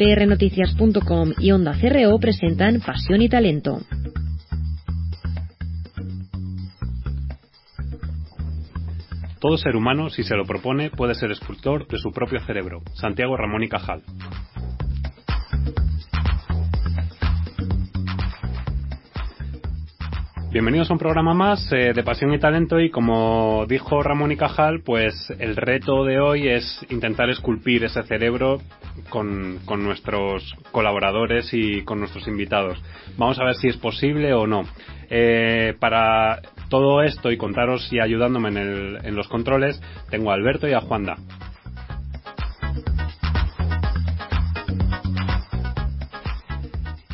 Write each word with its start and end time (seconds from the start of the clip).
prnoticias.com 0.00 1.34
y 1.38 1.52
Onda 1.52 1.74
CRO 1.78 2.18
presentan 2.18 2.80
Pasión 2.80 3.20
y 3.20 3.28
Talento. 3.28 3.80
Todo 9.40 9.58
ser 9.58 9.76
humano, 9.76 10.08
si 10.08 10.22
se 10.22 10.36
lo 10.36 10.44
propone, 10.44 10.90
puede 10.90 11.14
ser 11.14 11.30
escultor 11.30 11.86
de 11.86 11.98
su 11.98 12.12
propio 12.12 12.40
cerebro. 12.40 12.80
Santiago 12.94 13.36
Ramón 13.36 13.62
y 13.62 13.68
Cajal. 13.68 14.02
Bienvenidos 20.52 20.90
a 20.90 20.94
un 20.94 20.98
programa 20.98 21.32
más 21.32 21.70
eh, 21.70 21.92
de 21.94 22.02
Pasión 22.02 22.34
y 22.34 22.40
Talento 22.40 22.80
y 22.80 22.90
como 22.90 23.66
dijo 23.68 24.02
Ramón 24.02 24.32
y 24.32 24.36
Cajal, 24.36 24.82
pues 24.84 25.14
el 25.38 25.54
reto 25.54 26.04
de 26.04 26.18
hoy 26.18 26.48
es 26.48 26.84
intentar 26.90 27.30
esculpir 27.30 27.84
ese 27.84 28.02
cerebro 28.02 28.60
con, 29.10 29.64
nuestros 29.84 30.56
colaboradores 30.72 31.54
y 31.54 31.82
con 31.82 32.00
nuestros 32.00 32.26
invitados. 32.26 32.82
Vamos 33.16 33.38
a 33.38 33.44
ver 33.44 33.54
si 33.54 33.68
es 33.68 33.76
posible 33.76 34.34
o 34.34 34.48
no. 34.48 34.64
Eh, 35.08 35.76
para 35.78 36.40
todo 36.68 37.00
esto 37.02 37.30
y 37.30 37.36
contaros 37.36 37.92
y 37.92 38.00
ayudándome 38.00 38.48
en, 38.48 38.98
en 39.04 39.14
los 39.14 39.28
controles, 39.28 39.80
tengo 40.10 40.32
a 40.32 40.34
Alberto 40.34 40.66
y 40.66 40.72
a 40.72 40.80
Juanda. 40.80 41.16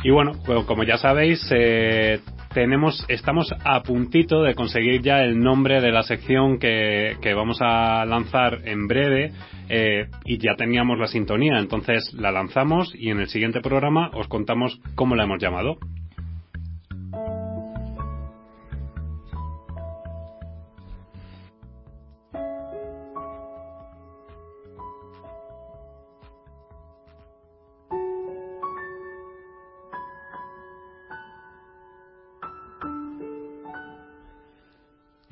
Y 0.03 0.09
bueno, 0.09 0.31
como 0.65 0.83
ya 0.83 0.97
sabéis, 0.97 1.47
eh, 1.51 2.19
tenemos, 2.57 3.05
estamos 3.07 3.53
a 3.63 3.83
puntito 3.83 4.41
de 4.41 4.55
conseguir 4.55 5.03
ya 5.03 5.21
el 5.21 5.39
nombre 5.39 5.79
de 5.79 5.91
la 5.91 6.01
sección 6.01 6.57
que, 6.57 7.15
vamos 7.35 7.59
a 7.61 8.03
lanzar 8.03 8.61
en 8.65 8.87
breve 8.87 9.31
eh, 9.69 10.07
y 10.25 10.39
ya 10.39 10.55
teníamos 10.55 10.97
la 10.97 11.05
sintonía, 11.05 11.59
entonces 11.59 12.11
la 12.15 12.31
lanzamos 12.31 12.95
y 12.95 13.11
en 13.11 13.19
el 13.19 13.27
siguiente 13.27 13.61
programa 13.61 14.09
os 14.11 14.27
contamos 14.27 14.81
cómo 14.95 15.15
la 15.15 15.25
hemos 15.25 15.39
llamado. 15.39 15.77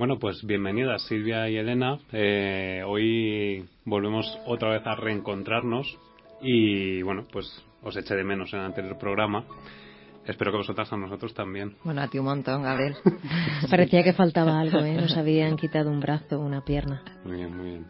Bueno, 0.06 0.20
pues 0.20 0.46
bienvenidas 0.46 1.02
Silvia 1.08 1.50
y 1.50 1.58
Elena. 1.58 1.98
Eh, 2.12 2.84
hoy 2.86 3.66
volvemos 3.86 4.38
otra 4.46 4.70
vez 4.70 4.86
a 4.86 4.94
reencontrarnos 4.94 5.98
y 6.44 7.02
bueno, 7.02 7.26
pues 7.32 7.48
os 7.82 7.98
eché 7.98 8.14
de 8.14 8.24
menos 8.24 8.54
en 8.54 8.60
el 8.60 8.66
anterior 8.68 9.00
programa. 9.00 9.46
Espero 10.26 10.52
que 10.52 10.58
vosotras 10.58 10.92
a 10.92 10.98
nosotros 10.98 11.34
también. 11.34 11.76
Bueno, 11.84 12.02
a 12.02 12.08
ti 12.08 12.18
un 12.18 12.26
montón, 12.26 12.64
Gabriel. 12.64 12.96
Parecía 13.70 14.04
que 14.04 14.14
faltaba 14.14 14.60
algo, 14.60 14.80
¿eh? 14.80 14.96
Nos 14.96 15.16
habían 15.16 15.56
quitado 15.56 15.92
un 15.92 16.00
brazo, 16.00 16.40
una 16.40 16.62
pierna. 16.64 17.04
Muy 17.24 17.38
bien, 17.38 17.56
muy 17.56 17.70
bien. 17.70 17.86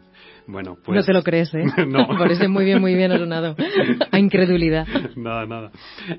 Bueno, 0.46 0.76
pues... 0.84 0.96
No 0.96 1.04
te 1.04 1.12
lo 1.12 1.22
crees, 1.22 1.52
¿eh? 1.54 1.64
no. 1.86 2.06
Parece 2.18 2.46
muy 2.48 2.64
bien, 2.64 2.80
muy 2.80 2.94
bien 2.94 3.10
sonado. 3.16 3.56
A 4.10 4.18
incredulidad. 4.18 4.86
nada, 5.16 5.46
nada. 5.46 5.70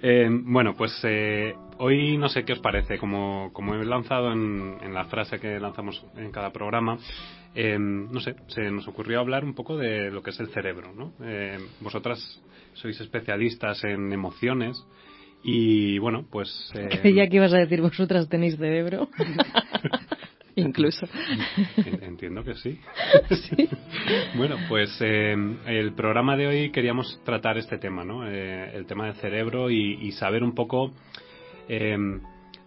Eh, 0.01 0.27
bueno, 0.29 0.73
pues 0.75 0.99
eh, 1.03 1.53
hoy 1.77 2.17
no 2.17 2.29
sé 2.29 2.43
qué 2.43 2.53
os 2.53 2.59
parece. 2.59 2.97
Como, 2.97 3.51
como 3.53 3.75
he 3.75 3.85
lanzado 3.85 4.33
en, 4.33 4.77
en 4.81 4.93
la 4.93 5.05
frase 5.05 5.39
que 5.39 5.59
lanzamos 5.59 6.03
en 6.15 6.31
cada 6.31 6.51
programa, 6.51 6.97
eh, 7.55 7.77
no 7.79 8.19
sé, 8.19 8.35
se 8.47 8.69
nos 8.71 8.87
ocurrió 8.87 9.19
hablar 9.19 9.45
un 9.45 9.53
poco 9.53 9.77
de 9.77 10.11
lo 10.11 10.21
que 10.21 10.31
es 10.31 10.39
el 10.39 10.49
cerebro, 10.49 10.93
¿no? 10.93 11.13
vosotras 11.79 12.41
sois 12.73 12.99
especialistas 13.01 13.83
en 13.83 14.11
emociones 14.13 14.85
y 15.49 15.97
bueno, 15.99 16.25
pues... 16.29 16.69
Creía 17.01 17.29
que 17.29 17.37
ibas 17.37 17.53
a 17.53 17.57
decir 17.57 17.81
vosotras 17.81 18.27
tenéis 18.27 18.57
cerebro. 18.57 19.07
incluso. 20.55 21.07
Entiendo 22.01 22.43
que 22.43 22.55
sí. 22.55 22.77
bueno, 24.35 24.57
pues 24.67 24.89
eh, 24.99 25.35
el 25.67 25.93
programa 25.93 26.35
de 26.35 26.47
hoy 26.47 26.71
queríamos 26.71 27.21
tratar 27.23 27.57
este 27.57 27.77
tema, 27.77 28.03
¿no? 28.03 28.27
Eh, 28.27 28.75
el 28.75 28.85
tema 28.87 29.05
del 29.05 29.15
cerebro 29.15 29.71
y, 29.71 30.11
saber 30.11 30.43
un 30.43 30.53
poco 30.53 30.91
eh, 31.69 31.95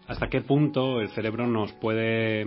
hasta 0.06 0.28
qué 0.28 0.40
punto 0.40 1.02
el 1.02 1.10
cerebro 1.10 1.46
nos 1.46 1.72
puede 1.74 2.46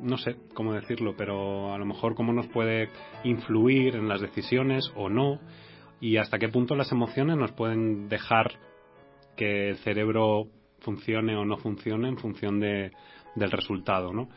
no 0.00 0.16
sé 0.16 0.36
cómo 0.54 0.72
decirlo, 0.72 1.14
pero 1.18 1.74
a 1.74 1.78
lo 1.78 1.84
mejor 1.84 2.14
cómo 2.14 2.32
nos 2.32 2.46
puede 2.46 2.88
influir 3.24 3.94
en 3.94 4.08
las 4.08 4.22
decisiones 4.22 4.90
o 4.96 5.10
no, 5.10 5.38
y 6.00 6.16
hasta 6.16 6.38
qué 6.38 6.48
punto 6.48 6.74
las 6.74 6.90
emociones 6.90 7.36
nos 7.36 7.52
pueden 7.52 8.08
dejar 8.08 8.52
que 9.36 9.70
el 9.70 9.76
cerebro 9.78 10.48
funcione 10.80 11.36
o 11.36 11.44
no 11.44 11.56
funcione 11.56 12.08
en 12.08 12.18
función 12.18 12.60
de, 12.60 12.92
del 13.34 13.50
resultado, 13.50 14.12
¿no? 14.12 14.28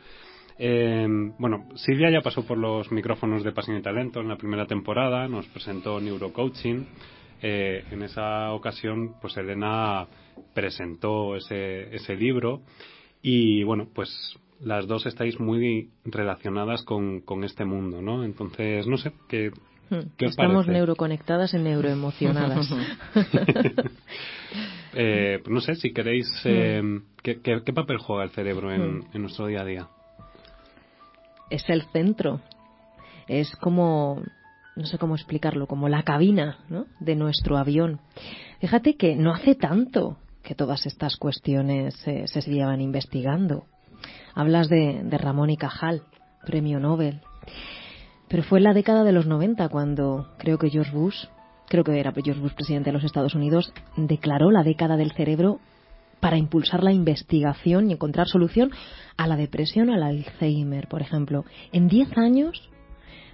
Eh, 0.58 1.06
bueno, 1.38 1.68
Silvia 1.74 2.10
ya 2.10 2.22
pasó 2.22 2.46
por 2.46 2.56
los 2.56 2.90
micrófonos 2.90 3.44
de 3.44 3.52
Pasión 3.52 3.76
y 3.76 3.82
Talento 3.82 4.20
en 4.20 4.28
la 4.28 4.36
primera 4.36 4.66
temporada, 4.66 5.28
nos 5.28 5.46
presentó 5.48 6.00
Neurocoaching. 6.00 6.86
Eh, 7.42 7.84
en 7.90 8.02
esa 8.02 8.52
ocasión, 8.52 9.16
pues 9.20 9.36
Elena 9.36 10.06
presentó 10.54 11.36
ese, 11.36 11.94
ese 11.94 12.16
libro 12.16 12.62
y 13.20 13.62
bueno, 13.64 13.88
pues 13.94 14.10
las 14.60 14.86
dos 14.86 15.04
estáis 15.04 15.38
muy 15.38 15.90
relacionadas 16.06 16.82
con, 16.82 17.20
con 17.20 17.44
este 17.44 17.66
mundo, 17.66 18.00
¿no? 18.00 18.24
Entonces, 18.24 18.86
no 18.86 18.96
sé, 18.96 19.12
¿qué, 19.28 19.50
Hmm. 19.88 20.00
Estamos 20.18 20.66
neuroconectadas 20.66 21.54
y 21.54 21.58
neuroemocionadas. 21.58 22.68
eh, 24.96 25.42
no 25.48 25.60
sé, 25.60 25.74
si 25.74 25.92
queréis, 25.92 26.26
hmm. 26.44 26.48
eh, 26.48 27.00
¿qué, 27.22 27.72
papel 27.74 27.98
juega 27.98 28.24
el 28.24 28.30
cerebro 28.30 28.68
hmm. 28.68 29.08
en, 29.12 29.22
nuestro 29.22 29.46
día 29.46 29.60
a 29.60 29.64
día? 29.64 29.88
Es 31.50 31.68
el 31.68 31.82
centro. 31.92 32.40
Es 33.28 33.54
como, 33.56 34.22
no 34.76 34.86
sé 34.86 34.98
cómo 34.98 35.14
explicarlo, 35.14 35.66
como 35.66 35.88
la 35.88 36.02
cabina 36.02 36.58
de 37.00 37.16
nuestro 37.16 37.56
avión. 37.56 38.00
Fíjate 38.60 38.96
que 38.96 39.16
no 39.16 39.32
hace 39.32 39.54
tanto 39.54 40.16
que 40.42 40.54
todas 40.54 40.86
estas 40.86 41.16
cuestiones 41.16 41.94
se 41.96 42.40
llevan 42.46 42.80
investigando. 42.80 43.64
Hablas 44.34 44.68
de, 44.68 45.02
de 45.02 45.18
Ramón 45.18 45.50
y 45.50 45.56
Cajal, 45.56 46.02
premio 46.46 46.78
Nobel. 46.78 47.20
Pero 48.28 48.42
fue 48.42 48.58
en 48.58 48.64
la 48.64 48.74
década 48.74 49.04
de 49.04 49.12
los 49.12 49.26
90 49.26 49.68
cuando 49.68 50.28
creo 50.38 50.58
que 50.58 50.70
George 50.70 50.92
Bush, 50.92 51.26
creo 51.68 51.84
que 51.84 51.98
era 51.98 52.12
George 52.12 52.40
Bush 52.40 52.54
presidente 52.54 52.90
de 52.90 52.94
los 52.94 53.04
Estados 53.04 53.34
Unidos, 53.34 53.72
declaró 53.96 54.50
la 54.50 54.62
década 54.62 54.96
del 54.96 55.12
cerebro 55.12 55.60
para 56.20 56.38
impulsar 56.38 56.82
la 56.82 56.92
investigación 56.92 57.90
y 57.90 57.92
encontrar 57.92 58.28
solución 58.28 58.70
a 59.16 59.26
la 59.26 59.36
depresión, 59.36 59.90
al 59.90 60.02
Alzheimer, 60.02 60.88
por 60.88 61.02
ejemplo. 61.02 61.44
En 61.72 61.88
10 61.88 62.16
años 62.16 62.70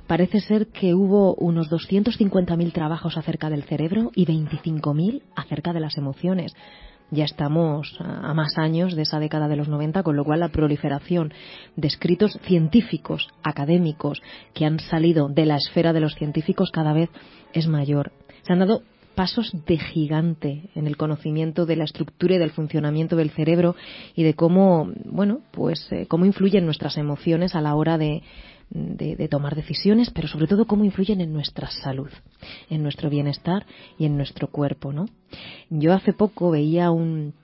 parece 0.07 0.41
ser 0.41 0.67
que 0.69 0.95
hubo 0.95 1.35
unos 1.35 1.71
250.000 1.71 2.73
trabajos 2.73 3.17
acerca 3.17 3.51
del 3.51 3.63
cerebro 3.63 4.11
y 4.15 4.27
25.000 4.27 5.23
acerca 5.37 5.73
de 5.73 5.81
las 5.81 5.97
emociones 5.97 6.55
ya 7.13 7.25
estamos 7.25 7.95
a 8.01 8.33
más 8.33 8.57
años 8.57 8.97
de 8.97 9.03
esa 9.03 9.21
década 9.21 9.47
de 9.47 9.57
los 9.57 9.69
90, 9.69 10.03
con 10.03 10.17
lo 10.17 10.25
cual 10.25 10.41
la 10.41 10.49
proliferación 10.49 11.33
de 11.77 11.89
escritos 11.89 12.39
científicos, 12.47 13.29
académicos, 13.43 14.23
que 14.55 14.65
han 14.65 14.81
salido 14.81 15.29
de 15.29 15.45
la 15.45 15.57
esfera 15.57 15.93
de 15.93 16.01
los 16.01 16.15
científicos 16.15 16.71
cada 16.73 16.95
vez 16.95 17.11
es 17.53 17.69
mayor. 17.69 18.13
Se 18.43 18.53
han 18.53 18.61
dado 18.61 18.83
pasos 19.15 19.53
de 19.67 19.79
gigante 19.79 20.71
en 20.75 20.87
el 20.87 20.97
conocimiento 20.97 21.67
de 21.67 21.77
la 21.77 21.85
estructura 21.85 22.35
y 22.35 22.39
del 22.39 22.51
funcionamiento 22.51 23.17
del 23.17 23.31
cerebro 23.31 23.77
y 24.15 24.23
de 24.23 24.35
cómo, 24.35 24.91
bueno, 25.05 25.41
pues 25.51 25.87
eh, 25.93 26.07
cómo 26.09 26.25
influyen 26.25 26.65
nuestras 26.65 26.97
emociones 26.97 27.55
a 27.55 27.61
la 27.61 27.75
hora 27.75 27.99
de, 27.99 28.23
de, 28.71 29.29
tomar 29.29 29.55
decisiones, 29.55 30.11
pero 30.11 30.29
sobre 30.29 30.47
todo 30.47 30.67
cómo 30.67 30.85
influyen 30.85 31.21
en 31.21 31.33
nuestra 31.33 31.71
salud, 31.71 32.11
en 32.71 32.83
nuestro 32.83 33.11
bienestar 33.11 33.67
y 33.99 34.07
en 34.07 34.17
nuestro 34.17 34.49
cuerpo, 34.49 34.93
¿no? 34.93 35.07
Yo 35.69 35.93
hace 35.93 36.13
poco 36.13 36.51
veía 36.51 36.91
un, 36.91 37.35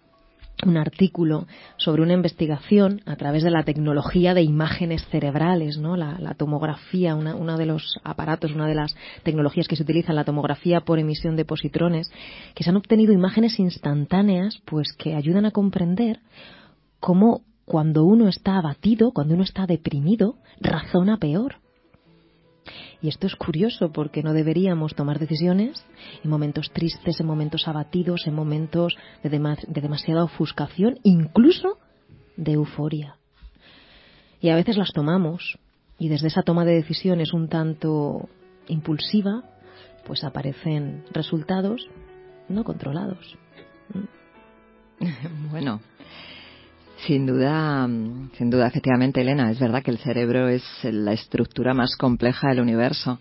un 0.66 0.76
artículo 0.76 1.46
sobre 1.76 2.02
una 2.02 2.14
investigación 2.14 3.00
a 3.06 3.16
través 3.16 3.42
de 3.42 3.50
la 3.50 3.62
tecnología 3.62 4.34
de 4.34 4.42
imágenes 4.42 5.06
cerebrales, 5.10 5.78
¿no? 5.78 5.96
La, 5.96 6.34
tomografía, 6.34 7.14
uno 7.14 7.56
de 7.56 7.66
los 7.66 7.98
aparatos, 8.04 8.52
una 8.52 8.66
de 8.66 8.74
las 8.74 8.94
tecnologías 9.22 9.68
que 9.68 9.76
se 9.76 9.82
utiliza, 9.82 10.12
la 10.12 10.24
tomografía 10.24 10.80
por 10.80 10.98
emisión 10.98 11.36
de 11.36 11.44
positrones, 11.44 12.10
que 12.54 12.64
se 12.64 12.70
han 12.70 12.76
obtenido 12.76 13.12
imágenes 13.12 13.58
instantáneas, 13.58 14.60
pues 14.64 14.92
que 14.96 15.14
ayudan 15.14 15.46
a 15.46 15.50
comprender 15.50 16.20
cómo 17.00 17.42
cuando 17.64 18.04
uno 18.04 18.28
está 18.28 18.56
abatido, 18.56 19.12
cuando 19.12 19.34
uno 19.34 19.44
está 19.44 19.66
deprimido, 19.66 20.36
razona 20.60 21.18
peor. 21.18 21.56
Y 23.00 23.08
esto 23.08 23.26
es 23.26 23.36
curioso 23.36 23.92
porque 23.92 24.22
no 24.22 24.32
deberíamos 24.32 24.94
tomar 24.94 25.18
decisiones 25.18 25.84
en 26.24 26.30
momentos 26.30 26.70
tristes, 26.72 27.20
en 27.20 27.26
momentos 27.26 27.68
abatidos, 27.68 28.26
en 28.26 28.34
momentos 28.34 28.96
de, 29.22 29.30
de 29.30 29.80
demasiada 29.80 30.24
ofuscación, 30.24 30.98
incluso 31.04 31.78
de 32.36 32.52
euforia. 32.52 33.16
Y 34.40 34.48
a 34.48 34.56
veces 34.56 34.76
las 34.76 34.92
tomamos 34.92 35.58
y 35.98 36.08
desde 36.08 36.28
esa 36.28 36.42
toma 36.42 36.64
de 36.64 36.74
decisiones 36.74 37.32
un 37.32 37.48
tanto 37.48 38.28
impulsiva, 38.68 39.42
pues 40.06 40.24
aparecen 40.24 41.04
resultados 41.12 41.88
no 42.48 42.64
controlados. 42.64 43.36
Bueno, 45.52 45.80
sin 47.06 47.26
duda, 47.26 47.86
sin 47.86 48.50
duda, 48.50 48.66
efectivamente, 48.66 49.20
Elena, 49.20 49.50
es 49.50 49.58
verdad 49.58 49.82
que 49.82 49.90
el 49.90 49.98
cerebro 49.98 50.48
es 50.48 50.62
la 50.82 51.12
estructura 51.12 51.74
más 51.74 51.96
compleja 51.96 52.48
del 52.48 52.60
universo. 52.60 53.18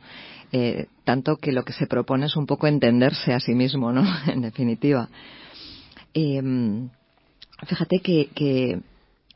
Eh, 0.52 0.88
tanto 1.04 1.36
que 1.36 1.52
lo 1.52 1.64
que 1.64 1.74
se 1.74 1.88
propone 1.88 2.26
es 2.28 2.36
un 2.38 2.46
poco 2.46 2.68
entenderse 2.68 3.34
a 3.34 3.40
sí 3.40 3.54
mismo, 3.54 3.92
¿no? 3.92 4.04
en 4.28 4.42
definitiva. 4.42 5.10
Eh, 6.14 6.42
fíjate 7.66 8.00
que, 8.00 8.30
que, 8.34 8.80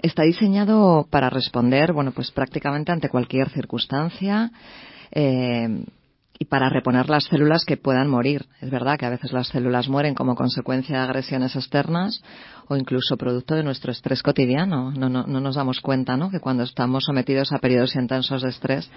está 0.01 0.23
diseñado 0.23 1.05
para 1.11 1.29
responder, 1.29 1.93
bueno, 1.93 2.11
pues 2.11 2.31
prácticamente 2.31 2.91
ante 2.91 3.09
cualquier 3.09 3.49
circunstancia. 3.49 4.51
Eh, 5.11 5.85
y 6.41 6.45
para 6.45 6.69
reponer 6.69 7.07
las 7.07 7.25
células 7.25 7.65
que 7.65 7.77
puedan 7.77 8.09
morir. 8.09 8.47
Es 8.61 8.71
verdad 8.71 8.97
que 8.97 9.05
a 9.05 9.11
veces 9.11 9.31
las 9.31 9.49
células 9.49 9.87
mueren 9.87 10.15
como 10.15 10.33
consecuencia 10.33 10.97
de 10.97 11.03
agresiones 11.03 11.55
externas 11.55 12.23
o 12.67 12.75
incluso 12.75 13.15
producto 13.15 13.53
de 13.53 13.61
nuestro 13.61 13.91
estrés 13.91 14.23
cotidiano. 14.23 14.91
No, 14.91 15.07
no, 15.07 15.27
no 15.27 15.39
nos 15.39 15.53
damos 15.53 15.81
cuenta, 15.81 16.17
¿no? 16.17 16.31
Que 16.31 16.39
cuando 16.39 16.63
estamos 16.63 17.03
sometidos 17.05 17.53
a 17.53 17.59
periodos 17.59 17.95
intensos 17.95 18.41
de 18.41 18.49
estrés, 18.49 18.89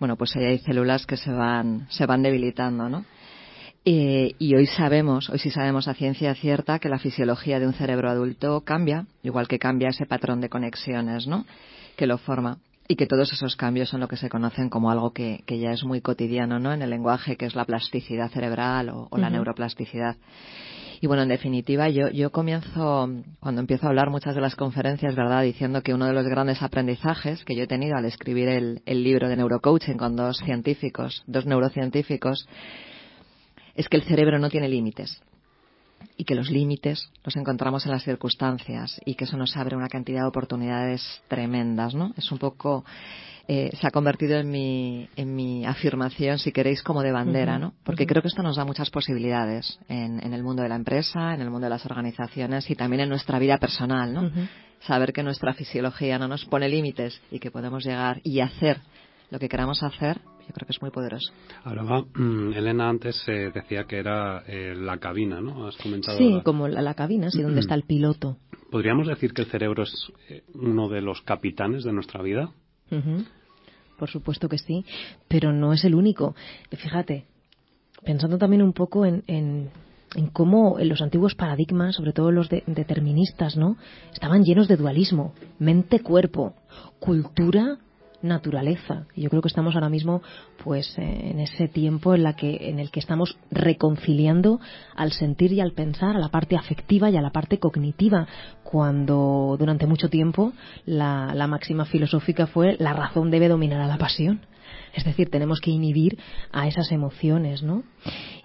bueno, 0.00 0.16
pues 0.16 0.34
ahí 0.34 0.46
hay 0.46 0.58
células 0.58 1.06
que 1.06 1.16
se 1.16 1.30
van, 1.30 1.86
se 1.88 2.04
van 2.04 2.24
debilitando, 2.24 2.88
¿no? 2.88 3.04
Eh, 3.84 4.34
y 4.40 4.56
hoy 4.56 4.66
sabemos, 4.66 5.30
hoy 5.30 5.38
sí 5.38 5.52
sabemos 5.52 5.86
a 5.86 5.94
ciencia 5.94 6.34
cierta 6.34 6.80
que 6.80 6.88
la 6.88 6.98
fisiología 6.98 7.60
de 7.60 7.68
un 7.68 7.74
cerebro 7.74 8.10
adulto 8.10 8.62
cambia, 8.62 9.06
igual 9.22 9.46
que 9.46 9.60
cambia 9.60 9.90
ese 9.90 10.06
patrón 10.06 10.40
de 10.40 10.48
conexiones, 10.48 11.28
¿no? 11.28 11.46
Que 11.96 12.08
lo 12.08 12.18
forma 12.18 12.58
y 12.88 12.96
que 12.96 13.06
todos 13.06 13.30
esos 13.34 13.54
cambios 13.54 13.90
son 13.90 14.00
lo 14.00 14.08
que 14.08 14.16
se 14.16 14.30
conocen 14.30 14.70
como 14.70 14.90
algo 14.90 15.12
que, 15.12 15.44
que 15.46 15.58
ya 15.58 15.70
es 15.72 15.84
muy 15.84 16.00
cotidiano 16.00 16.58
¿no? 16.58 16.72
en 16.72 16.80
el 16.80 16.88
lenguaje, 16.88 17.36
que 17.36 17.44
es 17.44 17.54
la 17.54 17.66
plasticidad 17.66 18.30
cerebral 18.30 18.88
o, 18.88 19.08
o 19.10 19.18
la 19.18 19.28
neuroplasticidad. 19.28 20.16
Y 21.00 21.06
bueno, 21.06 21.22
en 21.22 21.28
definitiva, 21.28 21.90
yo, 21.90 22.08
yo 22.08 22.32
comienzo, 22.32 23.08
cuando 23.40 23.60
empiezo 23.60 23.86
a 23.86 23.90
hablar 23.90 24.10
muchas 24.10 24.34
de 24.34 24.40
las 24.40 24.56
conferencias, 24.56 25.14
¿verdad?, 25.14 25.42
diciendo 25.42 25.82
que 25.82 25.94
uno 25.94 26.06
de 26.06 26.14
los 26.14 26.26
grandes 26.26 26.62
aprendizajes 26.62 27.44
que 27.44 27.54
yo 27.54 27.64
he 27.64 27.68
tenido 27.68 27.94
al 27.96 28.06
escribir 28.06 28.48
el, 28.48 28.82
el 28.86 29.04
libro 29.04 29.28
de 29.28 29.36
neurocoaching 29.36 29.98
con 29.98 30.16
dos 30.16 30.38
científicos, 30.38 31.22
dos 31.26 31.46
neurocientíficos, 31.46 32.48
es 33.76 33.88
que 33.88 33.98
el 33.98 34.02
cerebro 34.04 34.38
no 34.38 34.48
tiene 34.48 34.68
límites 34.68 35.22
y 36.16 36.24
que 36.24 36.34
los 36.34 36.50
límites 36.50 37.10
los 37.24 37.36
encontramos 37.36 37.86
en 37.86 37.92
las 37.92 38.04
circunstancias 38.04 39.00
y 39.04 39.14
que 39.14 39.24
eso 39.24 39.36
nos 39.36 39.56
abre 39.56 39.76
una 39.76 39.88
cantidad 39.88 40.22
de 40.22 40.28
oportunidades 40.28 41.22
tremendas, 41.28 41.94
¿no? 41.94 42.12
Es 42.16 42.30
un 42.32 42.38
poco 42.38 42.84
eh, 43.50 43.70
se 43.80 43.86
ha 43.86 43.90
convertido 43.90 44.38
en 44.38 44.50
mi, 44.50 45.08
en 45.16 45.34
mi 45.34 45.64
afirmación, 45.64 46.38
si 46.38 46.52
queréis, 46.52 46.82
como 46.82 47.02
de 47.02 47.12
bandera, 47.12 47.58
¿no? 47.58 47.72
Porque 47.82 48.06
creo 48.06 48.20
que 48.20 48.28
esto 48.28 48.42
nos 48.42 48.56
da 48.56 48.66
muchas 48.66 48.90
posibilidades 48.90 49.78
en, 49.88 50.22
en, 50.22 50.34
el 50.34 50.42
mundo 50.42 50.62
de 50.62 50.68
la 50.68 50.76
empresa, 50.76 51.32
en 51.32 51.40
el 51.40 51.48
mundo 51.48 51.64
de 51.64 51.70
las 51.70 51.86
organizaciones 51.86 52.68
y 52.68 52.74
también 52.74 53.00
en 53.00 53.08
nuestra 53.08 53.38
vida 53.38 53.56
personal, 53.56 54.12
¿no? 54.12 54.30
Saber 54.80 55.14
que 55.14 55.22
nuestra 55.22 55.54
fisiología 55.54 56.18
no 56.18 56.28
nos 56.28 56.44
pone 56.44 56.68
límites 56.68 57.22
y 57.30 57.38
que 57.38 57.50
podemos 57.50 57.86
llegar 57.86 58.20
y 58.22 58.40
hacer 58.40 58.80
lo 59.30 59.38
que 59.38 59.48
queramos 59.48 59.82
hacer 59.82 60.20
yo 60.48 60.54
creo 60.54 60.66
que 60.66 60.72
es 60.72 60.80
muy 60.80 60.90
poderoso. 60.90 61.30
Hablaba, 61.62 62.02
mm, 62.14 62.54
Elena 62.54 62.88
antes 62.88 63.22
eh, 63.28 63.50
decía 63.54 63.84
que 63.84 63.98
era 63.98 64.42
eh, 64.46 64.74
la 64.74 64.96
cabina, 64.96 65.40
¿no? 65.42 65.66
Has 65.66 65.76
comentado. 65.76 66.16
Sí, 66.16 66.40
como 66.42 66.68
la, 66.68 66.80
la, 66.80 66.94
cabina, 66.94 67.30
sí, 67.30 67.42
donde 67.42 67.60
está 67.60 67.74
el 67.74 67.82
piloto. 67.82 68.38
¿Podríamos 68.70 69.06
decir 69.06 69.34
que 69.34 69.42
el 69.42 69.48
cerebro 69.48 69.82
es 69.82 70.12
eh, 70.30 70.42
uno 70.54 70.88
de 70.88 71.02
los 71.02 71.20
capitanes 71.20 71.84
de 71.84 71.92
nuestra 71.92 72.22
vida? 72.22 72.50
Uh 72.90 72.96
-huh. 72.96 73.26
Por 73.98 74.08
supuesto 74.08 74.48
que 74.48 74.58
sí, 74.58 74.86
pero 75.28 75.52
no 75.52 75.74
es 75.74 75.84
el 75.84 75.94
único. 75.94 76.34
Fíjate, 76.70 77.26
pensando 78.04 78.38
también 78.38 78.62
un 78.62 78.72
poco 78.72 79.04
en, 79.04 79.24
en, 79.26 79.70
en 80.14 80.28
cómo 80.28 80.78
en 80.78 80.88
los 80.88 81.02
antiguos 81.02 81.34
paradigmas, 81.34 81.96
sobre 81.96 82.12
todo 82.12 82.30
los 82.30 82.48
de, 82.48 82.62
deterministas, 82.66 83.56
¿no? 83.56 83.76
Estaban 84.12 84.44
llenos 84.44 84.68
de 84.68 84.76
dualismo, 84.76 85.34
mente-cuerpo, 85.58 86.54
cultura 87.00 87.78
naturaleza. 88.22 89.06
Yo 89.16 89.30
creo 89.30 89.42
que 89.42 89.48
estamos 89.48 89.74
ahora 89.74 89.88
mismo 89.88 90.22
pues 90.62 90.98
eh, 90.98 91.30
en 91.30 91.40
ese 91.40 91.68
tiempo 91.68 92.14
en, 92.14 92.22
la 92.22 92.34
que, 92.34 92.68
en 92.68 92.78
el 92.78 92.90
que 92.90 93.00
estamos 93.00 93.36
reconciliando 93.50 94.60
al 94.96 95.12
sentir 95.12 95.52
y 95.52 95.60
al 95.60 95.72
pensar, 95.72 96.16
a 96.16 96.18
la 96.18 96.30
parte 96.30 96.56
afectiva 96.56 97.10
y 97.10 97.16
a 97.16 97.22
la 97.22 97.30
parte 97.30 97.58
cognitiva, 97.58 98.26
cuando 98.64 99.56
durante 99.58 99.86
mucho 99.86 100.08
tiempo 100.08 100.52
la, 100.84 101.32
la 101.34 101.46
máxima 101.46 101.84
filosófica 101.84 102.46
fue 102.46 102.76
la 102.78 102.92
razón 102.92 103.30
debe 103.30 103.48
dominar 103.48 103.80
a 103.80 103.86
la 103.86 103.98
pasión. 103.98 104.40
Es 104.94 105.04
decir, 105.04 105.30
tenemos 105.30 105.60
que 105.60 105.70
inhibir 105.70 106.18
a 106.52 106.66
esas 106.66 106.90
emociones, 106.92 107.62
¿no? 107.62 107.82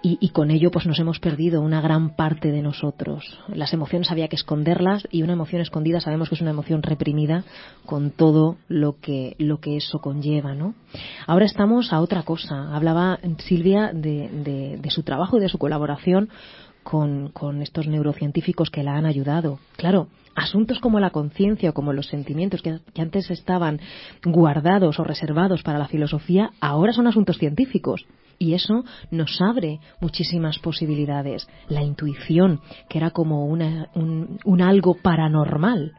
Y, 0.01 0.17
y, 0.19 0.29
con 0.29 0.51
ello, 0.51 0.71
pues 0.71 0.85
nos 0.85 0.99
hemos 0.99 1.19
perdido 1.19 1.61
una 1.61 1.79
gran 1.79 2.15
parte 2.15 2.51
de 2.51 2.61
nosotros. 2.61 3.39
Las 3.47 3.73
emociones 3.73 4.11
había 4.11 4.27
que 4.27 4.35
esconderlas 4.35 5.07
y 5.11 5.23
una 5.23 5.33
emoción 5.33 5.61
escondida 5.61 6.01
sabemos 6.01 6.27
que 6.27 6.35
es 6.35 6.41
una 6.41 6.51
emoción 6.51 6.83
reprimida 6.83 7.45
con 7.85 8.11
todo 8.11 8.57
lo 8.67 8.99
que, 8.99 9.35
lo 9.39 9.59
que 9.59 9.77
eso 9.77 9.99
conlleva, 9.99 10.55
¿no? 10.55 10.75
Ahora 11.25 11.45
estamos 11.45 11.93
a 11.93 12.01
otra 12.01 12.23
cosa. 12.23 12.75
Hablaba 12.75 13.19
Silvia 13.39 13.91
de, 13.93 14.29
de, 14.29 14.77
de 14.77 14.89
su 14.89 15.03
trabajo 15.03 15.37
y 15.37 15.41
de 15.41 15.49
su 15.49 15.57
colaboración 15.57 16.29
con, 16.83 17.29
con, 17.29 17.61
estos 17.61 17.87
neurocientíficos 17.87 18.69
que 18.69 18.83
la 18.83 18.95
han 18.95 19.05
ayudado. 19.05 19.59
Claro, 19.77 20.07
asuntos 20.35 20.79
como 20.79 20.99
la 20.99 21.11
conciencia 21.11 21.69
o 21.69 21.73
como 21.73 21.93
los 21.93 22.07
sentimientos 22.07 22.61
que, 22.61 22.79
antes 23.01 23.29
estaban 23.29 23.79
guardados 24.23 24.99
o 24.99 25.03
reservados 25.03 25.63
para 25.63 25.79
la 25.79 25.87
filosofía, 25.87 26.51
ahora 26.59 26.93
son 26.93 27.07
asuntos 27.07 27.37
científicos. 27.37 28.05
Y 28.39 28.55
eso 28.55 28.83
nos 29.11 29.39
abre 29.41 29.79
muchísimas 30.01 30.59
posibilidades. 30.59 31.47
La 31.69 31.83
intuición, 31.83 32.61
que 32.89 32.97
era 32.97 33.11
como 33.11 33.45
una, 33.45 33.89
un, 33.93 34.39
un 34.43 34.61
algo 34.61 34.95
paranormal, 35.01 35.93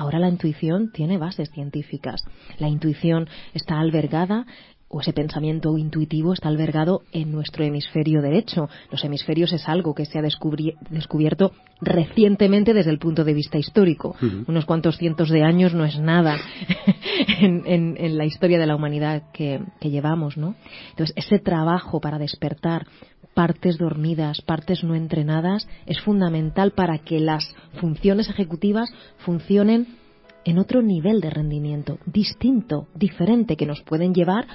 Ahora 0.00 0.18
la 0.18 0.30
intuición 0.30 0.92
tiene 0.92 1.18
bases 1.18 1.50
científicas. 1.50 2.22
La 2.58 2.68
intuición 2.68 3.28
está 3.52 3.78
albergada 3.78 4.46
o 4.92 5.00
ese 5.00 5.12
pensamiento 5.12 5.78
intuitivo 5.78 6.32
está 6.32 6.48
albergado 6.48 7.02
en 7.12 7.30
nuestro 7.30 7.64
hemisferio 7.64 8.20
derecho. 8.20 8.68
Los 8.90 9.04
hemisferios 9.04 9.52
es 9.52 9.68
algo 9.68 9.94
que 9.94 10.04
se 10.04 10.18
ha 10.18 10.22
descubierto 10.22 11.52
recientemente 11.80 12.74
desde 12.74 12.90
el 12.90 12.98
punto 12.98 13.22
de 13.22 13.32
vista 13.32 13.56
histórico. 13.56 14.16
Uh 14.20 14.24
-huh. 14.24 14.44
Unos 14.48 14.64
cuantos 14.64 14.98
cientos 14.98 15.30
de 15.30 15.44
años 15.44 15.74
no 15.74 15.84
es 15.84 15.96
nada 16.00 16.36
en, 17.40 17.62
en, 17.66 17.96
en, 17.98 18.18
la 18.18 18.24
historia 18.24 18.58
de 18.58 18.66
la 18.66 18.74
humanidad 18.74 19.30
que, 19.32 19.60
que 19.80 19.90
llevamos, 19.90 20.36
¿no? 20.36 20.56
Entonces, 20.90 21.14
ese 21.16 21.38
trabajo 21.38 22.00
para 22.00 22.18
despertar 22.18 22.88
partes 23.32 23.78
dormidas, 23.78 24.42
partes 24.42 24.82
no 24.82 24.96
entrenadas, 24.96 25.68
es 25.86 26.00
fundamental 26.00 26.72
para 26.72 26.98
que 26.98 27.20
las 27.20 27.54
funciones 27.80 28.28
ejecutivas 28.28 28.92
funcionen 29.18 29.86
en 30.44 30.58
otro 30.58 30.82
nivel 30.82 31.20
de 31.20 31.30
rendimiento, 31.30 31.98
distinto, 32.06 32.88
diferente, 32.94 33.56
que 33.56 33.66
nos 33.66 33.82
pueden 33.82 34.14
llevar 34.14 34.46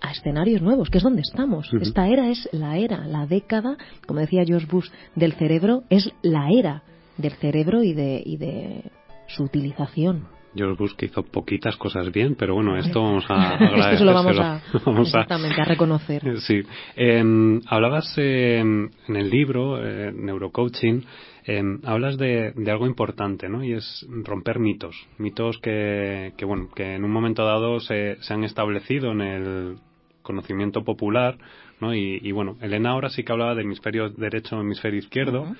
a 0.00 0.12
escenarios 0.12 0.62
nuevos, 0.62 0.90
que 0.90 0.98
es 0.98 1.04
donde 1.04 1.22
estamos. 1.22 1.72
Uh 1.72 1.76
-huh. 1.76 1.82
Esta 1.82 2.08
era 2.08 2.28
es 2.30 2.48
la 2.52 2.76
era, 2.78 3.06
la 3.06 3.26
década, 3.26 3.76
como 4.06 4.20
decía 4.20 4.44
George 4.44 4.66
Bush, 4.70 4.88
del 5.14 5.32
cerebro, 5.32 5.82
es 5.90 6.12
la 6.22 6.50
era 6.50 6.82
del 7.16 7.32
cerebro 7.32 7.82
y 7.82 7.92
de, 7.94 8.22
y 8.24 8.36
de 8.36 8.90
su 9.28 9.44
utilización. 9.44 10.28
George 10.54 10.76
Bush 10.78 10.94
que 10.96 11.06
hizo 11.06 11.22
poquitas 11.22 11.76
cosas 11.76 12.10
bien, 12.12 12.34
pero 12.34 12.54
bueno, 12.54 12.76
esto 12.78 13.02
vamos 13.02 13.24
a 13.28 13.54
esto 13.76 13.98
se 13.98 14.04
lo 14.04 14.14
vamos 14.14 14.38
a, 14.38 14.62
vamos 14.86 15.08
exactamente, 15.08 15.60
a, 15.60 15.64
a 15.64 15.66
reconocer. 15.66 16.40
Sí. 16.40 16.62
Eh, 16.96 17.60
hablabas 17.66 18.14
eh, 18.16 18.60
en 18.60 19.16
el 19.16 19.30
libro, 19.30 19.84
eh, 19.84 20.12
Neurocoaching, 20.14 21.04
eh, 21.46 21.62
hablas 21.84 22.18
de, 22.18 22.52
de, 22.56 22.70
algo 22.70 22.86
importante, 22.86 23.48
¿no? 23.48 23.62
Y 23.62 23.72
es 23.72 24.06
romper 24.24 24.58
mitos. 24.58 24.96
Mitos 25.18 25.58
que, 25.58 26.32
que 26.36 26.44
bueno, 26.44 26.68
que 26.74 26.94
en 26.94 27.04
un 27.04 27.12
momento 27.12 27.44
dado 27.44 27.78
se, 27.80 28.16
se 28.20 28.34
han 28.34 28.42
establecido 28.42 29.12
en 29.12 29.20
el 29.20 29.78
conocimiento 30.22 30.82
popular, 30.82 31.38
¿no? 31.80 31.94
Y, 31.94 32.18
y, 32.22 32.32
bueno, 32.32 32.56
Elena 32.60 32.90
ahora 32.90 33.10
sí 33.10 33.22
que 33.22 33.32
hablaba 33.32 33.54
de 33.54 33.62
hemisferio 33.62 34.10
derecho, 34.10 34.60
hemisferio 34.60 34.98
izquierdo, 34.98 35.42
uh 35.42 35.46
-huh. 35.46 35.56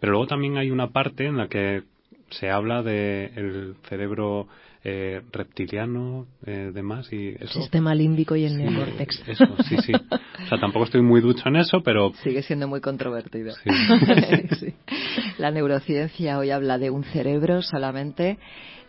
pero 0.00 0.12
luego 0.12 0.26
también 0.26 0.56
hay 0.56 0.70
una 0.70 0.88
parte 0.88 1.26
en 1.26 1.36
la 1.36 1.48
que 1.48 1.82
se 2.30 2.50
habla 2.50 2.82
de 2.82 3.26
el 3.36 3.76
cerebro 3.88 4.48
eh, 4.88 5.20
reptiliano, 5.32 6.28
eh, 6.46 6.70
demás 6.72 7.12
y 7.12 7.30
eso. 7.40 7.60
Sistema 7.60 7.92
límbico 7.92 8.36
y 8.36 8.44
el 8.44 8.52
sí, 8.52 8.62
neocórtex. 8.62 9.20
Eso, 9.26 9.44
sí, 9.68 9.76
sí. 9.78 9.92
O 9.92 10.48
sea, 10.48 10.60
tampoco 10.60 10.84
estoy 10.84 11.02
muy 11.02 11.20
ducho 11.20 11.48
en 11.48 11.56
eso, 11.56 11.82
pero 11.82 12.12
sigue 12.22 12.40
siendo 12.42 12.68
muy 12.68 12.80
controvertido. 12.80 13.52
Sí. 13.64 13.70
sí. 14.60 14.74
La 15.38 15.50
neurociencia 15.50 16.38
hoy 16.38 16.52
habla 16.52 16.78
de 16.78 16.90
un 16.90 17.02
cerebro 17.02 17.62
solamente. 17.62 18.38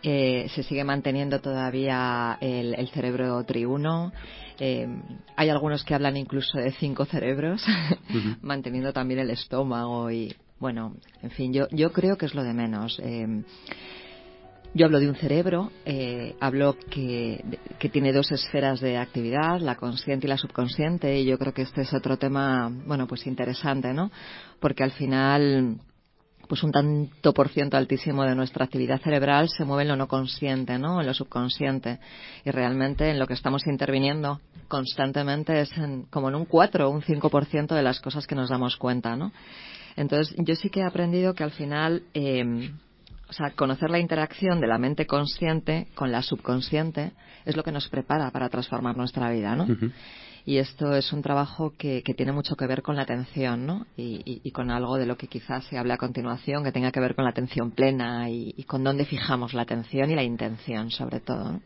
Eh, 0.04 0.48
se 0.54 0.62
sigue 0.62 0.84
manteniendo 0.84 1.42
todavía 1.42 2.38
el, 2.42 2.76
el 2.76 2.90
cerebro 2.90 3.44
triuno. 3.46 4.14
Eh, 4.60 4.88
hay 5.36 5.50
algunos 5.50 5.84
que 5.84 5.96
hablan 5.96 6.16
incluso 6.16 6.60
de 6.60 6.74
cinco 6.74 7.06
cerebros, 7.06 7.66
uh 7.68 8.14
-huh. 8.14 8.38
manteniendo 8.44 8.94
también 8.94 9.20
el 9.20 9.32
estómago 9.32 10.12
y 10.12 10.36
bueno, 10.60 10.96
en 11.22 11.30
fin, 11.32 11.54
yo, 11.54 11.68
yo 11.72 11.92
creo 11.92 12.18
que 12.18 12.26
es 12.28 12.36
lo 12.36 12.44
de 12.44 12.54
menos. 12.54 13.00
Eh, 13.04 13.44
Yo 14.78 14.86
hablo 14.86 15.00
de 15.00 15.10
un 15.10 15.16
cerebro, 15.16 15.72
eh, 15.86 16.36
hablo 16.40 16.78
que, 16.92 17.44
tiene 17.92 18.14
dos 18.14 18.32
esferas 18.32 18.80
de 18.80 18.98
actividad, 18.98 19.60
la 19.60 19.74
consciente 19.74 20.28
y 20.28 20.30
la 20.30 20.38
subconsciente, 20.38 21.20
y 21.20 21.26
yo 21.26 21.40
creo 21.40 21.52
que 21.52 21.64
este 21.64 21.82
es 21.82 21.92
otro 21.96 22.18
tema, 22.18 22.72
bueno, 22.86 23.08
pues 23.08 23.26
interesante, 23.26 23.92
¿no? 23.92 24.12
Porque 24.60 24.84
al 24.84 24.92
final, 24.92 25.78
pues 26.48 26.62
un 26.62 26.72
tanto 26.72 27.34
por 27.34 27.50
ciento 27.50 27.76
altísimo 27.76 28.24
de 28.24 28.36
nuestra 28.36 28.66
actividad 28.66 29.02
cerebral 29.02 29.50
se 29.50 29.66
mueve 29.66 29.82
en 29.82 29.88
lo 29.88 29.96
no 29.96 30.08
consciente, 30.08 30.78
¿no? 30.78 31.02
En 31.02 31.08
lo 31.08 31.14
subconsciente. 31.16 31.98
Y 32.46 32.52
realmente 32.52 33.10
en 33.10 33.18
lo 33.18 33.26
que 33.26 33.34
estamos 33.34 33.66
interviniendo 33.66 34.42
constantemente 34.68 35.60
es 35.60 35.76
en, 35.76 36.04
como 36.04 36.30
en 36.30 36.36
un 36.36 36.46
4 36.46 36.88
o 36.88 36.92
un 36.92 37.02
5% 37.02 37.74
de 37.74 37.82
las 37.82 38.00
cosas 38.00 38.28
que 38.28 38.36
nos 38.36 38.52
damos 38.52 38.78
cuenta, 38.78 39.16
¿no? 39.16 39.32
Entonces, 39.96 40.36
yo 40.38 40.54
sí 40.54 40.70
que 40.70 40.82
he 40.82 40.86
aprendido 40.86 41.34
que 41.34 41.44
al 41.44 41.52
final, 41.52 42.04
eh, 42.14 42.70
o 43.30 43.34
sea, 43.34 43.52
conocer 43.52 43.90
la 43.90 44.00
interacción 44.00 44.62
de 44.62 44.68
la 44.68 44.78
mente 44.78 45.06
consciente 45.06 45.88
con 45.96 46.12
la 46.12 46.22
subconsciente 46.22 47.12
es 47.46 47.56
lo 47.56 47.64
que 47.64 47.72
nos 47.72 47.90
prepara 47.90 48.32
para 48.32 48.50
transformar 48.50 48.96
nuestra 48.96 49.30
vida, 49.32 49.56
¿no? 49.56 49.68
Y 50.46 50.60
esto 50.60 50.96
es 50.96 51.12
un 51.12 51.22
trabajo 51.22 51.74
que, 51.78 52.04
que, 52.04 52.14
tiene 52.14 52.32
mucho 52.32 52.56
que 52.56 52.66
ver 52.68 52.82
con 52.82 52.96
la 52.96 53.02
atención, 53.02 53.66
¿no? 53.66 53.86
Y, 53.98 54.22
y, 54.24 54.42
y, 54.46 54.52
con 54.52 54.72
algo 54.72 54.96
de 54.96 55.06
lo 55.06 55.18
que 55.18 55.28
quizás 55.28 55.66
se 55.66 55.78
hable 55.78 55.92
a 55.92 55.98
continuación, 55.98 56.64
que 56.64 56.72
tenga 56.72 56.90
que 56.94 57.02
ver 57.02 57.16
con 57.16 57.26
la 57.26 57.32
atención 57.32 57.72
plena 57.72 58.30
y, 58.30 58.54
y 58.56 58.64
con 58.64 58.82
dónde 58.82 59.04
fijamos 59.04 59.54
la 59.54 59.64
atención 59.64 60.10
y 60.10 60.16
la 60.16 60.24
intención, 60.24 60.90
sobre 60.90 61.20
todo. 61.20 61.52
¿no? 61.52 61.62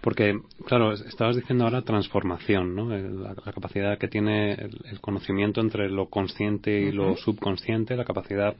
Porque, 0.00 0.40
claro, 0.64 0.92
estabas 0.92 1.36
diciendo 1.36 1.64
ahora 1.64 1.82
transformación, 1.82 2.74
¿no? 2.74 2.88
La, 2.88 3.34
la 3.34 3.52
capacidad 3.52 3.98
que 3.98 4.08
tiene 4.08 4.52
el, 4.54 4.78
el, 4.84 5.00
conocimiento 5.00 5.60
entre 5.60 5.90
lo 5.90 6.08
consciente 6.08 6.80
y 6.80 6.88
uh 6.88 6.88
-huh. 6.88 6.94
lo 6.94 7.16
subconsciente, 7.16 7.96
la 7.96 8.04
capacidad 8.06 8.54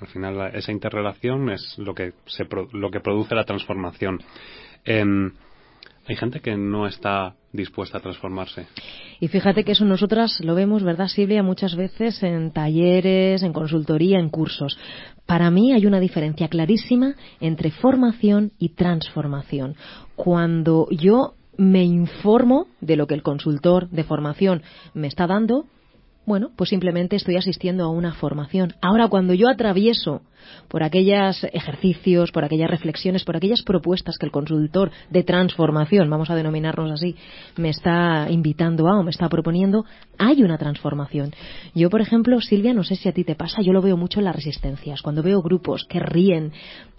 al 0.00 0.08
final, 0.08 0.54
esa 0.54 0.72
interrelación 0.72 1.50
es 1.50 1.76
lo 1.78 1.94
que, 1.94 2.12
se, 2.26 2.46
lo 2.72 2.90
que 2.90 3.00
produce 3.00 3.34
la 3.34 3.44
transformación. 3.44 4.20
Eh, 4.84 5.04
hay 6.06 6.16
gente 6.16 6.40
que 6.40 6.56
no 6.56 6.86
está 6.86 7.34
dispuesta 7.52 7.98
a 7.98 8.00
transformarse. 8.00 8.66
Y 9.20 9.28
fíjate 9.28 9.64
que 9.64 9.72
eso 9.72 9.84
nosotras 9.84 10.40
lo 10.40 10.54
vemos, 10.54 10.82
¿verdad, 10.82 11.08
Silvia? 11.08 11.42
Muchas 11.42 11.76
veces 11.76 12.22
en 12.22 12.52
talleres, 12.52 13.42
en 13.42 13.52
consultoría, 13.52 14.18
en 14.18 14.30
cursos. 14.30 14.78
Para 15.26 15.50
mí 15.50 15.72
hay 15.72 15.86
una 15.86 16.00
diferencia 16.00 16.48
clarísima 16.48 17.14
entre 17.40 17.70
formación 17.70 18.52
y 18.58 18.70
transformación. 18.70 19.76
Cuando 20.16 20.88
yo 20.90 21.34
me 21.56 21.84
informo 21.84 22.66
de 22.80 22.96
lo 22.96 23.06
que 23.06 23.14
el 23.14 23.22
consultor 23.22 23.88
de 23.90 24.04
formación 24.04 24.62
me 24.94 25.06
está 25.06 25.26
dando, 25.26 25.66
bueno, 26.26 26.50
pues 26.56 26.70
simplemente 26.70 27.16
estoy 27.16 27.36
asistiendo 27.36 27.84
a 27.84 27.90
una 27.90 28.14
formación. 28.14 28.74
Ahora, 28.80 29.08
cuando 29.08 29.34
yo 29.34 29.48
atravieso 29.48 30.22
por 30.68 30.82
aquellos 30.82 31.44
ejercicios, 31.52 32.30
por 32.32 32.44
aquellas 32.44 32.70
reflexiones, 32.70 33.24
por 33.24 33.36
aquellas 33.36 33.62
propuestas 33.62 34.16
que 34.18 34.26
el 34.26 34.32
consultor 34.32 34.90
de 35.10 35.22
transformación, 35.22 36.08
vamos 36.08 36.30
a 36.30 36.34
denominarnos 36.34 36.90
así, 36.90 37.16
me 37.56 37.70
está 37.70 38.26
invitando 38.30 38.88
a 38.88 38.98
o 38.98 39.02
me 39.02 39.10
está 39.10 39.28
proponiendo, 39.28 39.84
hay 40.18 40.42
una 40.42 40.58
transformación. 40.58 41.32
Yo, 41.74 41.90
por 41.90 42.00
ejemplo, 42.00 42.40
Silvia, 42.40 42.74
no 42.74 42.84
sé 42.84 42.96
si 42.96 43.08
a 43.08 43.12
ti 43.12 43.24
te 43.24 43.34
pasa, 43.34 43.62
yo 43.62 43.72
lo 43.72 43.82
veo 43.82 43.96
mucho 43.96 44.20
en 44.20 44.26
las 44.26 44.36
resistencias, 44.36 45.02
cuando 45.02 45.22
veo 45.22 45.42
grupos 45.42 45.84
que 45.88 46.00
ríen 46.00 46.52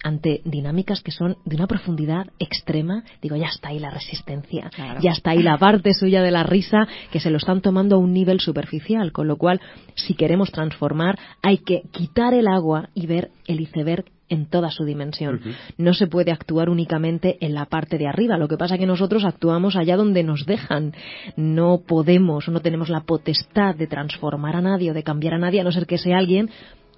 ante 0.04 0.42
dinámicas 0.46 1.02
que 1.02 1.12
son 1.12 1.38
de 1.46 1.56
una 1.56 1.68
profundidad 1.68 2.28
extrema, 2.40 3.04
digo, 3.22 3.36
ya 3.36 3.48
está 3.48 3.70
ahí 3.70 3.80
la 3.80 3.92
resistencia, 3.92 4.70
claro. 4.74 5.00
ya 5.02 5.12
está 5.12 5.32
ahí 5.32 5.44
la 5.44 5.58
parte 5.58 5.94
suya 5.94 6.22
de 6.24 6.32
la 6.32 6.44
risa 6.44 6.88
que 7.12 7.20
se 7.20 7.30
lo 7.30 7.38
están 7.38 7.62
tomando 7.62 7.96
a 7.96 8.00
un 8.00 8.14
nivel 8.14 8.40
superficial, 8.40 9.11
con 9.12 9.28
lo 9.28 9.38
cual, 9.38 9.60
si 9.96 10.14
queremos 10.16 10.52
transformar, 10.52 11.18
hay 11.42 11.60
que 11.60 11.84
quitar 11.92 12.34
el 12.34 12.48
agua 12.48 12.90
y 12.94 13.08
ver 13.08 13.32
el 13.48 13.62
iceberg 13.62 14.06
en 14.32 14.46
toda 14.46 14.72
su 14.72 14.86
dimensión. 14.86 15.36
Uh 15.36 15.48
-huh. 15.50 15.56
No 15.78 15.94
se 15.94 16.08
puede 16.08 16.32
actuar 16.32 16.70
únicamente 16.70 17.38
en 17.42 17.54
la 17.54 17.66
parte 17.66 17.98
de 17.98 18.08
arriba. 18.08 18.38
Lo 18.38 18.48
que 18.48 18.58
pasa 18.58 18.76
es 18.76 18.80
que 18.80 18.88
nosotros 18.88 19.26
actuamos 19.26 19.76
allá 19.76 19.98
donde 19.98 20.24
nos 20.24 20.46
dejan. 20.46 20.94
No 21.36 21.82
podemos, 21.86 22.48
no 22.48 22.62
tenemos 22.62 22.90
la 22.90 23.02
potestad 23.02 23.76
de 23.76 23.88
transformar 23.88 24.56
a 24.56 24.62
nadie 24.62 24.92
o 24.92 24.94
de 24.94 25.04
cambiar 25.04 25.34
a 25.34 25.38
nadie, 25.38 25.60
a 25.60 25.64
no 25.66 25.72
ser 25.72 25.86
que 25.86 25.98
sea 25.98 26.18
alguien 26.18 26.50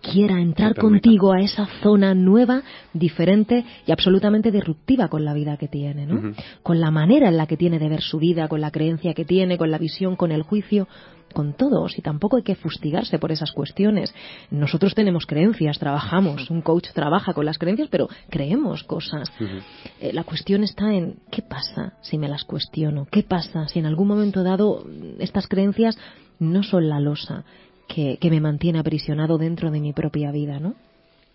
quiera 0.03 0.39
entrar 0.41 0.75
contigo 0.75 1.31
a 1.31 1.39
esa 1.39 1.65
zona 1.81 2.13
nueva, 2.13 2.61
diferente 2.93 3.63
y 3.87 3.91
absolutamente 3.91 4.51
disruptiva 4.51 5.07
con 5.07 5.23
la 5.23 5.33
vida 5.33 5.55
que 5.55 5.69
tiene, 5.69 6.05
¿no? 6.05 6.15
Uh 6.15 6.21
-huh. 6.23 6.35
Con 6.61 6.81
la 6.81 6.91
manera 6.91 7.29
en 7.29 7.37
la 7.37 7.47
que 7.47 7.57
tiene 7.57 7.79
de 7.79 7.87
ver 7.87 8.01
su 8.01 8.19
vida, 8.19 8.49
con 8.49 8.59
la 8.59 8.69
creencia 8.69 9.13
que 9.13 9.23
tiene, 9.23 9.57
con 9.57 9.71
la 9.71 9.77
visión, 9.77 10.15
con 10.17 10.31
el 10.31 10.43
juicio 10.43 10.87
con 11.33 11.53
todos 11.53 11.97
y 11.97 12.01
tampoco 12.01 12.37
hay 12.37 12.43
que 12.43 12.55
fustigarse 12.55 13.19
por 13.19 13.31
esas 13.31 13.51
cuestiones. 13.51 14.13
Nosotros 14.51 14.95
tenemos 14.95 15.25
creencias, 15.25 15.79
trabajamos, 15.79 16.49
un 16.49 16.61
coach 16.61 16.89
trabaja 16.93 17.33
con 17.33 17.45
las 17.45 17.57
creencias, 17.57 17.89
pero 17.89 18.07
creemos 18.29 18.83
cosas. 18.83 19.31
Uh 19.39 19.43
-huh. 19.43 19.61
eh, 19.99 20.13
la 20.13 20.23
cuestión 20.23 20.63
está 20.63 20.93
en 20.93 21.17
qué 21.31 21.41
pasa 21.41 21.93
si 22.01 22.17
me 22.17 22.29
las 22.29 22.43
cuestiono, 22.43 23.07
qué 23.11 23.23
pasa 23.23 23.67
si 23.67 23.79
en 23.79 23.85
algún 23.85 24.07
momento 24.07 24.43
dado 24.43 24.85
estas 25.19 25.47
creencias 25.47 25.97
no 26.39 26.63
son 26.63 26.87
la 26.87 26.99
losa 26.99 27.43
que, 27.87 28.17
que 28.19 28.29
me 28.29 28.39
mantiene 28.39 28.79
aprisionado 28.79 29.37
dentro 29.37 29.71
de 29.71 29.79
mi 29.79 29.93
propia 29.93 30.31
vida, 30.31 30.59
¿no? 30.59 30.75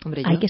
Hombre, 0.05 0.23
yo... 0.23 0.28
Hay 0.28 0.38
que 0.38 0.49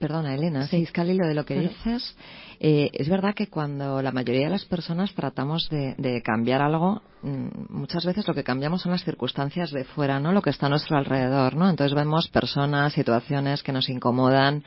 Perdona, 0.00 0.34
Elena, 0.34 0.66
sí, 0.66 0.82
es 0.82 0.96
lo 0.96 1.26
de 1.26 1.34
lo 1.34 1.44
que 1.44 1.60
dices. 1.60 2.16
Eh, 2.58 2.88
es 2.94 3.06
verdad 3.10 3.34
que 3.34 3.48
cuando 3.48 4.00
la 4.00 4.12
mayoría 4.12 4.46
de 4.46 4.50
las 4.50 4.64
personas 4.64 5.12
tratamos 5.14 5.68
de, 5.68 5.94
de, 5.98 6.22
cambiar 6.22 6.62
algo, 6.62 7.02
mm, 7.20 7.48
muchas 7.68 8.06
veces 8.06 8.26
lo 8.26 8.32
que 8.32 8.42
cambiamos 8.42 8.80
son 8.80 8.92
las 8.92 9.04
circunstancias 9.04 9.70
de 9.72 9.84
fuera, 9.84 10.18
¿no? 10.18 10.32
Lo 10.32 10.40
que 10.40 10.48
está 10.48 10.66
a 10.66 10.68
nuestro 10.70 10.96
alrededor, 10.96 11.54
¿no? 11.54 11.68
Entonces 11.68 11.94
vemos 11.94 12.28
personas, 12.28 12.94
situaciones 12.94 13.62
que 13.62 13.72
nos 13.72 13.90
incomodan, 13.90 14.64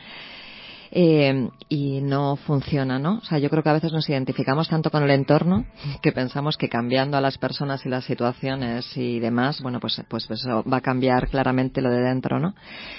eh, 0.95 1.49
y 1.69 2.01
no 2.01 2.35
funciona, 2.35 2.99
¿no? 2.99 3.15
O 3.15 3.25
sea, 3.25 3.39
yo 3.39 3.49
creo 3.49 3.63
que 3.63 3.69
a 3.69 3.73
veces 3.73 3.91
nos 3.91 4.07
identificamos 4.07 4.69
tanto 4.69 4.91
con 4.91 5.01
el 5.01 5.09
entorno 5.09 5.65
que 6.03 6.11
pensamos 6.11 6.55
que 6.55 6.69
cambiando 6.69 7.17
a 7.17 7.21
las 7.21 7.39
personas 7.39 7.83
y 7.87 7.89
las 7.89 8.05
situaciones 8.05 8.95
y 8.95 9.19
demás, 9.19 9.59
bueno, 9.63 9.79
pues, 9.79 9.99
pues, 10.07 10.29
eso 10.29 10.63
va 10.71 10.77
a 10.77 10.81
cambiar 10.81 11.29
claramente 11.29 11.81
lo 11.81 11.89
de 11.89 11.99
dentro, 11.99 12.39
¿no? 12.39 12.53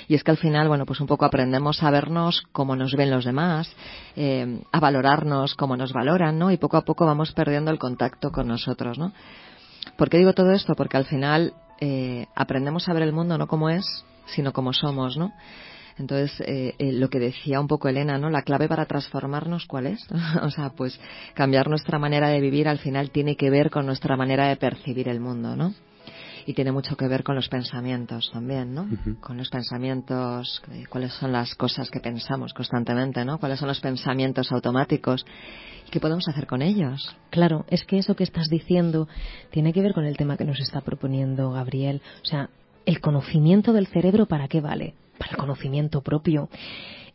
Y 0.08 0.16
es 0.16 0.24
que 0.24 0.32
al 0.32 0.38
final, 0.38 0.66
bueno, 0.66 0.86
pues 0.86 1.00
un 1.00 1.06
poco 1.06 1.24
aprendemos 1.24 1.84
a 1.84 1.90
vernos 1.92 2.42
como 2.50 2.74
nos 2.74 2.96
ven 2.96 3.12
los 3.12 3.24
demás, 3.24 3.70
eh, 4.16 4.60
a 4.72 4.80
valorarnos 4.80 5.54
como 5.54 5.76
nos 5.76 5.92
valoran, 5.92 6.36
¿no? 6.36 6.50
Y 6.50 6.56
poco 6.56 6.76
a 6.76 6.84
poco 6.84 7.06
vamos 7.06 7.30
perdiendo 7.30 7.70
el 7.70 7.78
contacto 7.78 8.32
con 8.32 8.48
nosotros, 8.48 8.98
¿no? 8.98 9.12
¿Por 9.96 10.10
qué 10.10 10.18
digo 10.18 10.32
todo 10.32 10.50
esto? 10.50 10.74
Porque 10.74 10.96
al 10.96 11.04
final 11.04 11.54
eh, 11.80 12.26
aprendemos 12.34 12.88
a 12.88 12.92
ver 12.92 13.04
el 13.04 13.12
mundo 13.12 13.38
no 13.38 13.46
como 13.46 13.70
es, 13.70 14.04
sino 14.26 14.52
como 14.52 14.72
somos, 14.72 15.16
¿no? 15.16 15.32
Entonces, 15.98 16.40
eh, 16.40 16.74
eh, 16.78 16.92
lo 16.92 17.08
que 17.08 17.20
decía 17.20 17.60
un 17.60 17.68
poco 17.68 17.88
Elena, 17.88 18.18
¿no? 18.18 18.28
La 18.28 18.42
clave 18.42 18.68
para 18.68 18.86
transformarnos, 18.86 19.66
¿cuál 19.66 19.86
es? 19.86 20.04
o 20.42 20.50
sea, 20.50 20.70
pues 20.70 20.98
cambiar 21.34 21.68
nuestra 21.68 21.98
manera 21.98 22.28
de 22.28 22.40
vivir 22.40 22.68
al 22.68 22.78
final 22.78 23.10
tiene 23.10 23.36
que 23.36 23.50
ver 23.50 23.70
con 23.70 23.86
nuestra 23.86 24.16
manera 24.16 24.48
de 24.48 24.56
percibir 24.56 25.08
el 25.08 25.20
mundo, 25.20 25.56
¿no? 25.56 25.74
Y 26.46 26.52
tiene 26.52 26.72
mucho 26.72 26.94
que 26.96 27.08
ver 27.08 27.22
con 27.22 27.36
los 27.36 27.48
pensamientos 27.48 28.30
también, 28.30 28.74
¿no? 28.74 28.82
Uh 28.82 28.86
-huh. 28.86 29.20
Con 29.20 29.38
los 29.38 29.48
pensamientos, 29.48 30.62
eh, 30.72 30.84
cuáles 30.90 31.12
son 31.14 31.32
las 31.32 31.54
cosas 31.54 31.90
que 31.90 32.00
pensamos 32.00 32.52
constantemente, 32.52 33.24
¿no? 33.24 33.38
Cuáles 33.38 33.58
son 33.58 33.68
los 33.68 33.80
pensamientos 33.80 34.52
automáticos 34.52 35.24
y 35.86 35.90
qué 35.90 36.00
podemos 36.00 36.28
hacer 36.28 36.46
con 36.46 36.60
ellos. 36.60 37.16
Claro, 37.30 37.64
es 37.68 37.84
que 37.84 37.96
eso 37.96 38.14
que 38.14 38.24
estás 38.24 38.48
diciendo 38.48 39.08
tiene 39.50 39.72
que 39.72 39.80
ver 39.80 39.94
con 39.94 40.04
el 40.04 40.18
tema 40.18 40.36
que 40.36 40.44
nos 40.44 40.60
está 40.60 40.82
proponiendo 40.82 41.50
Gabriel. 41.52 42.02
O 42.22 42.26
sea, 42.26 42.50
el 42.84 43.00
conocimiento 43.00 43.72
del 43.72 43.86
cerebro, 43.86 44.26
¿para 44.26 44.46
qué 44.48 44.60
vale? 44.60 44.94
Para 45.18 45.32
el 45.32 45.36
conocimiento 45.36 46.02
propio. 46.02 46.48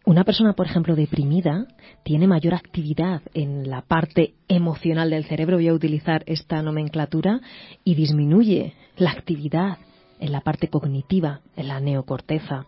Una 0.06 0.24
persona, 0.24 0.53
por 0.53 0.65
ejemplo, 0.65 0.96
deprimida 0.96 1.68
tiene 2.03 2.27
mayor 2.27 2.56
actividad 2.56 3.22
en 3.34 3.70
la 3.70 3.82
parte 3.82 4.34
emocional 4.48 5.10
del 5.10 5.25
cerebro, 5.25 5.58
voy 5.58 5.68
a 5.68 5.74
utilizar 5.74 6.24
esta 6.25 6.62
nomenclatura, 6.62 7.41
y 7.84 7.96
disminuye 7.96 8.74
la 8.98 9.12
actividad 9.12 9.77
en 10.20 10.32
la 10.32 10.41
parte 10.41 10.68
cognitiva, 10.70 11.41
en 11.56 11.68
la 11.68 11.79
neocorteza. 11.79 12.65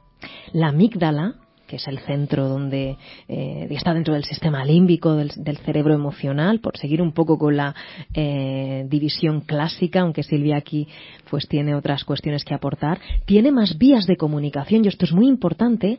La 0.54 0.68
amígdala, 0.68 1.36
que 1.72 1.78
es 1.78 1.88
el 1.88 2.00
centro 2.00 2.50
donde 2.50 2.98
eh, 3.30 3.68
está 3.70 3.94
dentro 3.94 4.14
del 4.14 4.26
sistema 4.26 4.66
límbico 4.66 5.16
del, 5.16 5.32
del, 5.38 5.56
cerebro 5.60 5.94
emocional, 5.94 6.60
por 6.60 6.78
seguir 6.78 7.02
un 7.02 7.14
poco 7.14 7.38
con 7.38 7.56
la 7.56 7.74
eh, 8.14 8.86
división 8.90 9.40
clásica, 9.40 10.02
aunque 10.02 10.22
Silvia 10.22 10.58
aquí 10.58 10.90
pues 11.30 11.48
tiene 11.48 11.74
otras 11.74 12.04
cuestiones 12.04 12.44
que 12.44 12.54
aportar, 12.54 13.00
tiene 13.24 13.54
más 13.54 13.78
vías 13.78 14.06
de 14.06 14.18
comunicación, 14.18 14.84
y 14.84 14.90
esto 14.90 15.06
es 15.06 15.14
muy 15.14 15.30
importante, 15.30 15.98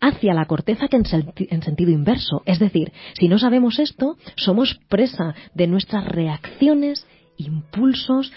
hacia 0.00 0.34
la 0.34 0.46
corteza 0.46 0.88
que 0.88 0.96
en, 0.96 1.04
en, 1.36 1.62
sentido 1.62 1.92
inverso. 1.92 2.42
Es 2.44 2.58
decir, 2.58 2.92
si 3.12 3.28
no 3.28 3.38
sabemos 3.38 3.78
esto, 3.78 4.16
somos 4.34 4.80
presa 4.88 5.36
de 5.54 5.68
nuestras 5.68 6.04
reacciones, 6.04 7.06
impulsos 7.36 8.32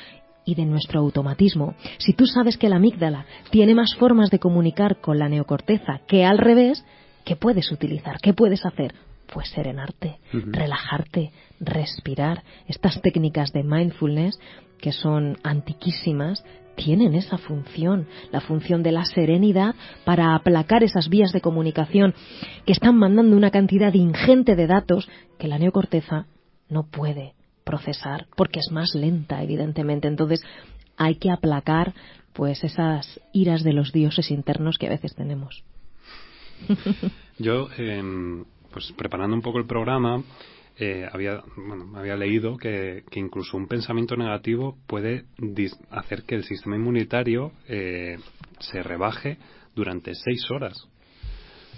y 0.46 0.56
de 0.56 0.66
nuestro 0.66 1.00
automatismo. 1.00 1.76
Si 1.98 2.14
tú 2.14 2.26
sabes 2.26 2.58
que 2.58 2.70
la 2.70 2.78
amígdala 2.78 3.26
tiene 3.50 3.76
más 3.76 3.96
formas 3.96 4.30
de 4.30 4.40
comunicar 4.40 5.02
con 5.02 5.20
la 5.20 5.28
neocorteza 5.28 6.02
que 6.08 6.24
al 6.24 6.38
revés, 6.38 6.86
¿qué 7.24 7.36
puedes 7.36 7.72
utilizar? 7.72 8.20
¿Qué 8.22 8.34
puedes 8.34 8.66
hacer? 8.66 8.94
Pues 9.34 9.50
serenarte, 9.50 10.20
uh 10.34 10.38
-huh. 10.38 10.52
relajarte, 10.52 11.32
respirar. 11.60 12.44
Estas 12.68 13.02
técnicas 13.02 13.52
de 13.52 13.64
mindfulness, 13.64 14.40
que 14.80 14.92
son 14.92 15.38
antiquísimas, 15.44 16.44
tienen 16.76 17.16
esa 17.16 17.38
función, 17.38 18.08
la 18.32 18.42
función 18.42 18.84
de 18.84 18.92
la 18.92 19.06
serenidad 19.06 19.76
para 20.04 20.36
aplacar 20.36 20.84
esas 20.84 21.10
vías 21.10 21.32
de 21.32 21.42
comunicación 21.42 22.14
que 22.66 22.74
están 22.74 22.98
mandando 22.98 23.36
una 23.36 23.50
cantidad 23.50 23.94
ingente 23.94 24.56
de 24.56 24.68
datos 24.68 25.10
que 25.40 25.48
la 25.48 25.58
neocorteza 25.58 26.28
no 26.70 26.84
puede 26.84 27.34
procesar 27.66 28.28
porque 28.38 28.60
es 28.60 28.72
más 28.72 28.96
lenta, 28.96 29.44
evidentemente. 29.44 30.08
Entonces 30.08 30.42
hay 30.96 31.16
que 31.16 31.32
aplacar 31.32 31.94
pues 32.32 32.64
esas 32.64 33.20
iras 33.34 33.64
de 33.64 33.74
los 33.74 33.92
dioses 33.92 34.32
internos 34.32 34.78
que 34.78 34.88
a 34.88 34.92
veces 34.92 35.16
tenemos. 35.16 35.64
Yo, 37.40 37.68
em, 37.78 38.46
pues 38.72 38.94
preparando 38.94 39.36
un 39.36 39.42
poco 39.42 39.58
el 39.58 39.66
programa, 39.66 40.24
eh, 40.78 41.08
había, 41.12 41.42
bueno, 41.56 41.98
había 41.98 42.18
leído 42.18 42.58
que, 42.58 43.04
incluso 43.14 43.56
un 43.56 43.68
pensamiento 43.68 44.18
negativo 44.18 44.78
puede 44.88 45.26
hacer 45.90 46.24
que 46.24 46.36
el 46.36 46.44
sistema 46.44 46.76
inmunitario 46.76 47.54
eh, 47.68 48.18
se 48.60 48.84
rebaje 48.84 49.38
durante 49.74 50.14
seis 50.16 50.50
horas. 50.52 50.88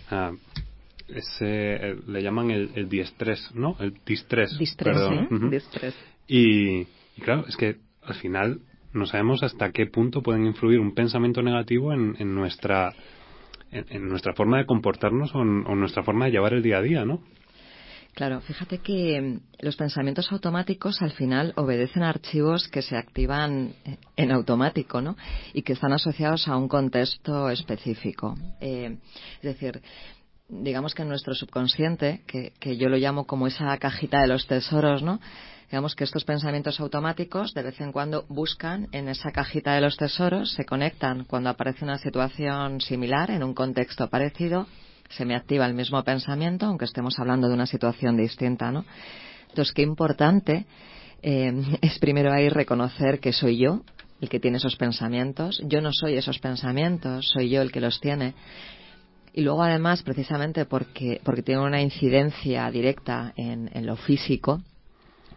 Ah, 0.10 0.32
ese, 1.08 1.96
le 2.08 2.22
llaman 2.22 2.52
el, 2.52 2.72
el 2.76 2.90
diestrés, 2.90 3.52
¿no? 3.54 3.78
El 3.80 3.94
distrés. 4.06 4.58
Distrés, 4.58 5.96
Y, 6.28 6.86
claro, 7.22 7.46
es 7.48 7.56
que 7.56 7.78
al 8.02 8.16
final 8.16 8.62
no 8.94 9.06
sabemos 9.06 9.44
hasta 9.44 9.72
qué 9.72 9.86
punto 9.86 10.22
pueden 10.22 10.46
influir 10.46 10.80
un 10.80 10.94
pensamiento 10.94 11.42
negativo 11.42 11.94
en, 11.94 12.16
en 12.20 12.34
nuestra 12.34 12.94
en, 13.72 14.08
nuestra 14.08 14.34
forma 14.34 14.58
de 14.58 14.66
comportarnos 14.66 15.34
o 15.36 15.42
en, 15.42 15.64
nuestra 15.80 16.04
forma 16.04 16.26
de 16.26 16.32
llevar 16.32 16.54
el 16.54 16.64
día 16.64 16.78
a 16.78 16.82
día, 16.82 17.06
¿no? 17.06 17.22
Claro, 18.14 18.42
fíjate 18.42 18.80
que 18.80 19.22
mm, 19.22 19.40
los 19.60 19.76
pensamientos 19.76 20.32
automáticos 20.32 21.02
al 21.02 21.12
final 21.12 21.54
obedecen 21.56 22.02
a 22.02 22.10
archivos 22.10 22.68
que 22.68 22.82
se 22.82 22.98
activan 22.98 23.74
eh, 23.86 23.98
en 24.16 24.32
automático, 24.32 25.02
¿no? 25.02 25.16
Y 25.54 25.62
que 25.62 25.74
están 25.74 25.94
asociados 25.94 26.48
a 26.48 26.58
un 26.58 26.68
contexto 26.68 27.50
específico. 27.50 28.36
Eh, 28.60 28.98
es 29.36 29.44
decir, 29.44 29.82
digamos 30.50 30.94
que 30.94 31.02
en 31.04 31.10
nuestro 31.10 31.34
subconsciente, 31.34 32.22
que, 32.28 32.54
que 32.60 32.78
yo 32.78 32.90
lo 32.90 32.98
llamo 32.98 33.26
como 33.26 33.48
esa 33.48 33.78
cajita 33.78 34.22
de 34.22 34.28
los 34.28 34.48
tesoros, 34.48 35.04
¿no? 35.04 35.20
Digamos 35.70 35.96
que 35.96 36.06
estos 36.06 36.24
pensamientos 36.24 36.80
automáticos 36.80 37.54
de 37.54 37.64
vez 37.64 37.82
en 37.82 37.92
cuando 37.92 38.26
buscan 38.30 38.88
en 38.94 39.10
esa 39.10 39.32
cajita 39.32 39.74
de 39.74 39.82
los 39.82 39.98
tesoros, 39.98 40.54
se 40.54 40.66
conectan 40.66 41.26
cuando 41.26 41.50
aparece 41.50 41.84
una 41.84 41.98
situación 41.98 42.80
similar 42.80 43.32
en 43.32 43.44
un 43.44 43.54
contexto 43.54 44.10
parecido 44.10 44.68
se 45.10 45.26
me 45.26 45.36
activa 45.36 45.66
el 45.66 45.74
mismo 45.74 46.04
pensamiento, 46.04 46.66
aunque 46.66 46.86
estemos 46.86 47.18
hablando 47.20 47.48
de 47.48 47.54
una 47.54 47.66
situación 47.66 48.18
distinta, 48.18 48.72
¿no? 48.72 48.86
Entonces, 49.50 49.74
qué 49.74 49.82
importante 49.82 50.66
eh, 51.22 51.54
es 51.82 52.00
primero 52.00 52.32
ahí 52.32 52.50
reconocer 52.50 53.20
que 53.20 53.34
soy 53.34 53.58
yo 53.58 53.82
el 54.20 54.30
que 54.30 54.40
tiene 54.40 54.58
esos 54.58 54.76
pensamientos. 54.76 55.62
Yo 55.66 55.80
no 55.80 55.92
soy 55.94 56.18
esos 56.18 56.40
pensamientos, 56.40 57.30
soy 57.32 57.50
yo 57.50 57.62
el 57.62 57.72
que 57.72 57.82
los 57.82 58.00
tiene. 58.00 58.34
Y 59.34 59.42
luego, 59.42 59.64
además, 59.64 60.04
precisamente 60.04 60.66
porque, 60.66 61.22
porque 61.24 61.44
tiene 61.44 61.62
una 61.62 61.82
incidencia 61.82 62.70
directa 62.72 63.34
en, 63.36 63.70
en 63.74 63.86
lo 63.86 63.96
físico, 63.96 64.62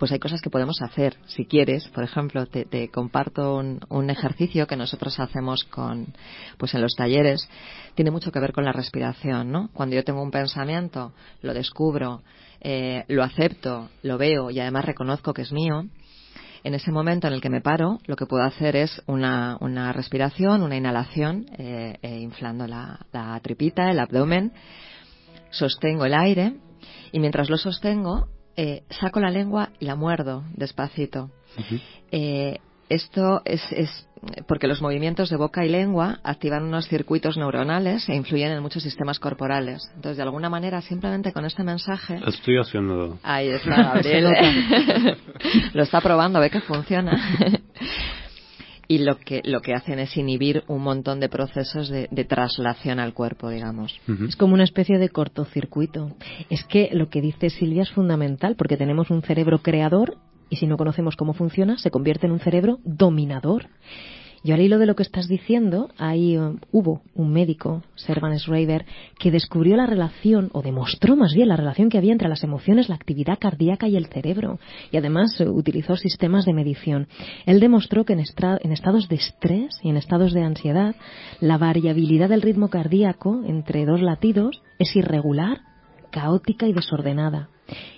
pues 0.00 0.12
hay 0.12 0.18
cosas 0.18 0.40
que 0.40 0.48
podemos 0.48 0.80
hacer. 0.80 1.18
Si 1.26 1.44
quieres, 1.44 1.86
por 1.88 2.02
ejemplo, 2.02 2.46
te, 2.46 2.88
comparto 2.88 3.56
un, 3.56 4.10
ejercicio 4.10 4.66
que 4.66 4.74
nosotros 4.74 5.20
hacemos 5.20 5.64
con, 5.64 6.14
pues 6.56 6.72
en 6.72 6.80
los 6.80 6.94
talleres. 6.96 7.46
Tiene 7.94 8.10
mucho 8.10 8.32
que 8.32 8.40
ver 8.40 8.54
con 8.54 8.64
la 8.64 8.72
respiración, 8.72 9.52
¿no? 9.52 9.68
Cuando 9.74 9.96
yo 9.96 10.02
tengo 10.02 10.22
un 10.22 10.30
pensamiento, 10.30 11.12
lo 11.42 11.52
descubro, 11.52 12.22
eh, 12.62 13.04
lo 13.08 13.22
acepto, 13.22 13.90
lo 14.02 14.16
veo 14.16 14.50
y 14.50 14.58
además 14.58 14.86
reconozco 14.86 15.34
que 15.34 15.42
es 15.42 15.52
mío. 15.52 15.84
En 16.62 16.74
ese 16.74 16.92
momento 16.92 17.26
en 17.26 17.32
el 17.32 17.40
que 17.40 17.50
me 17.50 17.60
paro, 17.60 17.98
lo 18.06 18.16
que 18.16 18.26
puedo 18.26 18.44
hacer 18.44 18.76
es 18.76 19.02
una, 19.06 19.58
respiración, 19.92 20.62
una 20.62 20.76
inhalación, 20.76 21.46
eh, 21.58 21.98
eh, 22.02 22.20
inflando 22.20 22.66
la, 22.66 23.06
la 23.12 23.38
tripita, 23.40 23.90
el 23.90 23.98
abdomen, 23.98 24.52
sostengo 25.50 26.04
el 26.04 26.14
aire 26.14 26.54
y 27.12 27.20
mientras 27.20 27.50
lo 27.50 27.56
sostengo 27.56 28.28
eh, 28.56 28.82
saco 28.90 29.20
la 29.20 29.30
lengua 29.30 29.70
y 29.78 29.86
la 29.86 29.94
muerdo 29.94 30.44
despacito. 30.54 31.30
Eh, 32.10 32.58
esto 32.90 33.40
es, 33.44 33.62
es, 33.72 34.08
porque 34.46 34.66
los 34.66 34.82
movimientos 34.82 35.30
de 35.30 35.36
boca 35.36 35.64
y 35.64 35.68
lengua 35.68 36.18
activan 36.24 36.64
unos 36.64 36.88
circuitos 36.88 37.36
neuronales 37.36 38.08
e 38.08 38.14
influyen 38.14 38.52
en 38.52 38.62
muchos 38.62 38.82
sistemas 38.82 39.18
corporales. 39.18 39.88
Entonces, 39.94 40.16
de 40.18 40.24
alguna 40.24 40.50
manera, 40.50 40.82
simplemente 40.82 41.32
con 41.32 41.44
este 41.44 41.62
mensaje. 41.62 42.20
Estoy 42.26 42.58
haciendo. 42.58 43.18
Ahí 43.22 43.48
está, 43.48 43.76
Gabriel. 43.94 44.26
Lo 45.72 45.82
está 45.82 46.00
probando, 46.00 46.40
ve 46.40 46.50
que 46.50 46.60
funciona 46.60 47.12
y 48.90 48.98
lo 48.98 49.18
que, 49.18 49.40
lo 49.44 49.60
que 49.60 49.72
hacen 49.72 50.00
es 50.00 50.16
inhibir 50.16 50.64
un 50.66 50.82
montón 50.82 51.20
de 51.20 51.28
procesos 51.28 51.88
de, 51.88 52.08
traslación 52.24 52.98
al 52.98 53.14
cuerpo, 53.14 53.48
digamos. 53.48 53.96
Es 54.26 54.34
como 54.34 54.54
una 54.54 54.64
especie 54.64 54.98
de 54.98 55.10
cortocircuito. 55.10 56.16
Es 56.48 56.64
que 56.64 56.90
lo 56.92 57.08
que 57.08 57.20
dice 57.20 57.50
Silvia 57.50 57.82
es 57.82 57.90
fundamental 57.90 58.56
porque 58.56 58.76
tenemos 58.76 59.10
un 59.10 59.22
cerebro 59.22 59.60
creador 59.60 60.16
y 60.50 60.56
si 60.56 60.66
no 60.66 60.76
conocemos 60.76 61.16
cómo 61.16 61.32
funciona, 61.32 61.78
se 61.78 61.90
convierte 61.90 62.26
en 62.26 62.32
un 62.32 62.40
cerebro 62.40 62.80
dominador. 62.84 63.68
Y 64.42 64.52
al 64.52 64.60
hilo 64.62 64.78
de 64.78 64.86
lo 64.86 64.96
que 64.96 65.02
estás 65.02 65.28
diciendo, 65.28 65.90
ahí 65.98 66.38
um, 66.38 66.58
hubo 66.72 67.02
un 67.14 67.30
médico, 67.30 67.82
Servan 67.94 68.38
Schreiber, 68.38 68.86
que 69.18 69.30
descubrió 69.30 69.76
la 69.76 69.84
relación, 69.84 70.48
o 70.54 70.62
demostró 70.62 71.14
más 71.14 71.34
bien 71.34 71.48
la 71.48 71.56
relación 71.56 71.90
que 71.90 71.98
había 71.98 72.12
entre 72.12 72.28
las 72.28 72.42
emociones, 72.42 72.88
la 72.88 72.94
actividad 72.94 73.38
cardíaca 73.38 73.86
y 73.86 73.96
el 73.96 74.06
cerebro. 74.06 74.58
Y 74.90 74.96
además 74.96 75.38
uh, 75.40 75.50
utilizó 75.50 75.94
sistemas 75.96 76.46
de 76.46 76.54
medición. 76.54 77.06
Él 77.44 77.60
demostró 77.60 78.06
que 78.06 78.14
en 78.14 78.20
estados 78.72 79.08
de 79.08 79.16
estrés 79.16 79.78
y 79.82 79.90
en 79.90 79.98
estados 79.98 80.32
de 80.32 80.42
ansiedad, 80.42 80.94
la 81.40 81.58
variabilidad 81.58 82.30
del 82.30 82.40
ritmo 82.40 82.70
cardíaco 82.70 83.42
entre 83.46 83.84
dos 83.84 84.00
latidos 84.00 84.62
es 84.78 84.96
irregular, 84.96 85.60
caótica 86.10 86.66
y 86.66 86.72
desordenada. 86.72 87.50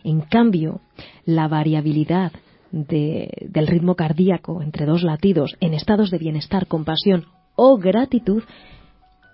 En 0.04 0.20
cambio, 0.22 0.80
la 1.24 1.48
variabilidad 1.48 2.32
del 2.70 3.66
ritmo 3.66 3.94
cardíaco 3.96 4.62
entre 4.62 4.86
dos 4.86 5.02
latidos 5.02 5.56
en 5.60 5.74
estados 5.74 6.10
de 6.10 6.18
bienestar, 6.18 6.66
compasión 6.66 7.26
o 7.54 7.76
gratitud 7.76 8.42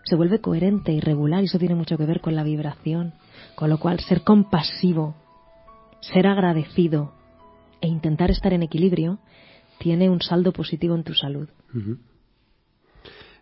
se 0.05 0.17
vuelve 0.17 0.41
coherente 0.41 0.93
y 0.93 1.01
regular 1.01 1.43
y 1.43 1.47
eso 1.47 1.59
tiene 1.59 1.75
mucho 1.75 1.97
que 1.97 2.07
ver 2.07 2.21
con 2.21 2.35
la 2.35 2.43
vibración. 2.43 3.13
Con 3.55 3.71
lo 3.71 3.79
cual, 3.79 4.01
ser 4.01 4.23
compasivo, 4.23 5.15
ser 6.01 6.27
agradecido 6.27 7.13
e 7.81 7.89
intentar 7.89 8.31
estar 8.31 8.53
en 8.53 8.63
equilibrio 8.63 9.19
tiene 9.79 10.11
un 10.11 10.21
saldo 10.21 10.53
positivo 10.53 10.95
en 10.95 11.05
tu 11.05 11.15
salud. 11.15 11.49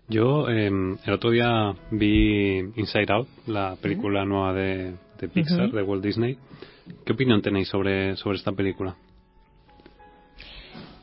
Yo 0.08 0.48
em, 0.48 0.96
el 1.04 1.12
otro 1.12 1.30
día 1.30 1.74
vi 1.90 2.58
Inside 2.76 3.12
Out, 3.12 3.28
la 3.46 3.76
película 3.80 4.24
nueva 4.24 4.52
de, 4.52 4.94
Pixar, 5.32 5.70
de 5.70 5.82
Walt 5.82 6.04
Disney. 6.04 6.38
¿Qué 7.04 7.12
opinión 7.12 7.42
tenéis 7.42 7.68
sobre, 7.68 8.16
sobre 8.16 8.38
esta 8.38 8.52
película? 8.52 8.96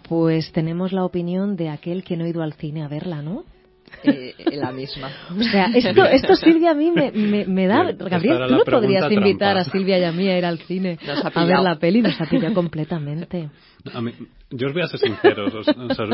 Pues 0.07 0.51
tenemos 0.51 0.91
la 0.91 1.05
opinión 1.05 1.55
de 1.55 1.69
aquel 1.69 2.03
que 2.03 2.17
no 2.17 2.25
ha 2.25 2.29
ido 2.29 2.43
al 2.43 2.53
cine 2.53 2.83
a 2.83 2.87
verla, 2.87 3.21
¿no? 3.21 3.45
Eh, 4.03 4.33
la 4.53 4.71
misma. 4.71 5.09
O 5.29 5.43
sea, 5.43 5.67
esto, 5.67 6.03
esto 6.11 6.35
Silvia 6.35 6.71
a 6.71 6.73
mí 6.73 6.91
me, 6.91 7.11
me, 7.45 7.67
da... 7.67 7.91
Gabriel, 7.91 8.47
tú 8.47 8.55
no 8.55 8.63
podrías 8.65 9.09
invitar 9.11 9.57
a 9.57 9.63
Silvia 9.63 9.99
y 9.99 10.03
a 10.03 10.11
mí 10.11 10.27
a 10.27 10.37
ir 10.37 10.45
al 10.45 10.59
cine 10.59 10.97
a 11.33 11.45
ver 11.45 11.59
la 11.59 11.77
peli, 11.77 12.01
nos 12.01 12.19
ha 12.19 12.25
pillado 12.25 12.53
completamente. 12.53 13.49
yo 14.49 14.67
os 14.67 14.73
voy 14.73 14.81
a 14.81 14.87
ser 14.87 14.99
sincero, 14.99 15.45
os, 15.45 15.65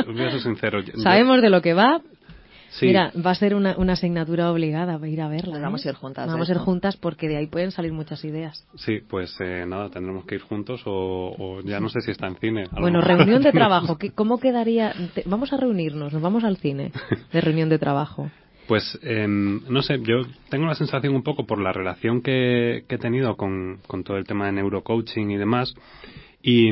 voy 0.05 0.23
a 0.23 0.31
ser 0.31 0.41
sincero. 0.41 0.81
Sabemos 1.01 1.41
de 1.41 1.49
lo 1.49 1.61
que 1.61 1.73
va, 1.73 2.01
Mira, 2.81 3.11
va 3.25 3.31
a 3.31 3.35
ser 3.35 3.55
una, 3.55 3.71
asignatura 3.91 4.51
obligada 4.51 4.99
a 5.01 5.07
ir 5.07 5.21
a 5.21 5.27
verla. 5.27 5.51
Pues 5.51 5.61
vamos 5.61 5.85
a 5.85 5.89
ir 5.89 5.95
juntas. 5.95 6.27
Vamos 6.27 6.49
a 6.49 6.51
ir 6.53 6.57
juntas 6.59 6.97
porque 6.97 7.27
de 7.27 7.37
ahí 7.37 7.47
pueden 7.47 7.71
salir 7.71 7.93
muchas 7.93 8.23
ideas. 8.23 8.65
Sí, 8.75 8.99
pues 9.07 9.35
eh, 9.39 9.65
nada, 9.67 9.89
tendremos 9.89 10.25
que 10.25 10.35
ir 10.35 10.41
juntos 10.41 10.81
o, 10.85 11.61
ya 11.63 11.79
no 11.79 11.89
sé 11.89 12.01
si 12.01 12.11
está 12.11 12.27
en 12.27 12.35
cine. 12.35 12.65
Bueno, 12.79 13.01
reunión 13.01 13.41
de 13.41 13.51
trabajo. 13.51 13.97
¿Cómo 14.15 14.39
quedaría? 14.39 14.93
vamos 15.25 15.53
a 15.53 15.57
reunirnos, 15.57 16.13
nos 16.13 16.21
vamos 16.21 16.43
al 16.43 16.57
cine 16.57 16.91
de 17.31 17.41
reunión 17.41 17.69
de 17.69 17.79
trabajo. 17.79 18.29
Pues 18.67 18.99
em, 19.01 19.61
no 19.67 19.81
sé, 19.81 19.99
yo 20.03 20.21
tengo 20.49 20.67
la 20.67 20.75
sensación 20.75 21.15
un 21.15 21.23
poco 21.23 21.47
por 21.47 21.59
la 21.59 21.73
relación 21.73 22.21
que, 22.21 22.85
he 22.87 22.97
tenido 22.99 23.35
con, 23.35 23.79
con 23.87 24.03
todo 24.03 24.17
el 24.17 24.25
tema 24.25 24.45
de 24.45 24.51
neurocoaching 24.51 25.31
y 25.31 25.37
demás. 25.37 25.73
Y 26.43 26.69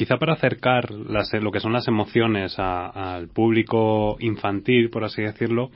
quizá 0.00 0.16
para 0.16 0.32
acercar 0.32 0.90
lo 0.90 1.52
que 1.52 1.60
son 1.60 1.74
las 1.74 1.86
emociones 1.86 2.58
al 2.58 3.28
público 3.28 4.16
infantil, 4.20 4.88
por 4.88 5.04
así 5.04 5.20
decirlo, 5.20 5.68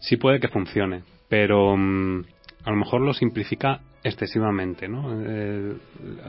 sí 0.00 0.18
puede 0.18 0.38
que 0.38 0.48
funcione, 0.48 1.02
pero 1.30 1.74
mm, 1.74 2.24
a 2.64 2.70
lo 2.70 2.76
mejor 2.76 3.00
lo 3.00 3.14
simplifica 3.14 3.80
excesivamente, 4.04 4.86
¿no? 4.86 5.18
Eh, 5.24 5.74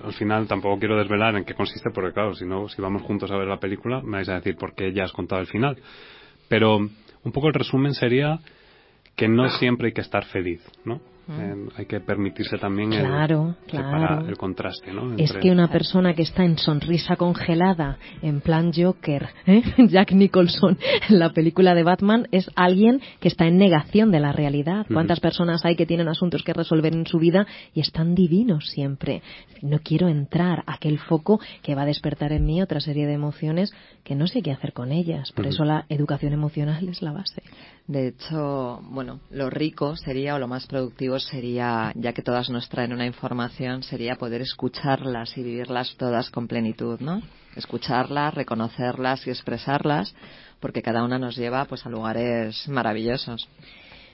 al 0.01 0.13
final 0.13 0.47
tampoco 0.47 0.79
quiero 0.79 0.97
desvelar 0.97 1.36
en 1.36 1.43
qué 1.43 1.55
consiste, 1.55 1.89
porque 1.93 2.13
claro, 2.13 2.36
si 2.36 2.45
no, 2.45 2.69
si 2.69 2.82
vamos 2.82 3.01
juntos 3.01 3.29
a 3.32 3.36
ver 3.36 3.49
la 3.49 3.60
película, 3.60 4.01
me 4.01 4.19
vais 4.19 4.29
a 4.29 4.36
decir 4.36 4.55
por 4.55 4.73
qué 4.73 4.93
ya 4.93 5.03
has 5.03 5.12
contado 5.12 5.41
el 5.41 5.47
final. 5.47 5.75
Pero 6.47 6.77
un 6.77 7.32
poco 7.34 7.49
el 7.49 7.53
resumen 7.53 7.95
sería 7.95 8.39
que 9.17 9.27
no 9.27 9.49
siempre 9.49 9.88
hay 9.88 9.93
que 9.93 9.99
estar 9.99 10.23
feliz, 10.23 10.65
¿no? 10.86 11.01
Hay 11.77 11.85
que 11.85 11.99
permitirse 11.99 12.57
también 12.57 12.89
claro, 12.89 13.55
el, 13.65 13.69
claro. 13.69 14.27
el 14.27 14.37
contraste, 14.37 14.91
¿no? 14.91 15.15
Es 15.15 15.33
que 15.33 15.51
una 15.51 15.67
persona 15.67 16.13
que 16.13 16.23
está 16.23 16.43
en 16.43 16.57
sonrisa 16.57 17.15
congelada, 17.15 17.97
en 18.21 18.41
plan 18.41 18.71
Joker, 18.73 19.29
¿eh? 19.45 19.61
Jack 19.89 20.13
Nicholson, 20.13 20.77
en 21.09 21.19
la 21.19 21.31
película 21.31 21.75
de 21.75 21.83
Batman, 21.83 22.27
es 22.31 22.49
alguien 22.55 23.01
que 23.19 23.27
está 23.27 23.45
en 23.45 23.57
negación 23.57 24.11
de 24.11 24.19
la 24.19 24.31
realidad. 24.31 24.85
¿Cuántas 24.91 25.19
personas 25.19 25.65
hay 25.65 25.75
que 25.75 25.85
tienen 25.85 26.07
asuntos 26.07 26.43
que 26.43 26.53
resolver 26.53 26.93
en 26.93 27.05
su 27.05 27.19
vida 27.19 27.45
y 27.73 27.81
están 27.81 28.15
divinos 28.15 28.69
siempre? 28.69 29.21
No 29.61 29.79
quiero 29.79 30.07
entrar 30.07 30.63
a 30.65 30.73
aquel 30.73 30.99
foco 30.99 31.39
que 31.61 31.75
va 31.75 31.83
a 31.83 31.85
despertar 31.85 32.31
en 32.31 32.45
mí 32.45 32.61
otra 32.61 32.79
serie 32.79 33.05
de 33.05 33.13
emociones 33.13 33.73
que 34.03 34.15
no 34.15 34.27
sé 34.27 34.41
qué 34.41 34.51
hacer 34.51 34.73
con 34.73 34.91
ellas. 34.91 35.31
Por 35.31 35.45
eso 35.47 35.63
la 35.65 35.85
educación 35.89 36.33
emocional 36.33 36.87
es 36.89 37.01
la 37.01 37.11
base. 37.11 37.43
De 37.89 38.10
hecho, 38.10 38.82
bueno, 38.84 39.19
lo 39.32 39.49
rico 39.49 39.95
sería 39.95 40.36
o 40.36 40.38
lo 40.38 40.47
más 40.47 40.67
productivo 40.67 41.17
sería, 41.17 41.91
ya 41.95 42.13
que 42.13 42.21
todas 42.21 42.47
nos 42.52 42.69
traen 42.69 42.93
una 42.93 43.08
información, 43.08 43.82
sería 43.82 44.13
poder 44.13 44.41
escucharlas 44.41 45.36
y 45.36 45.41
vivirlas 45.41 45.95
todas 45.97 46.30
con 46.30 46.47
plenitud, 46.47 46.99
¿no? 46.99 47.23
Escucharlas, 47.56 48.36
reconocerlas 48.36 49.25
y 49.25 49.32
expresarlas, 49.32 50.13
porque 50.60 50.84
cada 50.84 51.04
una 51.04 51.17
nos 51.17 51.36
lleva 51.36 51.65
pues 51.65 51.84
a 51.88 51.89
lugares 51.89 52.67
maravillosos. 52.67 53.49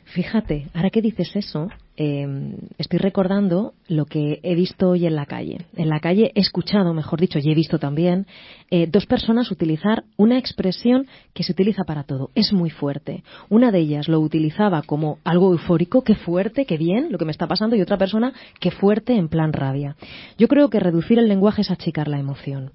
Fíjate, 0.06 0.68
ahora 0.74 0.91
que 0.91 1.02
dices 1.02 1.36
eso, 1.36 1.68
em, 1.98 2.58
estoy 2.78 3.00
recordando 3.00 3.74
lo 3.88 4.06
que 4.06 4.39
he 4.44 4.54
visto 4.54 4.89
hoy 4.89 5.08
en 5.08 5.15
la 5.15 5.26
calle. 5.26 5.65
En 5.76 5.89
la 5.89 6.00
calle 6.00 6.32
he 6.36 6.41
escuchado, 6.41 6.94
mejor 6.94 7.20
dicho, 7.20 7.39
y 7.39 7.52
he 7.52 7.56
visto 7.56 7.80
también, 7.80 8.28
eh, 8.70 8.88
dos 8.88 9.08
personas 9.08 9.50
utilizar 9.52 10.04
una 10.15 10.38
expresión 10.38 11.08
que 11.34 11.44
se 11.44 11.54
utiliza 11.54 11.86
para 11.86 12.04
todo. 12.04 12.30
Es 12.36 12.54
muy 12.54 12.70
fuerte. 12.70 13.24
Una 13.50 13.72
de 13.72 13.80
ellas 13.80 14.08
lo 14.08 14.20
utilizaba 14.20 14.84
como 14.84 15.18
algo 15.24 15.52
eufórico, 15.52 16.04
qué 16.04 16.15
fuerte, 16.15 16.65
qué 16.65 16.78
bien, 16.78 17.12
lo 17.12 17.18
que 17.18 17.26
me 17.26 17.32
está 17.32 17.48
pasando, 17.48 17.76
y 17.76 17.82
otra 17.82 17.98
persona, 17.98 18.32
qué 18.60 18.70
fuerte, 18.70 19.15
en 19.18 19.28
plan 19.28 19.54
rabia. 19.54 19.96
Yo 20.38 20.48
creo 20.48 20.70
que 20.70 20.80
reducir 20.80 21.18
el 21.18 21.28
lenguaje 21.28 21.62
es 21.62 21.72
achicar 21.72 22.08
la 22.08 22.20
emoción. 22.20 22.72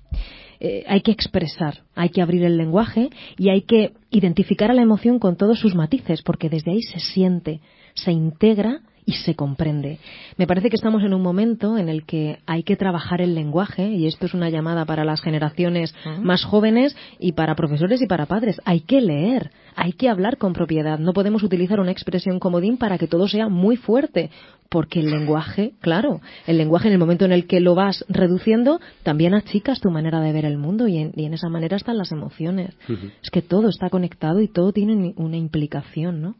Eh, 0.61 0.85
hay 0.87 1.01
que 1.01 1.11
expresar, 1.11 1.85
hay 1.95 2.11
que 2.11 2.21
abrir 2.21 2.45
el 2.45 2.59
lenguaje 2.59 3.09
y 3.39 3.49
hay 3.49 3.63
que 3.63 3.95
identificar 4.11 4.71
a 4.71 4.75
la 4.75 4.83
emoción 4.83 5.19
con 5.19 5.37
todos 5.37 5.59
sus 5.59 5.75
matices, 5.75 6.21
porque 6.21 6.51
desde 6.51 6.73
ahí 6.73 6.83
se 6.83 7.01
siente, 7.01 7.61
se 7.95 8.13
integra 8.13 8.83
y 9.11 9.13
se 9.13 9.35
comprende. 9.35 9.99
Me 10.37 10.47
parece 10.47 10.71
que 10.71 10.77
estamos 10.77 11.03
en 11.03 11.15
un 11.15 11.21
momento 11.21 11.77
en 11.77 11.89
el 11.89 12.05
que 12.05 12.39
hay 12.47 12.63
que 12.63 12.77
trabajar 12.77 13.21
el 13.21 13.35
lenguaje 13.35 13.91
y 13.91 14.07
esto 14.07 14.27
es 14.27 14.35
una 14.35 14.51
llamada 14.51 14.85
para 14.85 15.05
las 15.05 15.21
generaciones 15.21 15.93
más 16.23 16.45
jóvenes 16.45 16.97
y 17.19 17.33
para 17.33 17.57
profesores 17.57 18.01
y 18.01 18.07
para 18.07 18.27
padres. 18.27 18.61
Hay 18.65 18.83
que 18.83 19.01
leer, 19.01 19.51
hay 19.75 19.95
que 19.95 20.09
hablar 20.09 20.37
con 20.37 20.53
propiedad. 20.53 21.01
No 21.01 21.13
podemos 21.13 21.43
utilizar 21.43 21.81
una 21.81 21.91
expresión 21.91 22.39
comodín 22.39 22.77
para 22.77 22.99
que 22.99 23.09
todo 23.09 23.27
sea 23.27 23.49
muy 23.49 23.77
fuerte, 23.77 24.31
porque 24.69 25.01
el 25.01 25.11
lenguaje, 25.11 25.73
claro, 25.81 26.21
el 26.47 26.57
lenguaje 26.57 26.87
en 26.87 26.93
el 26.93 27.01
momento 27.01 27.25
en 27.25 27.33
el 27.33 27.49
que 27.49 27.59
lo 27.59 27.75
vas 27.75 28.05
reduciendo, 28.09 28.79
también 29.03 29.35
achicas 29.35 29.81
tu 29.81 29.91
manera 29.91 30.21
de 30.21 30.33
ver 30.33 30.45
el 30.45 30.57
mundo 30.57 30.87
y 30.87 30.99
en, 30.99 31.35
esa 31.35 31.49
manera 31.49 31.77
están 31.77 31.99
las 31.99 32.13
emociones. 32.13 32.77
Es 33.25 33.31
que 33.31 33.43
todo 33.43 33.69
está 33.69 33.91
conectado 33.91 34.41
y 34.41 34.47
todo 34.47 34.73
tiene 34.73 35.15
una 35.17 35.37
implicación, 35.37 36.23
¿no? 36.23 36.37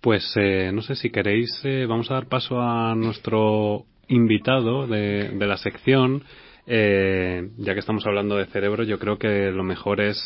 Pues 0.00 0.32
eh, 0.36 0.70
no 0.72 0.80
sé 0.80 0.94
si 0.94 1.10
queréis, 1.10 1.60
eh, 1.62 1.84
vamos 1.86 2.10
a 2.10 2.14
dar 2.14 2.26
paso 2.26 2.58
a 2.58 2.94
nuestro 2.94 3.84
invitado 4.08 4.86
de, 4.86 5.30
la 5.38 5.58
sección. 5.58 6.22
Eh, 6.66 7.50
ya 7.58 7.74
que 7.74 7.80
estamos 7.80 8.06
hablando 8.06 8.36
de 8.36 8.46
cerebro, 8.46 8.84
yo 8.84 8.98
creo 8.98 9.18
que 9.18 9.50
lo 9.50 9.62
mejor 9.62 10.00
es 10.00 10.18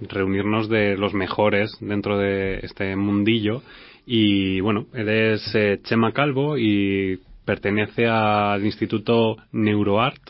reunirnos 0.00 0.68
de 0.68 0.98
los 0.98 1.14
mejores 1.14 1.74
dentro 1.80 2.18
de 2.18 2.60
este 2.62 2.94
mundillo. 2.94 3.62
Y 4.04 4.60
bueno, 4.60 4.86
él 4.92 5.08
es 5.08 5.56
Chema 5.84 6.12
Calvo 6.12 6.58
y 6.58 7.20
pertenece 7.46 8.06
al 8.06 8.66
Instituto 8.66 9.36
Neuroart. 9.52 10.20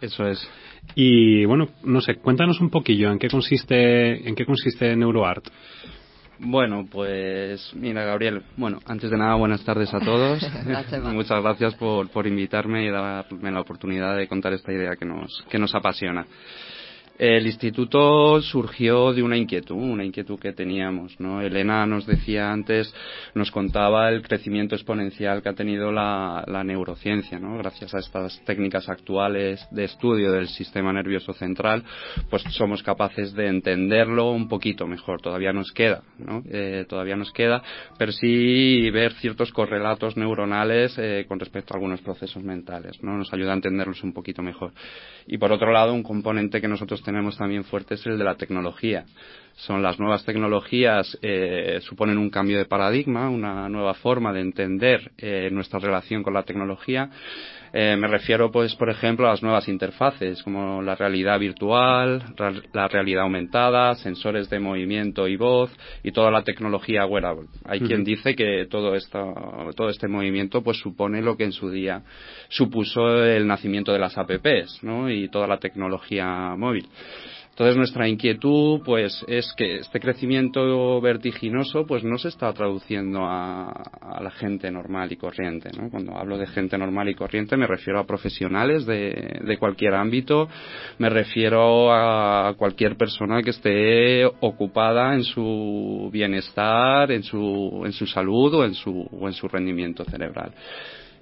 Eso 0.00 0.28
es. 0.28 0.48
Y 0.94 1.44
bueno, 1.46 1.68
no 1.82 2.00
sé, 2.00 2.16
cuéntanos 2.16 2.60
un 2.60 2.70
poquillo 2.70 3.10
en 3.10 3.18
qué 3.18 3.28
consiste, 3.28 4.28
en 4.28 4.36
qué 4.36 4.46
consiste 4.46 4.94
Neuroart. 4.94 5.48
Bueno, 6.46 6.86
pues 6.90 7.70
mira, 7.74 8.04
Gabriel, 8.04 8.42
bueno, 8.56 8.78
antes 8.84 9.10
de 9.10 9.16
nada, 9.16 9.34
buenas 9.34 9.64
tardes 9.64 9.92
a 9.94 10.00
todos. 10.00 10.42
Muchas 11.04 11.42
gracias 11.42 11.74
por, 11.76 12.10
por 12.10 12.26
invitarme 12.26 12.84
y 12.84 12.90
darme 12.90 13.50
la 13.50 13.60
oportunidad 13.60 14.16
de 14.16 14.28
contar 14.28 14.52
esta 14.52 14.70
idea 14.70 14.94
que 14.96 15.06
nos, 15.06 15.42
que 15.48 15.58
nos 15.58 15.74
apasiona. 15.74 16.26
El 17.16 17.46
instituto 17.46 18.42
surgió 18.42 19.12
de 19.12 19.22
una 19.22 19.36
inquietud, 19.36 19.76
una 19.76 20.04
inquietud 20.04 20.36
que 20.36 20.52
teníamos, 20.52 21.18
¿no? 21.20 21.40
Elena 21.40 21.86
nos 21.86 22.06
decía 22.06 22.50
antes, 22.50 22.92
nos 23.36 23.52
contaba 23.52 24.08
el 24.08 24.20
crecimiento 24.20 24.74
exponencial 24.74 25.40
que 25.40 25.48
ha 25.48 25.54
tenido 25.54 25.92
la, 25.92 26.42
neurociencia, 26.64 27.38
¿no? 27.38 27.56
Gracias 27.58 27.94
a 27.94 28.00
estas 28.00 28.44
técnicas 28.44 28.88
actuales 28.88 29.64
de 29.70 29.84
estudio 29.84 30.32
del 30.32 30.48
sistema 30.48 30.92
nervioso 30.92 31.32
central, 31.34 31.84
pues 32.30 32.42
somos 32.50 32.82
capaces 32.82 33.32
de 33.32 33.46
entenderlo 33.46 34.32
un 34.32 34.48
poquito 34.48 34.88
mejor. 34.88 35.20
Todavía 35.20 35.52
nos 35.52 35.70
queda, 35.70 36.02
¿no? 36.18 36.42
Eh, 36.50 36.84
todavía 36.88 37.14
nos 37.14 37.30
queda, 37.30 37.62
pero 37.96 38.10
sí 38.10 38.90
ver 38.90 39.12
ciertos 39.14 39.52
correlatos 39.52 40.16
neuronales 40.16 40.96
eh, 40.98 41.26
con 41.28 41.38
respecto 41.38 41.74
a 41.74 41.76
algunos 41.76 42.00
procesos 42.00 42.42
mentales, 42.42 43.00
¿no? 43.04 43.16
Nos 43.16 43.32
ayuda 43.32 43.52
a 43.52 43.54
entenderlos 43.54 44.02
un 44.02 44.12
poquito 44.12 44.42
mejor. 44.42 44.72
Y 45.28 45.38
por 45.38 45.52
otro 45.52 45.70
lado, 45.70 45.94
un 45.94 46.02
componente 46.02 46.60
que 46.60 46.68
nosotros 46.68 47.03
tenemos 47.04 47.36
también 47.36 47.64
fuerte 47.64 47.94
es 47.94 48.06
el 48.06 48.18
de 48.18 48.24
la 48.24 48.34
tecnología. 48.34 49.04
Son 49.56 49.82
las 49.82 50.00
nuevas 50.00 50.24
tecnologías, 50.24 51.16
eh, 51.22 51.78
suponen 51.82 52.18
un 52.18 52.30
cambio 52.30 52.58
de 52.58 52.64
paradigma, 52.64 53.28
una 53.28 53.68
nueva 53.68 53.94
forma 53.94 54.32
de 54.32 54.40
entender 54.40 55.12
eh, 55.16 55.48
nuestra 55.52 55.78
relación 55.78 56.24
con 56.24 56.34
la 56.34 56.42
tecnología. 56.42 57.08
Eh, 57.76 57.96
me 57.96 58.06
refiero, 58.06 58.52
pues, 58.52 58.76
por 58.76 58.88
ejemplo, 58.88 59.26
a 59.26 59.30
las 59.30 59.42
nuevas 59.42 59.66
interfaces, 59.66 60.40
como 60.44 60.80
la 60.80 60.94
realidad 60.94 61.40
virtual, 61.40 62.22
la 62.72 62.86
realidad 62.86 63.24
aumentada, 63.24 63.96
sensores 63.96 64.48
de 64.48 64.60
movimiento 64.60 65.26
y 65.26 65.34
voz, 65.34 65.76
y 66.04 66.12
toda 66.12 66.30
la 66.30 66.44
tecnología 66.44 67.04
wearable. 67.04 67.48
Hay 67.64 67.80
quien 67.80 68.04
dice 68.04 68.36
que 68.36 68.68
todo, 68.70 68.94
esto, 68.94 69.34
todo 69.74 69.88
este 69.88 70.06
movimiento, 70.06 70.62
pues, 70.62 70.78
supone 70.78 71.20
lo 71.20 71.36
que 71.36 71.46
en 71.46 71.52
su 71.52 71.68
día 71.68 72.04
supuso 72.48 73.24
el 73.24 73.44
nacimiento 73.44 73.92
de 73.92 73.98
las 73.98 74.16
apps, 74.16 74.78
¿no? 74.82 75.10
Y 75.10 75.28
toda 75.28 75.48
la 75.48 75.58
tecnología 75.58 76.54
móvil. 76.56 76.86
Entonces 77.54 77.76
nuestra 77.76 78.08
inquietud 78.08 78.80
pues 78.84 79.24
es 79.28 79.52
que 79.56 79.76
este 79.76 80.00
crecimiento 80.00 81.00
vertiginoso 81.00 81.86
pues 81.86 82.02
no 82.02 82.18
se 82.18 82.26
está 82.26 82.52
traduciendo 82.52 83.20
a, 83.22 83.72
la 84.20 84.30
gente 84.32 84.72
normal 84.72 85.12
y 85.12 85.16
corriente. 85.16 85.70
¿no? 85.78 85.88
Cuando 85.88 86.16
hablo 86.18 86.36
de 86.36 86.48
gente 86.48 86.76
normal 86.76 87.08
y 87.10 87.14
corriente 87.14 87.56
me 87.56 87.68
refiero 87.68 88.00
a 88.00 88.06
profesionales 88.06 88.86
de, 88.86 89.40
de 89.44 89.56
cualquier 89.56 89.94
ámbito, 89.94 90.48
me 90.98 91.08
refiero 91.08 91.92
a 91.92 92.54
cualquier 92.56 92.96
persona 92.96 93.40
que 93.40 93.50
esté 93.50 94.24
ocupada 94.24 95.14
en 95.14 95.22
su 95.22 96.10
bienestar, 96.12 97.12
en 97.12 97.22
su, 97.22 97.82
en 97.84 97.92
su 97.92 98.04
salud 98.08 98.52
o 98.52 98.64
en 98.64 98.74
su, 98.74 99.08
o 99.12 99.28
en 99.28 99.32
su 99.32 99.46
rendimiento 99.46 100.04
cerebral. 100.04 100.52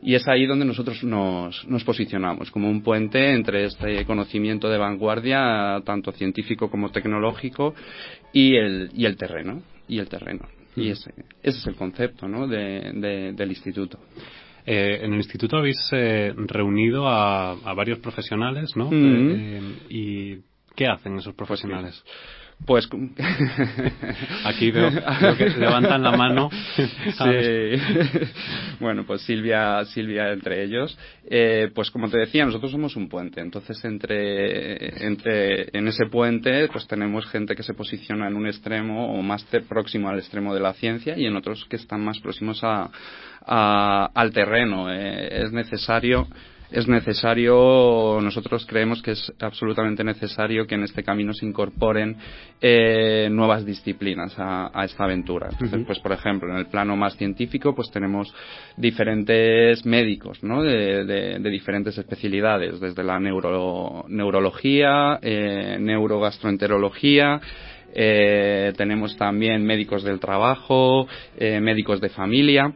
Y 0.03 0.15
es 0.17 0.27
ahí 0.27 0.47
donde 0.47 0.65
nosotros 0.65 1.05
nos, 1.05 1.67
nos 1.69 1.85
posicionamos, 1.85 2.51
como 2.51 2.69
un 2.69 2.83
puente 2.83 3.33
entre 3.33 3.67
este 3.67 4.05
conocimiento 4.05 4.69
de 4.69 4.77
vanguardia, 4.77 5.81
tanto 5.85 6.11
científico 6.11 6.69
como 6.69 6.91
tecnológico, 6.91 7.75
y 8.33 8.57
el, 8.57 8.91
y 8.95 9.07
el 9.07 9.17
terreno. 9.17 9.63
Y 9.87 10.01
el 10.01 10.09
terreno. 10.09 10.49
Y 10.75 10.89
ese, 10.89 11.13
ese 11.43 11.59
es 11.59 11.67
el 11.67 11.77
concepto 11.77 12.27
¿no? 12.27 12.49
de, 12.49 13.33
del 13.35 13.49
instituto. 13.49 13.99
Eh, 14.65 15.01
en 15.03 15.13
el 15.13 15.19
instituto 15.19 15.57
habéis 15.57 15.79
eh, 15.93 16.33
reunido 16.37 17.09
a, 17.09 17.53
a, 17.53 17.75
varios 17.75 17.99
profesionales, 17.99 18.77
¿no? 18.77 18.89
Eh, 18.93 19.61
¿Y 19.89 20.37
qué 20.75 20.87
hacen 20.87 21.17
esos 21.19 21.35
profesionales? 21.35 22.01
Pues 22.05 22.42
aquí 24.45 24.71
veo, 24.71 24.91
que 25.37 25.51
levantan 25.59 26.03
la 26.03 26.13
mano. 26.13 26.51
bueno, 28.81 29.05
pues 29.05 29.23
Silvia, 29.23 29.85
Silvia 29.87 30.33
entre 30.33 30.63
ellos. 30.63 30.97
Eh, 31.29 31.71
pues 31.75 31.91
como 31.91 32.09
te 32.09 32.19
decía, 32.19 32.45
nosotros 32.45 32.71
somos 32.71 32.97
un 32.97 33.09
puente. 33.09 33.41
Entonces 33.41 33.85
entre, 33.85 35.05
entre 35.05 35.77
en 35.77 35.89
ese 35.89 36.07
puente, 36.07 36.69
pues 36.69 36.87
tenemos 36.87 37.27
gente 37.27 37.55
que 37.55 37.63
se 37.63 37.75
posiciona 37.75 38.29
en 38.29 38.37
un 38.37 38.47
extremo 38.47 39.13
o 39.13 39.23
más 39.23 39.45
próximo 39.69 40.09
al 40.09 40.19
extremo 40.19 40.55
de 40.55 40.61
la 40.61 40.75
ciencia 40.75 41.19
y 41.19 41.27
en 41.27 41.37
otros 41.37 41.65
que 41.67 41.77
están 41.77 42.05
más 42.05 42.21
próximos 42.21 42.61
a, 42.63 42.91
al 44.15 44.33
terreno. 44.33 44.93
Eh, 44.93 45.43
es 45.43 45.53
necesario 45.53 46.29
es 46.73 46.89
necesario, 46.89 48.19
nosotros 48.23 48.67
creemos 48.67 49.03
que 49.03 49.13
es 49.13 49.33
absolutamente 49.41 50.03
necesario 50.03 50.67
que 50.67 50.75
en 50.75 50.83
este 50.83 51.03
camino 51.03 51.33
se 51.35 51.47
incorporen 51.47 52.17
eh, 52.61 53.29
nuevas 53.31 53.65
disciplinas 53.65 54.35
a, 54.39 54.71
esta 54.85 55.05
aventura. 55.05 55.49
Entonces, 55.53 55.85
pues 55.87 55.99
por 56.01 56.13
ejemplo, 56.13 56.51
en 56.51 56.59
el 56.59 56.67
plano 56.67 56.97
más 56.97 57.17
científico, 57.17 57.75
pues 57.75 57.91
tenemos 57.91 58.35
diferentes 58.77 59.85
médicos, 59.85 60.43
¿no? 60.43 60.63
De, 60.63 61.39
diferentes 61.53 61.97
especialidades, 61.99 62.81
desde 62.81 63.05
la 63.05 63.21
neuro, 63.21 64.05
neurología, 64.09 65.19
eh, 65.21 65.77
neurogastroenterología, 65.79 67.41
eh, 67.95 68.73
tenemos 68.77 69.17
también 69.19 69.63
médicos 69.65 70.03
del 70.03 70.19
trabajo, 70.19 71.07
médicos 71.39 72.01
de 72.01 72.09
familia 72.09 72.75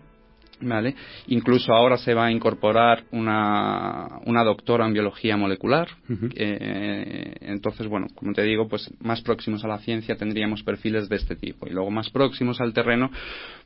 ¿vale? 0.60 0.94
Incluso 1.28 1.72
ahora 1.72 1.96
se 1.96 2.14
va 2.14 2.26
a 2.26 2.32
incorporar 2.32 3.04
una, 3.12 4.20
una 4.24 4.44
doctora 4.44 4.86
en 4.86 4.92
biología 4.92 5.36
molecular. 5.36 5.88
eh, 6.34 7.34
entonces, 7.40 7.86
bueno, 7.86 8.06
como 8.14 8.32
te 8.32 8.42
digo, 8.42 8.68
pues 8.68 8.90
más 9.00 9.20
próximos 9.22 9.64
a 9.64 9.68
la 9.68 9.78
ciencia 9.78 10.16
tendríamos 10.16 10.62
perfiles 10.62 11.08
de 11.08 11.16
este 11.16 11.36
tipo. 11.36 11.66
Y 11.66 11.70
luego 11.70 11.90
más 11.90 12.10
próximos 12.10 12.60
al 12.60 12.72
terreno, 12.72 13.10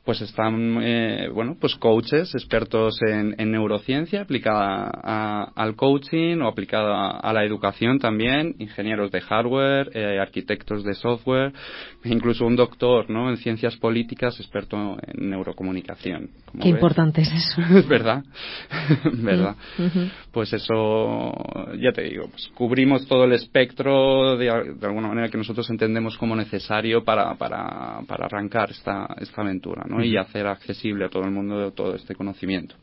pues 0.03 0.21
están, 0.21 0.79
eh, 0.81 1.29
bueno, 1.33 1.55
pues 1.59 1.75
coaches, 1.75 2.33
expertos 2.33 2.99
en, 3.07 3.35
en 3.37 3.51
neurociencia 3.51 4.21
aplicada 4.21 4.89
a, 4.91 5.51
al 5.55 5.75
coaching 5.75 6.37
o 6.41 6.47
aplicada 6.47 7.19
a, 7.19 7.33
la 7.33 7.45
educación 7.45 7.99
también, 7.99 8.55
ingenieros 8.59 9.11
de 9.11 9.21
hardware, 9.21 9.91
eh, 9.93 10.19
arquitectos 10.19 10.83
de 10.83 10.95
software, 10.95 11.53
incluso 12.03 12.45
un 12.45 12.55
doctor, 12.55 13.09
¿no? 13.09 13.29
En 13.29 13.37
ciencias 13.37 13.77
políticas, 13.77 14.39
experto 14.39 14.97
en 15.05 15.29
neurocomunicación. 15.29 16.29
Qué 16.61 16.75
importante 16.81 17.21
es 17.21 17.31
eso. 17.31 17.61
¿Verdad? 17.87 18.23
¿Verdad? 19.13 19.55
Pues 20.31 20.53
eso, 20.53 21.33
ya 21.79 21.91
te 21.91 22.03
digo, 22.03 22.27
pues 22.29 22.49
cubrimos 22.53 23.07
todo 23.07 23.25
el 23.25 23.33
espectro 23.33 24.37
de, 24.37 24.45
de 24.45 24.87
alguna 24.87 25.07
manera 25.09 25.29
que 25.29 25.37
nosotros 25.37 25.69
entendemos 25.69 26.17
como 26.17 26.35
necesario 26.35 27.03
para, 27.03 27.35
para, 27.35 28.01
para 28.07 28.25
arrancar 28.25 28.71
esta, 28.71 29.07
esta 29.19 29.41
aventura, 29.41 29.83
¿no? 29.87 30.03
Y 30.03 30.17
hacer 30.17 30.47
accesible 30.47 31.05
a 31.05 31.09
todo 31.09 31.23
el 31.23 31.31
mundo 31.31 31.71
todo 31.71 31.95
este 31.95 32.15
conocimiento. 32.15 32.75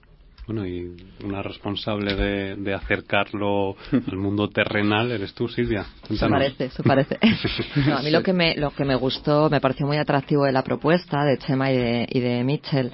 Bueno, 0.49 0.67
y 0.67 0.97
una 1.25 1.43
responsable 1.43 2.15
de, 2.15 2.57
de 2.57 2.73
acercarlo 2.73 3.77
al 3.93 4.17
mundo 4.17 4.49
terrenal 4.49 5.11
eres 5.11 5.35
tú, 5.35 5.47
Silvia. 5.47 5.85
Eso 6.09 6.27
parece, 6.27 6.65
eso 6.65 6.83
parece. 6.83 7.19
No, 7.87 7.99
a 7.99 8.03
mí 8.03 8.11
lo 8.11 8.23
que 8.23 8.33
me 8.33 8.57
lo 8.57 8.71
que 8.71 8.87
me 8.87 8.95
gustó, 8.95 9.51
me 9.51 9.61
pareció 9.61 9.87
muy 9.87 9.99
atractivo 9.99 10.45
de 10.45 10.53
la 10.53 10.63
propuesta 10.63 11.23
de 11.25 11.37
Chema 11.37 11.71
y 11.71 11.77
de, 11.77 12.09
y 12.11 12.21
de 12.21 12.45
Mitchell 12.45 12.91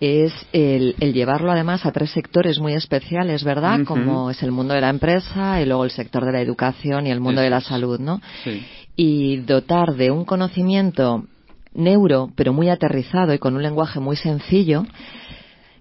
es 0.00 0.32
el, 0.52 0.94
el, 1.00 1.14
llevarlo 1.14 1.50
además 1.50 1.86
a 1.86 1.92
tres 1.92 2.10
sectores 2.10 2.58
muy 2.60 2.74
especiales, 2.74 3.44
¿verdad? 3.44 3.80
Como 3.84 4.30
es 4.30 4.42
el 4.42 4.52
mundo 4.52 4.74
de 4.74 4.82
la 4.82 4.90
empresa 4.90 5.60
y 5.60 5.66
luego 5.66 5.84
el 5.84 5.90
sector 5.90 6.24
de 6.24 6.32
la 6.32 6.40
educación 6.40 7.06
y 7.06 7.10
el 7.10 7.20
mundo 7.20 7.40
de 7.40 7.50
la 7.50 7.60
salud, 7.60 7.98
¿no? 7.98 8.20
Sí. 8.44 8.62
Y 8.94 9.36
dotar 9.38 9.94
de 9.94 10.10
un 10.10 10.24
conocimiento 10.24 11.24
neuro, 11.72 12.30
pero 12.36 12.52
muy 12.52 12.68
aterrizado 12.68 13.32
y 13.32 13.38
con 13.38 13.54
un 13.54 13.62
lenguaje 13.62 14.00
muy 14.00 14.16
sencillo, 14.16 14.84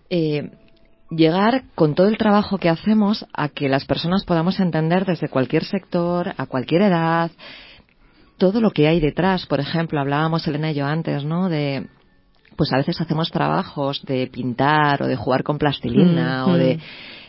eh, 0.09 0.51
llegar 1.09 1.63
con 1.75 1.95
todo 1.95 2.07
el 2.07 2.17
trabajo 2.17 2.57
que 2.57 2.69
hacemos 2.69 3.25
a 3.33 3.49
que 3.49 3.69
las 3.69 3.85
personas 3.85 4.23
podamos 4.25 4.59
entender 4.59 5.05
desde 5.05 5.29
cualquier 5.29 5.63
sector, 5.65 6.33
a 6.37 6.45
cualquier 6.45 6.83
edad, 6.83 7.31
todo 8.37 8.61
lo 8.61 8.71
que 8.71 8.87
hay 8.87 8.99
detrás. 8.99 9.45
Por 9.45 9.59
ejemplo, 9.59 9.99
hablábamos 9.99 10.47
Elena 10.47 10.71
y 10.71 10.75
yo 10.75 10.85
antes, 10.85 11.23
¿no? 11.23 11.49
De 11.49 11.87
pues 12.55 12.71
a 12.73 12.77
veces 12.77 12.99
hacemos 13.01 13.29
trabajos 13.31 14.01
de 14.05 14.27
pintar 14.27 15.01
o 15.03 15.07
de 15.07 15.15
jugar 15.15 15.43
con 15.43 15.57
plastilina 15.57 16.45
Mm, 16.45 16.49
o 16.49 16.53
de 16.57 16.79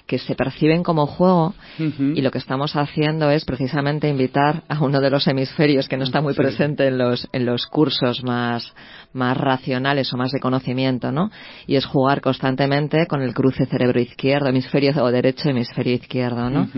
que 0.06 0.18
se 0.20 0.36
perciben 0.36 0.84
como 0.84 1.06
juego 1.06 1.52
y 1.78 2.22
lo 2.22 2.30
que 2.30 2.38
estamos 2.38 2.76
haciendo 2.76 3.28
es 3.28 3.44
precisamente 3.44 4.08
invitar 4.08 4.62
a 4.68 4.78
uno 4.80 5.00
de 5.00 5.10
los 5.10 5.26
hemisferios 5.26 5.88
que 5.88 5.96
no 5.96 6.04
está 6.04 6.20
muy 6.20 6.32
Sí. 6.32 6.38
presente 6.42 6.86
en 6.86 6.96
los 6.98 7.28
en 7.32 7.44
los 7.44 7.66
cursos 7.66 8.22
más 8.22 8.72
más 9.12 9.36
racionales 9.36 10.12
o 10.12 10.16
más 10.16 10.30
de 10.30 10.38
conocimiento, 10.38 11.10
¿no? 11.10 11.30
Y 11.66 11.74
es 11.74 11.86
jugar 11.86 12.20
constantemente 12.20 13.06
con 13.08 13.20
el 13.20 13.34
cruce 13.34 13.66
cerebro 13.66 14.00
izquierdo, 14.00 14.46
hemisferio 14.48 14.92
o 15.02 15.10
derecho, 15.10 15.48
hemisferio 15.48 15.94
izquierdo, 15.94 16.50
¿no? 16.50 16.68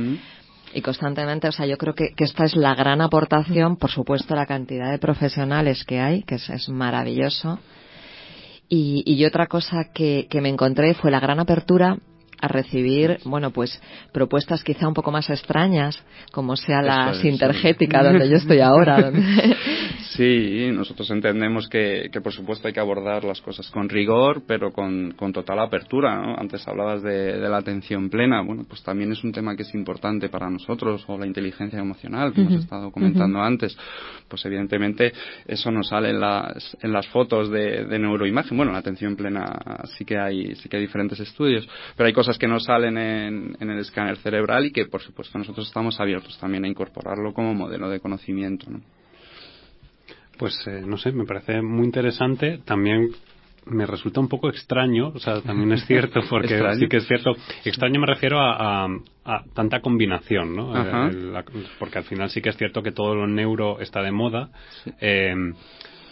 Y 0.74 0.80
constantemente, 0.80 1.48
o 1.48 1.52
sea, 1.52 1.66
yo 1.66 1.76
creo 1.76 1.94
que, 1.94 2.14
que 2.16 2.24
esta 2.24 2.44
es 2.44 2.54
la 2.56 2.74
gran 2.74 3.00
aportación, 3.02 3.76
por 3.76 3.90
supuesto, 3.90 4.34
la 4.34 4.44
cantidad 4.46 4.90
de 4.90 4.98
profesionales 4.98 5.84
que 5.84 5.98
hay, 6.00 6.22
que 6.22 6.36
es, 6.36 6.48
es 6.50 6.68
maravilloso. 6.68 7.58
Y, 8.68 9.02
y 9.06 9.24
otra 9.24 9.46
cosa 9.46 9.92
que, 9.92 10.26
que 10.28 10.40
me 10.40 10.48
encontré 10.48 10.94
fue 10.94 11.10
la 11.10 11.20
gran 11.20 11.40
apertura 11.40 11.98
a 12.40 12.48
recibir, 12.48 13.18
bueno, 13.24 13.50
pues 13.50 13.80
propuestas 14.12 14.62
quizá 14.62 14.86
un 14.86 14.94
poco 14.94 15.10
más 15.10 15.28
extrañas, 15.30 16.02
como 16.32 16.56
sea 16.56 16.82
la 16.82 17.10
es, 17.10 17.18
sintergética, 17.18 17.98
sí. 18.00 18.04
donde 18.04 18.28
yo 18.30 18.36
estoy 18.36 18.60
ahora. 18.60 19.00
donde- 19.10 19.56
Sí, 20.16 20.70
nosotros 20.72 21.08
entendemos 21.10 21.68
que, 21.68 22.08
que, 22.12 22.20
por 22.20 22.32
supuesto 22.32 22.66
hay 22.66 22.74
que 22.74 22.80
abordar 22.80 23.22
las 23.24 23.40
cosas 23.40 23.70
con 23.70 23.88
rigor, 23.88 24.42
pero 24.46 24.72
con, 24.72 25.12
con 25.12 25.32
total 25.32 25.60
apertura. 25.60 26.16
¿no? 26.20 26.34
Antes 26.36 26.66
hablabas 26.66 27.02
de, 27.02 27.38
de 27.38 27.48
la 27.48 27.58
atención 27.58 28.08
plena. 28.10 28.42
Bueno, 28.42 28.64
pues 28.68 28.82
también 28.82 29.12
es 29.12 29.22
un 29.22 29.32
tema 29.32 29.54
que 29.54 29.62
es 29.62 29.74
importante 29.74 30.28
para 30.28 30.50
nosotros, 30.50 31.04
o 31.06 31.18
la 31.18 31.26
inteligencia 31.26 31.78
emocional, 31.78 32.32
que 32.32 32.40
Ujú, 32.40 32.50
hemos 32.50 32.64
estado 32.64 32.90
comentando 32.90 33.40
antes. 33.40 33.76
Pues 34.26 34.44
evidentemente 34.46 35.12
eso 35.46 35.70
no 35.70 35.82
sale 35.84 36.10
en 36.10 36.20
las, 36.20 36.76
en 36.82 36.92
las 36.92 37.06
fotos 37.08 37.50
de, 37.50 37.84
de 37.84 37.98
neuroimagen. 37.98 38.56
Bueno, 38.56 38.72
la 38.72 38.78
atención 38.78 39.14
plena 39.14 39.46
sí 39.96 40.04
que 40.04 40.18
hay, 40.18 40.54
sí 40.56 40.68
que 40.68 40.76
hay 40.78 40.82
diferentes 40.82 41.20
estudios, 41.20 41.68
pero 41.96 42.06
hay 42.08 42.12
cosas 42.12 42.27
que 42.36 42.48
no 42.48 42.58
salen 42.60 42.98
en, 42.98 43.56
en 43.60 43.70
el 43.70 43.78
escáner 43.78 44.16
cerebral 44.18 44.66
y 44.66 44.72
que, 44.72 44.86
por 44.86 45.00
supuesto, 45.00 45.38
nosotros 45.38 45.68
estamos 45.68 46.00
abiertos 46.00 46.36
también 46.38 46.64
a 46.64 46.68
incorporarlo 46.68 47.32
como 47.32 47.54
modelo 47.54 47.88
de 47.88 48.00
conocimiento. 48.00 48.68
¿no? 48.68 48.80
Pues 50.36 50.54
eh, 50.66 50.82
no 50.86 50.98
sé, 50.98 51.12
me 51.12 51.24
parece 51.24 51.62
muy 51.62 51.84
interesante. 51.84 52.58
También 52.64 53.08
me 53.66 53.86
resulta 53.86 54.20
un 54.20 54.28
poco 54.28 54.48
extraño, 54.48 55.08
o 55.08 55.18
sea, 55.18 55.40
también 55.42 55.72
es 55.72 55.84
cierto, 55.86 56.20
porque 56.30 56.46
Extraño. 56.54 56.78
sí 56.78 56.88
que 56.88 56.96
es 56.98 57.06
cierto. 57.06 57.32
Extraño 57.64 58.00
me 58.00 58.06
refiero 58.06 58.40
a, 58.40 58.84
a- 58.84 58.88
a 59.24 59.44
tanta 59.54 59.80
combinación, 59.80 60.56
¿no? 60.56 60.74
Ajá. 60.74 61.08
Eh, 61.08 61.12
la- 61.12 61.44
porque 61.78 61.98
al 61.98 62.04
final 62.04 62.30
sí 62.30 62.40
que 62.40 62.48
es 62.50 62.56
cierto 62.56 62.82
que 62.82 62.92
todo 62.92 63.14
lo 63.14 63.26
neuro 63.26 63.80
está 63.80 64.00
de 64.02 64.12
moda. 64.12 64.50
eh, 65.00 65.34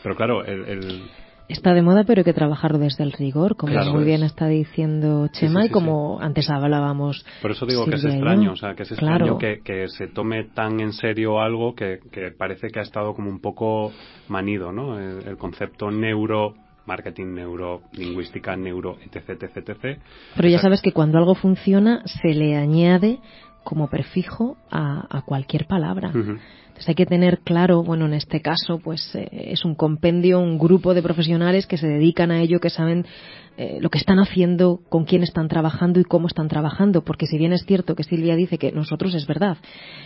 pero 0.03 0.15
claro, 0.17 0.45
el, 0.45 0.65
el- 0.69 1.03
Está 1.49 1.75
de 1.75 1.83
moda, 1.83 2.03
pero 2.05 2.21
hay 2.21 2.25
que 2.25 2.33
trabajarlo 2.33 2.79
desde 2.79 3.05
el 3.05 3.13
rigor, 3.13 3.57
como 3.57 3.73
Claro, 3.73 3.93
muy 3.93 4.01
es. 4.01 4.07
bien 4.07 4.23
está 4.25 4.49
diciendo 4.49 5.29
Chema 5.29 5.61
sí, 5.61 5.67
y 5.67 5.69
sí, 5.69 5.73
como 5.73 6.19
antes 6.21 6.51
hablábamos. 6.51 7.25
por 7.41 7.53
eso 7.53 7.67
digo 7.67 7.85
que 7.85 7.95
es 7.97 8.05
extraño, 8.05 8.53
o 8.53 8.57
sea, 8.57 8.75
que 8.75 8.83
es 8.83 8.91
extraño 8.91 9.17
Claro. 9.19 9.39
que, 9.39 9.61
que 9.63 9.89
se 9.89 10.09
tome 10.09 10.45
tan 10.55 10.81
en 10.81 10.93
serio 10.93 11.41
algo 11.41 11.75
que, 11.75 12.01
que 12.11 12.33
parece 12.33 12.69
que 12.69 12.81
ha 12.81 12.83
estado 12.83 13.15
como 13.15 13.31
un 13.31 13.41
poco 13.41 13.93
manido, 14.29 14.73
¿no? 14.73 14.99
El, 14.99 15.27
el 15.29 15.37
concepto 15.37 15.91
neuro, 15.91 16.55
marketing 16.85 17.35
neuro, 17.35 17.83
lingüística 17.93 18.57
neuro, 18.57 18.97
etc, 19.05 19.31
etc, 19.43 19.57
etc. 19.69 20.01
Pero 20.35 20.49
ya 20.49 20.59
sabes 20.59 20.83
que 20.83 20.93
cuando 20.93 21.19
algo 21.19 21.35
funciona 21.37 22.03
se 22.07 22.29
le 22.35 22.57
añade 22.57 23.21
como 23.63 23.89
prefijo 23.89 24.57
a, 24.71 25.07
a 25.17 25.23
cualquier 25.23 25.67
palabra. 25.67 26.11
Ujú. 26.11 26.39
Entonces 26.77 26.91
hay 26.91 26.95
que 26.95 27.07
tener 27.07 27.39
claro, 27.39 27.83
bueno, 27.83 28.05
en 28.05 28.13
este 28.13 28.43
caso, 28.43 28.79
pues 28.79 29.15
eh, 29.15 29.27
es 29.33 29.65
un 29.65 29.75
compendio, 29.75 30.41
un 30.41 30.59
grupo 30.59 30.93
de 30.93 31.01
profesionales 31.01 31.67
que 31.67 31.79
se 31.79 31.87
dedican 31.87 32.31
a 32.31 32.43
ello, 32.43 32.61
que 32.61 32.69
saben 32.69 33.07
eh, 33.59 33.79
lo 33.81 33.89
que 33.91 33.99
están 33.99 34.19
haciendo, 34.19 34.81
con 34.89 35.05
quién 35.05 35.23
están 35.23 35.49
trabajando 35.49 35.99
y 36.01 36.05
cómo 36.05 36.27
están 36.27 36.49
trabajando. 36.49 37.03
Porque 37.03 37.27
si 37.27 37.39
bien 37.39 37.53
es 37.53 37.65
cierto 37.65 37.95
que 37.95 38.05
Silvia 38.05 38.37
dice 38.37 38.59
que 38.59 38.73
nosotros 38.73 39.15
es 39.15 39.27
verdad, 39.27 39.57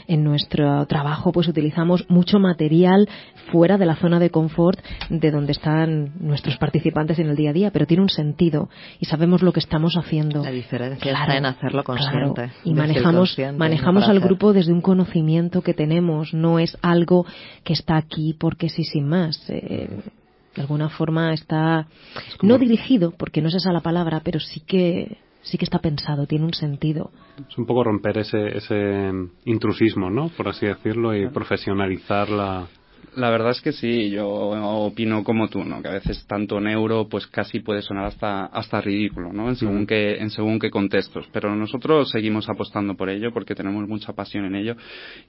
en 0.07 0.23
nuestro 0.25 0.87
trabajo 0.87 1.33
pues 1.33 1.49
utilizamos 1.49 2.05
mucho 2.09 2.39
material 2.39 3.09
fuera 3.51 3.77
de 3.79 3.87
la 3.87 3.97
zona 3.97 4.19
de 4.21 4.31
confort 4.31 4.79
de 5.09 5.31
donde 5.31 5.53
están 5.53 6.13
nuestros 6.21 6.57
participantes 6.59 7.19
en 7.19 7.29
el 7.29 7.37
día 7.37 7.51
a 7.51 7.53
día, 7.53 7.71
pero 7.71 7.87
tiene 7.87 8.03
un 8.03 8.09
sentido 8.09 8.69
y 9.01 9.07
sabemos 9.07 9.43
lo 9.43 9.53
que 9.53 9.61
estamos 9.61 9.95
haciendo. 9.97 10.43
La 10.45 10.51
diferencia 10.51 11.01
Claro, 11.01 11.21
está 11.33 11.37
en 11.37 11.47
hacerlo 11.47 11.83
consciente. 11.85 12.35
claro. 12.35 12.53
Y 12.65 12.75
manejamos, 12.75 13.37
manejamos 13.57 14.05
no 14.05 14.11
al 14.11 14.17
hacer. 14.19 14.29
grupo 14.29 14.53
desde 14.53 14.73
un 14.73 14.81
conocimiento 14.81 15.63
que 15.63 15.75
tenemos, 15.75 16.33
no 16.35 16.59
es 16.59 16.77
algo 16.83 17.27
que 17.65 17.73
está 17.73 17.97
aquí 17.97 18.35
porque 18.39 18.69
sí, 18.69 18.85
sin 18.85 19.09
más. 19.09 19.43
Eh, 19.49 19.89
de 20.55 20.63
alguna 20.63 20.89
forma 20.89 21.33
está 21.33 21.87
como- 22.39 22.53
no 22.55 22.59
dirigido, 22.59 23.13
porque 23.17 23.41
no 23.41 23.49
es 23.49 23.55
esa 23.55 23.73
la 23.73 23.81
palabra, 23.81 24.21
pero 24.25 24.41
sí 24.41 24.61
que 24.61 25.19
sí 25.43 25.57
que 25.57 25.65
está 25.65 25.79
pensado, 25.79 26.27
tiene 26.27 26.45
un 26.45 26.53
sentido. 26.55 27.11
Es 27.49 27.57
un 27.57 27.65
poco 27.65 27.83
romper 27.85 28.19
ese, 28.19 28.57
ese 28.59 29.11
intrusismo, 29.47 30.11
¿no? 30.11 30.29
Por 30.29 30.49
así 30.49 30.67
decirlo, 30.67 31.17
y 31.17 31.29
profesionalizar 31.29 32.29
la... 32.29 32.67
La 33.17 33.29
verdad 33.31 33.51
es 33.51 33.61
que 33.61 33.73
sí, 33.73 34.11
yo 34.11 34.29
opino 34.29 35.25
como 35.25 35.49
tú, 35.49 35.65
¿no? 35.65 35.83
Que 35.83 35.89
a 35.89 35.93
veces 35.93 36.25
tanto 36.29 36.61
neuro 36.61 37.09
pues 37.09 37.27
casi 37.27 37.59
puede 37.59 37.83
sonar 37.83 38.05
hasta 38.05 38.47
hasta 38.47 38.81
ridículo, 38.81 39.33
¿no? 39.33 39.49
En 39.49 39.57
según 39.57 39.79
Ujú. 39.79 39.87
qué 39.87 40.17
en 40.19 40.31
según 40.31 40.61
qué 40.61 40.71
contextos, 40.71 41.27
pero 41.33 41.57
nosotros 41.57 42.09
seguimos 42.11 42.49
apostando 42.49 42.95
por 42.95 43.11
ello 43.11 43.33
porque 43.33 43.57
tenemos 43.57 43.89
mucha 43.89 44.13
pasión 44.13 44.45
en 44.45 44.55
ello 44.55 44.77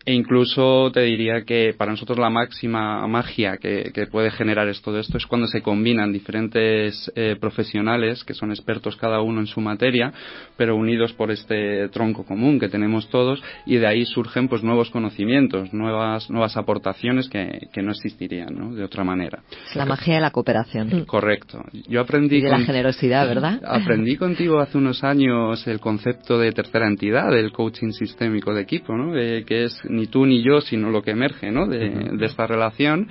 e 0.06 0.14
incluso 0.14 0.92
te 0.92 1.02
diría 1.02 1.44
que 1.44 1.74
para 1.76 1.92
nosotros 1.92 2.20
la 2.20 2.30
máxima 2.30 3.08
magia 3.08 3.58
que, 3.58 3.92
que 3.94 4.06
puede 4.06 4.30
generar 4.30 4.68
esto 4.68 4.94
de 4.94 5.02
esto 5.02 5.18
es 5.18 5.26
cuando 5.26 5.48
se 5.48 5.64
combinan 5.64 6.14
diferentes 6.14 7.12
eh, 7.16 7.36
profesionales 7.40 8.24
que 8.24 8.36
son 8.36 8.52
expertos 8.52 8.96
cada 8.96 9.22
uno 9.22 9.40
en 9.40 9.48
su 9.48 9.60
materia, 9.60 10.14
pero 10.56 10.76
unidos 10.76 11.14
por 11.14 11.32
este 11.32 11.90
tronco 11.90 12.26
común 12.26 12.60
que 12.60 12.70
tenemos 12.70 13.10
todos 13.10 13.42
y 13.66 13.78
de 13.78 13.88
ahí 13.88 14.06
surgen 14.06 14.48
pues 14.48 14.62
nuevos 14.62 14.92
conocimientos, 14.92 15.74
nuevas 15.74 16.30
nuevas 16.30 16.58
aportaciones 16.58 17.28
que, 17.28 17.70
que 17.72 17.82
no 17.82 17.92
existirían, 17.92 18.54
¿no? 18.54 18.74
De 18.76 18.84
otra 18.84 19.04
manera. 19.04 19.42
Es 19.70 19.76
la 19.76 19.86
magia 19.86 20.16
de 20.16 20.22
la 20.22 20.32
cooperación. 20.32 21.06
Correcto. 21.06 21.64
Yo 21.88 22.02
aprendí 22.02 22.38
Y 22.38 22.42
de 22.42 22.50
la 22.50 22.58
con- 22.58 22.66
generosidad, 22.66 23.28
¿verdad? 23.28 23.60
Aprendí 23.66 24.18
contigo 24.18 24.60
hace 24.60 24.78
unos 24.78 25.04
años 25.04 25.66
el 25.68 25.80
concepto 25.80 26.38
de 26.40 26.52
tercera 26.52 26.88
entidad, 26.88 27.32
del 27.32 27.52
coaching 27.52 27.92
sistémico 27.92 28.54
de 28.54 28.62
equipo, 28.62 28.96
¿no? 28.96 29.14
Que 29.14 29.66
es 29.66 29.80
ni 29.90 30.08
tú 30.08 30.26
ni 30.26 30.44
yo, 30.44 30.62
sino 30.62 30.90
lo 30.90 31.02
que 31.02 31.12
emerge, 31.12 31.52
¿no? 31.52 31.68
De, 31.68 31.90
de 31.90 32.26
esta 32.26 32.46
relación. 32.48 33.08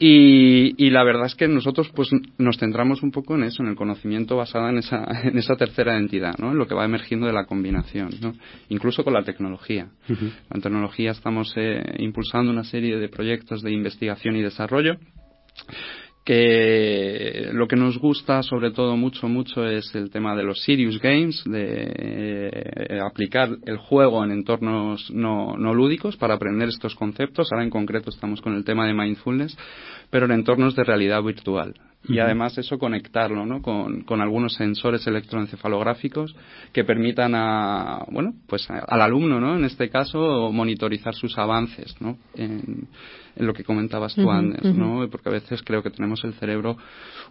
Y, 0.00 0.90
la 0.90 1.04
verdad 1.04 1.26
es 1.26 1.34
que 1.34 1.48
nosotros 1.48 1.90
pues 1.94 2.08
nos 2.38 2.58
centramos 2.58 3.02
un 3.02 3.10
poco 3.10 3.34
en 3.34 3.44
eso, 3.44 3.62
en 3.62 3.68
el 3.68 3.76
conocimiento 3.76 4.36
basado 4.36 4.68
en 4.68 4.78
esa, 4.78 5.04
en 5.24 5.36
esa 5.38 5.56
tercera 5.56 5.96
entidad, 5.96 6.34
¿no? 6.38 6.52
en 6.52 6.58
lo 6.58 6.66
que 6.66 6.74
va 6.74 6.84
emergiendo 6.84 7.26
de 7.26 7.32
la 7.32 7.46
combinación, 7.46 8.10
¿no? 8.20 8.34
incluso 8.68 9.04
con 9.04 9.14
la 9.14 9.22
tecnología. 9.22 9.88
La 10.50 10.60
tecnología 10.60 11.10
estamos 11.10 11.52
eh, 11.56 11.82
impulsando 11.98 12.50
una 12.50 12.64
serie 12.64 12.96
de 12.98 13.08
proyectos 13.08 13.62
de 13.62 13.72
investigación 13.72 14.36
y 14.36 14.42
desarrollo 14.42 14.96
que 16.28 17.48
lo 17.54 17.66
que 17.66 17.76
nos 17.76 17.96
gusta 17.96 18.42
sobre 18.42 18.70
todo 18.70 18.98
mucho 18.98 19.28
mucho 19.28 19.66
es 19.66 19.94
el 19.94 20.10
tema 20.10 20.36
de 20.36 20.42
los 20.42 20.62
serious 20.62 21.00
games 21.00 21.42
de 21.46 21.90
eh, 21.96 23.00
aplicar 23.02 23.48
el 23.64 23.78
juego 23.78 24.22
en 24.22 24.32
entornos 24.32 25.10
no, 25.10 25.56
no 25.56 25.72
lúdicos 25.72 26.18
para 26.18 26.34
aprender 26.34 26.68
estos 26.68 26.94
conceptos. 26.94 27.50
Ahora 27.50 27.64
en 27.64 27.70
concreto 27.70 28.10
estamos 28.10 28.42
con 28.42 28.54
el 28.56 28.64
tema 28.64 28.86
de 28.86 28.92
mindfulness 28.92 29.56
pero 30.10 30.26
en 30.26 30.32
entornos 30.32 30.74
de 30.74 30.84
realidad 30.84 31.22
virtual 31.22 31.74
y 32.04 32.20
además 32.20 32.56
eso 32.56 32.78
conectarlo 32.78 33.44
¿no? 33.44 33.60
con, 33.60 34.02
con, 34.02 34.20
algunos 34.20 34.54
sensores 34.54 35.06
electroencefalográficos 35.06 36.34
que 36.72 36.84
permitan 36.84 37.34
a, 37.34 38.04
bueno, 38.10 38.34
pues 38.46 38.68
al 38.70 39.00
alumno, 39.00 39.40
¿no? 39.40 39.56
en 39.56 39.64
este 39.64 39.90
caso, 39.90 40.50
monitorizar 40.52 41.14
sus 41.14 41.36
avances 41.36 41.96
¿no? 42.00 42.16
en, 42.34 42.88
en 43.38 43.46
lo 43.46 43.54
que 43.54 43.62
comentabas 43.62 44.14
tú 44.14 44.30
antes, 44.30 44.74
¿no? 44.74 45.08
Porque 45.10 45.28
a 45.28 45.32
veces 45.32 45.62
creo 45.62 45.82
que 45.82 45.90
tenemos 45.90 46.24
el 46.24 46.34
cerebro 46.34 46.76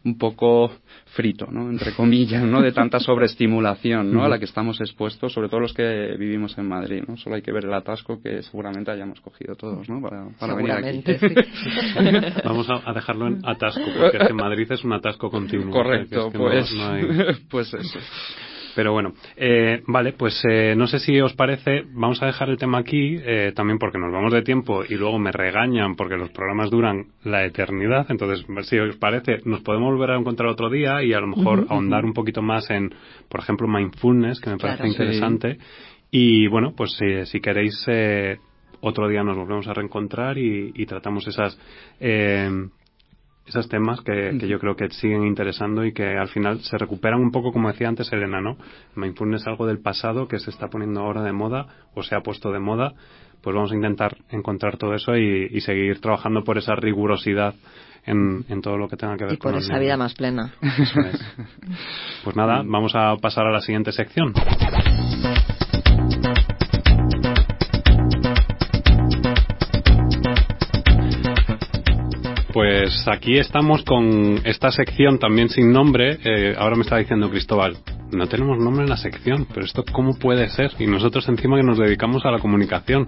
un 0.06 0.18
poco 0.18 0.72
frito, 1.08 1.48
¿no? 1.52 1.70
Entre 1.70 1.94
comillas, 1.94 2.44
¿no? 2.44 2.62
De 2.62 2.72
tanta 2.72 3.00
sobreestimulación, 3.00 4.13
¿no? 4.13 4.24
A 4.24 4.30
la 4.30 4.40
que 4.40 4.46
estamos 4.46 4.80
expuestos, 4.80 5.34
sobre 5.34 5.50
todo 5.50 5.60
los 5.60 5.74
que 5.74 6.16
vivimos 6.18 6.58
en 6.58 6.68
Madrid, 6.68 7.04
¿no? 7.06 7.18
Solo 7.18 7.36
hay 7.36 7.42
que 7.42 7.52
ver 7.52 7.66
el 7.66 7.74
atasco 7.74 8.22
que 8.22 8.42
seguramente 8.42 8.92
hayamos 8.92 9.20
cogido 9.20 9.56
todos, 9.56 9.90
¿no? 9.90 10.02
Para, 10.02 10.30
para 10.40 10.56
venir 10.56 10.72
aquí. 10.72 11.04
Vamos 12.46 12.67
a, 12.70 12.94
dejarlo 12.94 13.28
en 13.28 13.42
atasco, 13.46 13.86
porque 13.98 14.18
en 14.18 14.36
Madrid 14.36 14.72
es 14.72 14.84
un 14.84 14.94
atasco 14.94 15.30
continuo. 15.30 15.72
Correcto, 15.72 16.32
pues, 16.32 16.74
pues 17.50 17.74
eso. 17.74 18.00
Pero 18.78 18.92
bueno, 18.92 19.14
eh, 19.36 19.82
vale, 19.88 20.14
pues 20.14 20.40
eh, 20.48 20.76
no 20.78 20.86
sé 20.86 21.00
si 21.00 21.20
os 21.20 21.34
parece, 21.34 21.86
vamos 21.94 22.22
a 22.22 22.28
dejar 22.28 22.52
el 22.52 22.60
tema 22.60 22.78
aquí, 22.78 23.18
eh, 23.20 23.52
también 23.56 23.80
porque 23.80 23.98
nos 23.98 24.14
vamos 24.14 24.32
de 24.32 24.44
tiempo 24.44 24.84
y 24.88 24.94
luego 24.94 25.18
me 25.18 25.32
regañan 25.32 25.96
porque 25.96 26.16
los 26.16 26.30
programas 26.30 26.70
duran 26.70 27.08
la 27.24 27.44
eternidad. 27.44 28.06
Entonces, 28.10 28.46
si 28.68 28.78
os 28.78 28.96
parece, 28.98 29.40
nos 29.46 29.62
podemos 29.62 29.92
volver 29.94 30.12
a 30.12 30.20
encontrar 30.20 30.50
otro 30.50 30.70
día 30.70 31.02
y 31.02 31.12
a 31.14 31.20
lo 31.20 31.26
mejor 31.26 31.66
ahondar 31.70 32.06
un 32.06 32.14
poquito 32.14 32.44
más 32.44 32.70
en, 32.70 32.94
por 33.28 33.40
ejemplo, 33.40 33.68
mindfulness, 33.68 34.40
que 34.40 34.52
me 34.52 34.58
parece 34.58 34.88
interesante. 34.88 35.58
Y 36.12 36.46
bueno, 36.46 36.76
pues 36.78 37.00
si 37.24 37.42
queréis, 37.42 37.84
otro 38.82 39.08
día 39.08 39.24
nos 39.24 39.38
volvemos 39.38 39.68
a 39.68 39.74
reencontrar 39.74 40.38
y, 40.38 40.72
y 40.76 40.86
tratamos 40.86 41.28
esas 41.28 41.58
esos 43.48 43.70
temas 43.70 44.02
que, 44.02 44.38
yo 44.48 44.60
creo 44.60 44.76
que 44.76 44.90
siguen 44.90 45.26
interesando 45.26 45.86
y 45.86 45.94
que 45.94 46.18
al 46.18 46.28
final 46.28 46.60
se 46.60 46.78
recuperan 46.78 47.22
un 47.22 47.32
poco, 47.32 47.54
como 47.54 47.72
decía 47.72 47.88
antes 47.88 48.12
Elena, 48.12 48.42
¿no? 48.42 48.58
Mindfulness 48.96 49.42
es 49.42 49.48
algo 49.48 49.66
del 49.66 49.80
pasado 49.80 50.28
que 50.28 50.40
se 50.40 50.50
está 50.50 50.68
poniendo 50.68 51.00
ahora 51.00 51.24
de 51.24 51.32
moda 51.32 51.68
o 51.96 52.04
se 52.04 52.16
ha 52.16 52.20
puesto 52.20 52.52
de 52.52 52.60
moda, 52.60 52.94
pues 53.42 53.56
vamos 53.56 53.72
a 53.72 53.76
intentar 53.76 54.18
encontrar 54.30 54.78
todo 54.78 54.94
eso 54.94 55.16
y, 55.16 55.62
seguir 55.62 56.02
trabajando 56.02 56.44
por 56.44 56.58
esa 56.58 56.76
rigurosidad 56.76 57.56
en, 58.06 58.62
todo 58.62 58.78
lo 58.78 58.90
que 58.90 58.98
tenga 58.98 59.16
que 59.18 59.26
ver 59.26 59.34
y 59.34 59.38
por 59.38 59.56
esa 59.56 59.80
vida 59.80 59.96
más 59.98 60.13
plena. 60.13 60.54
Pues 62.24 62.36
nada, 62.36 62.63
vamos 62.66 62.94
a 62.96 63.16
pasar 63.18 63.46
a 63.46 63.52
la 63.52 63.62
siguiente 63.62 63.92
sección. 63.92 64.34
Pues 72.88 73.06
aquí 73.10 73.38
estamos 73.38 73.84
con 73.84 74.39
esta 74.45 74.71
sección 74.71 75.19
también 75.19 75.50
sin 75.50 75.73
nombre. 75.73 76.19
Eh, 76.23 76.56
ahora 76.58 76.78
me 76.78 76.84
está 76.84 76.95
diciendo 76.95 77.30
Cristóbal, 77.30 77.76
no 78.13 78.28
tenemos 78.28 78.60
nombre 78.60 78.86
en 78.86 78.89
la 78.89 78.95
sección, 78.95 79.45
pero 79.54 79.65
esto 79.65 79.84
cómo 79.91 80.17
puede 80.17 80.47
ser? 80.47 80.71
Y 80.80 80.88
nosotros 80.88 81.28
encima 81.28 81.58
que 81.58 81.63
nos 81.63 81.78
dedicamos 81.78 82.23
a 82.23 82.32
la 82.32 82.39
comunicación. 82.39 83.06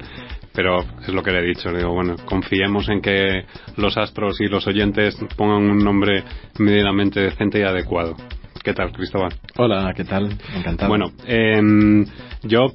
Pero 0.54 0.80
es 1.02 1.14
lo 1.14 1.24
que 1.24 1.32
le 1.32 1.40
he 1.40 1.48
dicho, 1.48 1.72
digo, 1.72 1.94
bueno, 1.94 2.18
confiemos 2.26 2.90
en 2.90 3.02
que 3.02 3.46
los 3.78 3.96
astros 3.96 4.42
y 4.42 4.48
los 4.48 4.68
oyentes 4.68 5.18
pongan 5.38 5.64
un 5.64 5.78
nombre 5.78 6.26
medidamente 6.58 7.22
decente 7.22 7.60
y 7.60 7.64
adecuado. 7.64 8.18
¿Qué 8.64 8.74
tal, 8.74 8.92
Cristóbal? 8.92 9.34
Hola, 9.58 9.94
¿qué 9.96 10.04
tal? 10.04 10.38
Encantado. 10.56 10.90
Bueno, 10.90 11.12
eh, 11.26 11.62
yo, 12.44 12.68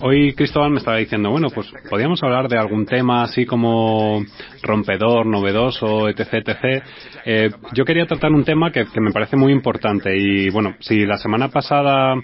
hoy 0.00 0.34
Cristóbal 0.34 0.70
me 0.70 0.78
estaba 0.78 0.98
diciendo, 0.98 1.30
bueno, 1.30 1.48
pues 1.50 1.72
podríamos 1.88 2.22
hablar 2.22 2.48
de 2.48 2.58
algún 2.58 2.86
tema 2.86 3.22
así 3.22 3.46
como 3.46 4.22
rompedor, 4.62 5.26
novedoso, 5.26 6.08
etc, 6.08 6.34
etc. 6.34 6.84
Eh, 7.24 7.50
yo 7.72 7.84
quería 7.84 8.06
tratar 8.06 8.32
un 8.32 8.44
tema 8.44 8.70
que, 8.70 8.84
me 9.00 9.12
parece 9.12 9.36
muy 9.36 9.52
importante 9.52 10.16
y, 10.16 10.50
bueno, 10.50 10.74
si 10.80 11.06
la 11.06 11.16
semana 11.16 11.48
pasada 11.48 12.14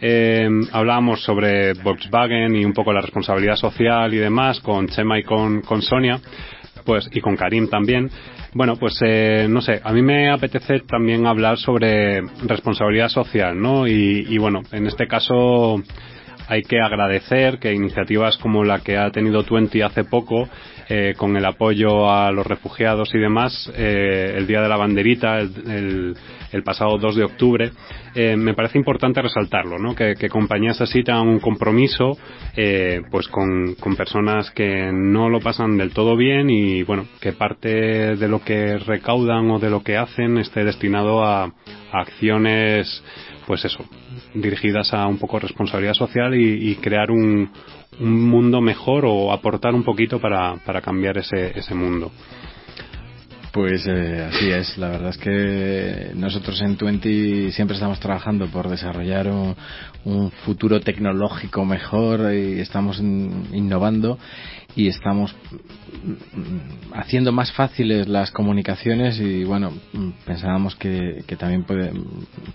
eh, 0.00 0.48
hablábamos 0.72 1.22
sobre 1.22 1.74
Volkswagen 1.74 2.56
y 2.56 2.64
un 2.64 2.72
poco 2.72 2.92
la 2.92 3.00
responsabilidad 3.00 3.56
social 3.56 4.12
y 4.14 4.18
demás 4.18 4.60
con 4.60 4.88
Chema 4.88 5.18
y 5.18 5.22
con, 5.22 5.60
con 5.62 5.82
Sonia, 5.82 6.20
pues, 6.84 7.08
y 7.12 7.20
con 7.20 7.36
Karim 7.36 7.68
también, 7.68 8.10
bueno, 8.52 8.76
pues 8.76 8.98
eh, 9.04 9.46
no 9.48 9.60
sé, 9.60 9.80
a 9.82 9.92
mí 9.92 10.02
me 10.02 10.30
apetece 10.30 10.80
también 10.80 11.26
hablar 11.26 11.58
sobre 11.58 12.20
responsabilidad 12.46 13.08
social, 13.08 13.60
¿no? 13.60 13.86
Y, 13.86 14.26
y, 14.28 14.38
bueno, 14.38 14.62
en 14.72 14.86
este 14.86 15.06
caso 15.06 15.82
hay 16.46 16.62
que 16.62 16.80
agradecer 16.80 17.58
que 17.58 17.72
iniciativas 17.72 18.36
como 18.38 18.64
la 18.64 18.80
que 18.80 18.98
ha 18.98 19.10
tenido 19.10 19.44
Twenty 19.44 19.82
hace 19.82 20.04
poco, 20.04 20.48
eh, 20.88 21.14
con 21.16 21.36
el 21.36 21.44
apoyo 21.44 22.10
a 22.10 22.30
los 22.30 22.46
refugiados 22.46 23.14
y 23.14 23.18
demás, 23.18 23.72
eh, 23.74 24.34
el 24.36 24.46
Día 24.46 24.60
de 24.60 24.68
la 24.68 24.76
Banderita, 24.76 25.38
el, 25.38 25.50
el 25.66 26.16
pasado 26.62 26.98
2 26.98 27.16
de 27.16 27.24
octubre, 27.24 27.72
eh, 28.14 28.36
me 28.36 28.54
parece 28.54 28.78
importante 28.78 29.20
resaltarlo, 29.20 29.78
¿no? 29.78 29.94
Que, 29.94 30.14
compañías 30.28 30.80
así 30.80 31.02
tengan 31.02 31.28
un 31.28 31.40
compromiso 31.40 32.16
eh, 32.56 33.02
pues 33.10 33.28
con, 33.28 33.76
personas 33.96 34.50
que 34.50 34.90
no 34.92 35.28
lo 35.28 35.40
pasan 35.40 35.76
del 35.76 35.92
todo 35.92 36.16
bien 36.16 36.50
y 36.50 36.82
bueno, 36.82 37.06
que 37.20 37.32
parte 37.32 38.16
de 38.16 38.28
lo 38.28 38.40
que 38.42 38.78
recaudan 38.78 39.50
o 39.50 39.58
de 39.58 39.70
lo 39.70 39.82
que 39.82 39.96
hacen 39.96 40.38
esté 40.38 40.64
destinado 40.64 41.24
a, 41.24 41.52
acciones 41.92 43.02
pues 43.46 43.64
eso, 43.64 43.84
dirigidas 44.34 44.92
a 44.94 45.06
un 45.06 45.18
poco 45.18 45.38
responsabilidad 45.38 45.94
social 45.94 46.34
y, 46.34 46.74
crear 46.76 47.10
un, 47.10 47.50
un, 48.00 48.28
mundo 48.28 48.60
mejor 48.60 49.04
o 49.06 49.32
aportar 49.32 49.74
un 49.74 49.84
poquito 49.84 50.18
para, 50.18 50.56
para 50.64 50.80
cambiar 50.80 51.18
ese, 51.18 51.56
ese 51.56 51.74
mundo. 51.74 52.10
Pues 53.54 53.86
eh, 53.86 54.28
así 54.28 54.50
es, 54.50 54.76
la 54.78 54.88
verdad 54.88 55.10
es 55.10 55.16
que 55.16 56.10
nosotros 56.16 56.60
en 56.60 56.76
Twenty 56.76 57.52
siempre 57.52 57.76
estamos 57.76 58.00
trabajando 58.00 58.48
por 58.48 58.68
desarrollar 58.68 59.28
un, 59.28 60.32
futuro 60.44 60.80
tecnológico 60.80 61.64
mejor 61.64 62.34
y 62.34 62.58
estamos 62.58 62.98
innovando 62.98 64.18
y 64.74 64.88
estamos 64.88 65.36
haciendo 66.94 67.30
más 67.30 67.52
fáciles 67.52 68.08
las 68.08 68.32
comunicaciones 68.32 69.20
y 69.20 69.44
bueno, 69.44 69.72
pensábamos 70.26 70.74
que, 70.74 71.22
también 71.38 71.64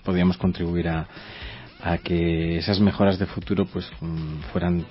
podíamos 0.04 0.36
contribuir 0.36 0.88
a, 0.88 1.08
a 1.82 1.96
que 1.96 2.58
esas 2.58 2.78
mejoras 2.78 3.18
de 3.18 3.24
futuro 3.24 3.64
pues 3.64 3.90
fueran 4.52 4.84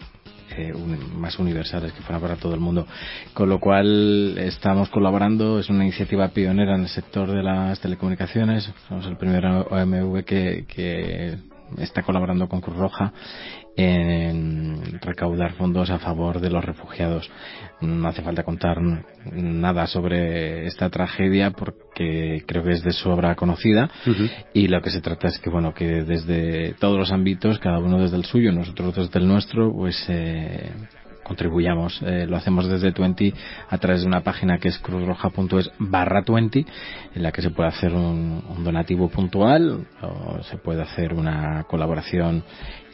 eh, 0.57 0.73
más 1.15 1.39
universales, 1.39 1.93
que 1.93 2.01
fueran 2.01 2.21
para 2.21 2.35
todo 2.35 2.53
el 2.53 2.59
mundo. 2.59 2.85
Con 3.33 3.49
lo 3.49 3.59
cual 3.59 4.37
estamos 4.37 4.89
colaborando, 4.89 5.59
es 5.59 5.69
una 5.69 5.83
iniciativa 5.83 6.29
pionera 6.29 6.75
en 6.75 6.81
el 6.81 6.89
sector 6.89 7.31
de 7.31 7.43
las 7.43 7.79
telecomunicaciones. 7.79 8.71
Somos 8.87 9.05
el 9.07 9.17
primer 9.17 9.45
OMV 9.45 10.23
que, 10.23 10.65
que 10.67 11.37
está 11.77 12.03
colaborando 12.03 12.47
con 12.47 12.61
Cruz 12.61 12.77
Roja 12.77 13.13
en 13.75 14.99
recaudar 15.01 15.53
fondos 15.53 15.89
a 15.89 15.99
favor 15.99 16.41
de 16.41 16.49
los 16.49 16.63
refugiados. 16.63 17.29
No 17.81 18.07
hace 18.09 18.21
falta 18.21 18.43
contar 18.43 18.77
nada 19.31 19.87
sobre 19.87 20.65
esta 20.67 20.89
tragedia 20.89 21.51
porque 21.51 21.79
creo 22.45 22.63
que 22.63 22.71
es 22.71 22.83
de 22.83 22.91
sobra 22.91 23.35
conocida 23.35 23.89
y 24.53 24.67
lo 24.67 24.81
que 24.81 24.89
se 24.89 25.01
trata 25.01 25.27
es 25.27 25.39
que 25.39 25.49
bueno 25.49 25.73
que 25.73 26.03
desde 26.03 26.73
todos 26.79 26.97
los 26.97 27.11
ámbitos, 27.11 27.59
cada 27.59 27.79
uno 27.79 27.99
desde 27.99 28.17
el 28.17 28.25
suyo, 28.25 28.51
nosotros 28.51 28.95
desde 28.95 29.19
el 29.19 29.27
nuestro, 29.27 29.71
pues 29.73 30.05
eh, 30.07 30.71
contribuyamos. 31.29 32.01
Eh, 32.01 32.25
lo 32.27 32.37
hacemos 32.37 32.67
desde 32.67 32.91
Twenty 32.91 33.31
a 33.69 33.77
través 33.77 34.01
de 34.01 34.07
una 34.07 34.21
página 34.21 34.57
que 34.57 34.69
es 34.69 34.79
cruzroja.es 34.79 35.71
barra 35.77 36.23
Twenty, 36.23 36.65
en 37.13 37.23
la 37.23 37.31
que 37.31 37.43
se 37.43 37.51
puede 37.51 37.69
hacer 37.69 37.93
un, 37.93 38.43
donativo 38.63 39.09
puntual 39.09 39.85
o 40.01 40.41
se 40.43 40.57
puede 40.57 40.81
hacer 40.81 41.13
una 41.13 41.63
colaboración 41.69 42.43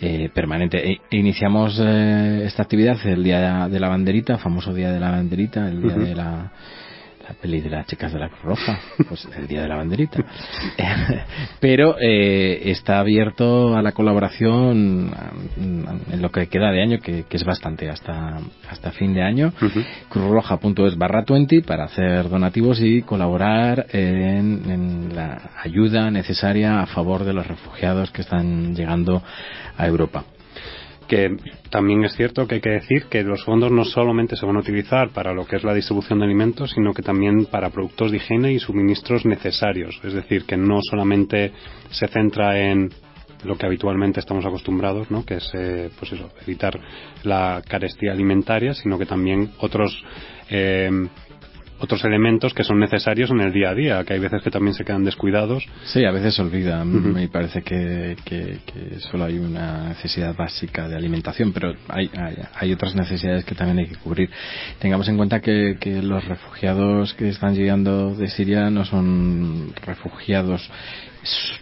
eh, 0.02 0.30
permanente. 0.34 0.92
E, 0.92 1.02
iniciamos 1.12 1.80
eh, 1.82 2.44
esta 2.46 2.64
actividad 2.64 2.98
el 3.06 3.24
día 3.24 3.70
de 3.70 3.80
la 3.80 3.88
banderita, 3.88 4.38
famoso 4.38 4.74
día 4.74 4.92
de 4.92 5.00
la 5.00 5.12
banderita, 5.12 5.70
el 5.70 5.82
día 5.82 5.96
de 5.96 6.16
la 6.16 6.52
la 7.28 7.34
peli 7.34 7.60
de 7.60 7.70
las 7.70 7.88
chicas 7.88 8.14
de 8.14 8.20
la 8.20 8.30
Cruz 8.30 8.44
Roja, 8.44 8.80
pues 9.08 9.28
el 9.36 9.48
día 9.48 9.62
de 9.62 9.68
la 9.68 9.78
banderita. 9.78 10.24
Pero 11.60 11.96
eh, 12.00 12.70
está 12.70 13.00
abierto 13.00 13.76
a 13.76 13.82
la 13.82 13.94
colaboración 13.94 15.12
en 15.58 16.22
lo 16.22 16.32
que 16.32 16.48
queda 16.48 16.72
de 16.72 16.82
año, 16.82 17.00
que, 17.00 17.26
es 17.30 17.44
bastante, 17.44 17.90
hasta, 17.90 18.40
hasta 18.70 18.92
fin 18.92 19.14
de 19.14 19.24
año. 19.24 19.54
Cruzroja.es 20.10 20.98
barra 20.98 21.26
20 21.28 21.62
para 21.62 21.86
hacer 21.86 22.30
donativos 22.30 22.80
y 22.80 23.02
colaborar 23.02 23.88
en, 23.92 24.70
en 24.70 25.16
la 25.16 25.52
ayuda 25.64 26.12
necesaria 26.12 26.82
a 26.82 26.86
favor 26.86 27.24
de 27.24 27.34
los 27.34 27.48
refugiados 27.48 28.12
que 28.12 28.22
están 28.22 28.76
llegando 28.76 29.24
a 29.78 29.88
Europa 29.88 30.26
que 31.08 31.38
también 31.70 32.04
es 32.04 32.16
cierto 32.16 32.48
que 32.48 32.56
hay 32.56 32.62
que 32.62 32.70
decir 32.70 33.06
que 33.06 33.24
los 33.24 33.44
fondos 33.44 33.72
no 33.72 33.86
solamente 33.86 34.36
se 34.36 34.46
van 34.46 34.58
a 34.58 34.60
utilizar 34.60 35.10
para 35.10 35.34
lo 35.34 35.46
que 35.46 35.58
es 35.58 35.64
la 35.64 35.74
distribución 35.74 36.20
de 36.20 36.26
alimentos, 36.26 36.72
sino 36.72 36.94
que 36.94 37.02
también 37.02 37.46
para 37.46 37.70
productos 37.70 38.12
de 38.12 38.18
higiene 38.18 38.54
y 38.54 38.60
suministros 38.60 39.26
necesarios. 39.26 40.00
Es 40.04 40.14
decir, 40.14 40.46
que 40.46 40.58
no 40.58 40.80
solamente 40.82 41.52
se 41.92 42.08
centra 42.08 42.60
en 42.60 42.90
lo 43.44 43.58
que 43.58 43.66
habitualmente 43.66 44.20
estamos 44.20 44.46
acostumbrados, 44.46 45.12
¿no? 45.12 45.26
que 45.26 45.36
es 45.36 45.52
eh, 45.54 45.90
pues 46.00 46.12
eso, 46.14 46.32
evitar 46.42 46.80
la 47.24 47.62
carestía 47.68 48.12
alimentaria, 48.12 48.74
sino 48.74 48.98
que 48.98 49.06
también 49.06 49.52
otros 49.60 50.04
eh, 50.50 50.90
otros 51.80 52.04
elementos 52.06 52.54
que 52.54 52.64
son 52.64 52.80
necesarios 52.80 53.32
en 53.32 53.42
el 53.42 53.52
día 53.52 53.70
a 53.70 53.74
día, 53.74 54.04
que 54.04 54.14
hay 54.14 54.20
veces 54.20 54.42
que 54.42 54.52
también 54.52 54.74
se 54.74 54.86
quedan 54.86 55.04
descuidados. 55.04 55.66
Sí, 55.86 56.06
a 56.06 56.12
veces 56.12 56.36
se 56.36 56.42
olvida. 56.42 56.84
Me 56.86 57.28
parece 57.28 57.62
que, 57.62 58.16
que, 58.24 58.60
solo 59.12 59.26
hay 59.26 59.38
una 59.38 59.90
necesidad 59.90 60.36
básica 60.36 60.88
de 60.88 60.96
alimentación, 60.96 61.52
pero 61.52 61.74
hay, 61.90 62.10
hay, 62.54 62.72
otras 62.74 62.96
necesidades 62.96 63.46
que 63.46 63.56
también 63.56 63.80
hay 63.80 63.88
que 63.88 63.96
cubrir. 63.96 64.30
Tengamos 64.80 65.08
en 65.10 65.18
cuenta 65.18 65.42
que, 65.42 65.78
que 65.80 66.02
los 66.02 66.24
refugiados 66.26 67.14
que 67.14 67.30
están 67.30 67.56
llegando 67.56 68.16
de 68.16 68.28
Siria 68.30 68.70
no 68.70 68.86
son 68.86 69.74
refugiados 69.86 70.70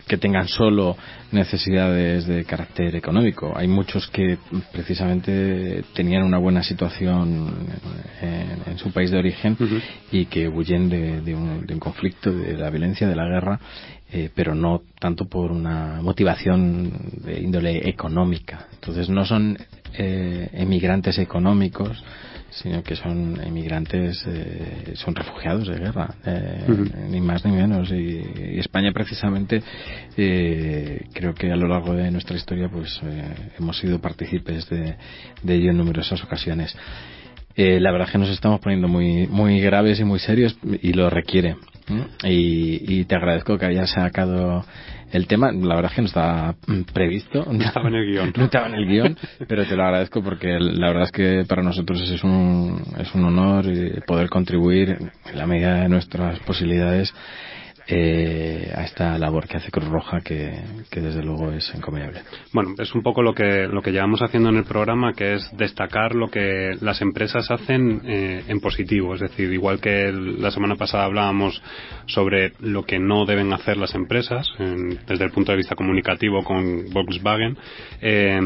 que 0.07 0.17
tengan 0.17 0.47
solo 0.47 0.97
necesidades 1.31 2.27
de 2.27 2.45
carácter 2.45 2.95
económico. 2.95 3.53
Hay 3.55 3.67
muchos 3.67 4.07
que 4.07 4.37
precisamente 4.71 5.83
tenían 5.93 6.23
una 6.23 6.37
buena 6.37 6.63
situación 6.63 7.69
en, 8.21 8.77
su 8.77 8.91
país 8.91 9.11
de 9.11 9.17
origen 9.17 9.57
y 10.11 10.25
que 10.25 10.47
huyen 10.47 10.89
de, 10.89 11.35
un, 11.35 11.79
conflicto, 11.79 12.31
de 12.31 12.57
la 12.57 12.69
violencia, 12.69 13.07
de 13.07 13.15
la 13.15 13.25
guerra, 13.25 13.59
eh, 14.11 14.29
pero 14.33 14.53
no 14.53 14.81
tanto 14.99 15.25
por 15.25 15.51
una 15.51 16.01
motivación 16.01 16.91
de 17.23 17.41
índole 17.41 17.89
económica. 17.89 18.67
Entonces 18.73 19.09
no 19.09 19.25
son 19.25 19.57
eh, 19.97 20.49
emigrantes 20.53 21.17
económicos, 21.17 22.03
sino 22.55 22.83
que 22.83 22.95
son 22.95 23.39
inmigrantes, 23.45 24.23
eh, 24.27 24.93
son 24.95 25.15
refugiados 25.15 25.67
de 25.67 25.77
guerra, 25.77 26.15
eh, 26.25 26.65
ni 27.09 27.19
más 27.19 27.43
ni 27.45 27.51
menos. 27.51 27.91
Y, 27.91 28.59
España 28.59 28.91
precisamente, 28.91 29.61
eh, 30.17 31.05
creo 31.13 31.33
que 31.33 31.51
a 31.51 31.55
lo 31.55 31.67
largo 31.67 31.93
de 31.93 32.11
nuestra 32.11 32.35
historia, 32.35 32.69
pues 32.69 32.99
hemos 33.57 33.77
sido 33.77 33.99
partícipes 33.99 34.69
de, 34.69 34.95
de 35.41 35.55
ello 35.55 35.71
en 35.71 35.77
numerosas 35.77 36.23
ocasiones. 36.23 36.75
la 37.55 37.91
verdad 37.91 38.07
es 38.07 38.11
que 38.11 38.17
nos 38.19 38.29
estamos 38.29 38.59
poniendo 38.59 38.87
muy, 38.87 39.27
muy 39.27 39.59
graves 39.59 39.99
y 39.99 40.03
muy 40.03 40.19
serios 40.19 40.57
y 40.81 40.93
lo 40.93 41.09
requiere. 41.09 41.55
Y, 42.23 42.99
y 42.99 43.05
te 43.05 43.15
agradezco 43.15 43.57
que 43.57 43.65
hayas 43.65 43.91
sacado 43.91 44.63
el 45.13 45.27
tema, 45.27 45.51
la 45.51 45.75
verdad 45.75 45.91
es 45.91 45.95
que 45.95 46.01
no 46.01 46.07
estaba 46.07 46.55
previsto. 46.91 47.45
No 47.49 47.63
estaba 47.63 47.87
en 47.87 47.95
el 47.95 48.11
guion. 48.11 48.33
No 48.37 48.45
estaba 48.45 48.67
en 48.67 48.73
el 48.73 48.87
guion, 48.87 49.17
pero 49.47 49.65
te 49.65 49.75
lo 49.75 49.83
agradezco 49.83 50.23
porque 50.23 50.59
la 50.59 50.87
verdad 50.87 51.03
es 51.03 51.11
que 51.11 51.45
para 51.47 51.61
nosotros 51.61 52.01
es 52.01 52.23
un, 52.23 52.81
es 52.99 53.13
un 53.13 53.23
honor 53.23 53.65
poder 54.07 54.29
contribuir 54.29 54.97
en 55.25 55.37
la 55.37 55.45
medida 55.45 55.81
de 55.81 55.89
nuestras 55.89 56.39
posibilidades 56.39 57.13
eh, 57.87 58.71
a 58.75 58.83
esta 58.83 59.17
labor 59.17 59.47
que 59.47 59.57
hace 59.57 59.71
Cruz 59.71 59.87
Roja 59.89 60.21
que, 60.21 60.53
desde 60.91 61.23
luego 61.23 61.51
es 61.51 61.73
encomiable. 61.73 62.21
Bueno, 62.53 62.75
es 62.77 62.93
un 62.95 63.03
poco 63.03 63.21
lo 63.21 63.33
que, 63.33 63.67
lo 63.67 63.81
que 63.81 63.91
llevamos 63.91 64.21
haciendo 64.21 64.49
en 64.49 64.57
el 64.57 64.63
programa, 64.63 65.13
que 65.13 65.35
es 65.35 65.49
destacar 65.57 66.15
lo 66.15 66.29
que 66.29 66.71
las 66.81 67.01
empresas 67.01 67.49
hacen 67.51 68.01
eh, 68.05 68.43
en 68.47 68.59
positivo. 68.59 69.15
Es 69.15 69.21
decir, 69.21 69.51
igual 69.51 69.79
que 69.79 70.11
la 70.11 70.51
semana 70.51 70.75
pasada 70.75 71.05
hablábamos 71.05 71.61
sobre 72.05 72.53
lo 72.59 72.83
que 72.83 72.99
no 72.99 73.25
deben 73.25 73.53
hacer 73.53 73.77
las 73.77 73.95
empresas 73.95 74.47
desde 74.57 75.25
el 75.25 75.31
punto 75.31 75.51
de 75.51 75.57
vista 75.57 75.75
comunicativo 75.75 76.43
con 76.43 76.89
Volkswagen, 76.91 77.57
eh, 78.01 78.39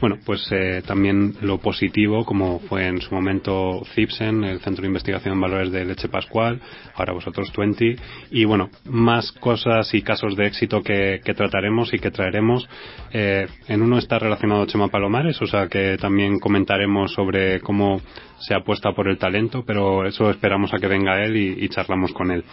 bueno, 0.00 0.18
pues 0.24 0.46
eh, 0.52 0.82
también 0.86 1.34
lo 1.40 1.58
positivo, 1.58 2.24
como 2.24 2.60
fue 2.60 2.86
en 2.86 3.00
su 3.00 3.14
momento 3.14 3.82
CIPSEN, 3.94 4.44
el 4.44 4.60
Centro 4.60 4.82
de 4.82 4.88
Investigación 4.88 5.34
en 5.34 5.40
Valores 5.40 5.72
de 5.72 5.84
Leche 5.84 6.08
Pascual, 6.08 6.60
ahora 6.94 7.12
vosotros 7.12 7.52
20, 7.56 7.96
y 8.30 8.44
bueno, 8.44 8.70
más 8.84 9.32
cosas 9.32 9.92
y 9.94 10.02
casos 10.02 10.36
de 10.36 10.46
éxito 10.46 10.82
que, 10.82 11.20
trataremos 11.36 11.92
y 11.92 11.98
que 11.98 12.10
traeremos. 12.10 12.68
Eh, 13.12 13.46
en 13.68 13.82
uno 13.82 13.98
está 13.98 14.18
relacionado 14.18 14.66
Chema 14.66 14.88
Palomares, 14.88 15.40
o 15.42 15.46
sea 15.46 15.68
que 15.68 15.96
también 15.98 16.38
comentaremos 16.38 17.12
sobre 17.12 17.60
cómo 17.60 18.00
se 18.38 18.54
apuesta 18.54 18.92
por 18.92 19.08
el 19.08 19.18
talento, 19.18 19.64
pero 19.66 20.06
eso 20.06 20.30
esperamos 20.30 20.72
a 20.72 20.78
que 20.78 20.86
venga 20.86 21.22
él 21.24 21.36
y, 21.36 21.68
charlamos 21.68 22.12
con 22.12 22.30
él. 22.30 22.44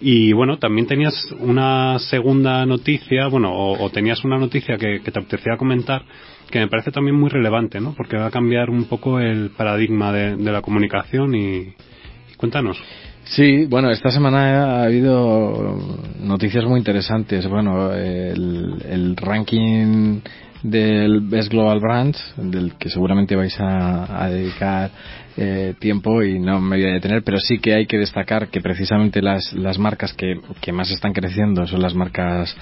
Y 0.00 0.32
bueno, 0.32 0.58
también 0.58 0.86
tenías 0.86 1.14
una 1.38 1.98
segunda 1.98 2.64
noticia, 2.64 3.26
bueno, 3.26 3.52
o, 3.52 3.90
tenías 3.90 4.24
una 4.24 4.38
noticia 4.38 4.76
que, 4.76 5.00
te 5.00 5.18
apetecía 5.18 5.56
comentar 5.56 6.02
que 6.50 6.58
me 6.58 6.68
parece 6.68 6.90
también 6.90 7.16
muy 7.16 7.30
relevante, 7.30 7.80
¿no? 7.80 7.94
Porque 7.94 8.18
va 8.18 8.26
a 8.26 8.30
cambiar 8.30 8.68
un 8.68 8.84
poco 8.84 9.18
el 9.18 9.50
paradigma 9.56 10.12
de, 10.12 10.36
la 10.36 10.60
comunicación 10.60 11.34
y 11.34 11.72
cuéntanos. 12.36 12.78
Sí, 13.24 13.66
bueno, 13.66 13.90
esta 13.90 14.10
semana 14.10 14.80
ha 14.80 14.84
habido 14.84 15.78
noticias 16.20 16.64
muy 16.64 16.78
interesantes. 16.78 17.48
Bueno, 17.48 17.92
el, 17.92 19.16
ranking 19.16 20.20
del 20.62 21.20
Best 21.20 21.50
Global 21.50 21.80
Brands, 21.80 22.34
del 22.36 22.74
que 22.78 22.88
seguramente 22.88 23.34
vais 23.34 23.56
a, 23.58 24.28
dedicar 24.28 24.90
eh, 25.36 25.74
tiempo 25.78 26.22
y 26.22 26.38
no 26.38 26.60
me 26.60 26.76
voy 26.76 26.86
a 26.86 26.92
detener, 26.92 27.22
pero 27.24 27.38
sí 27.38 27.58
que 27.58 27.74
hay 27.74 27.86
que 27.86 27.98
destacar 27.98 28.48
que 28.48 28.60
precisamente 28.60 29.22
las, 29.22 29.52
las 29.54 29.78
marcas 29.78 30.12
que, 30.12 30.40
que 30.60 30.72
más 30.72 30.90
están 30.90 31.12
creciendo 31.12 31.66
son 31.66 31.82
las 31.82 31.94
marcas 31.94 32.54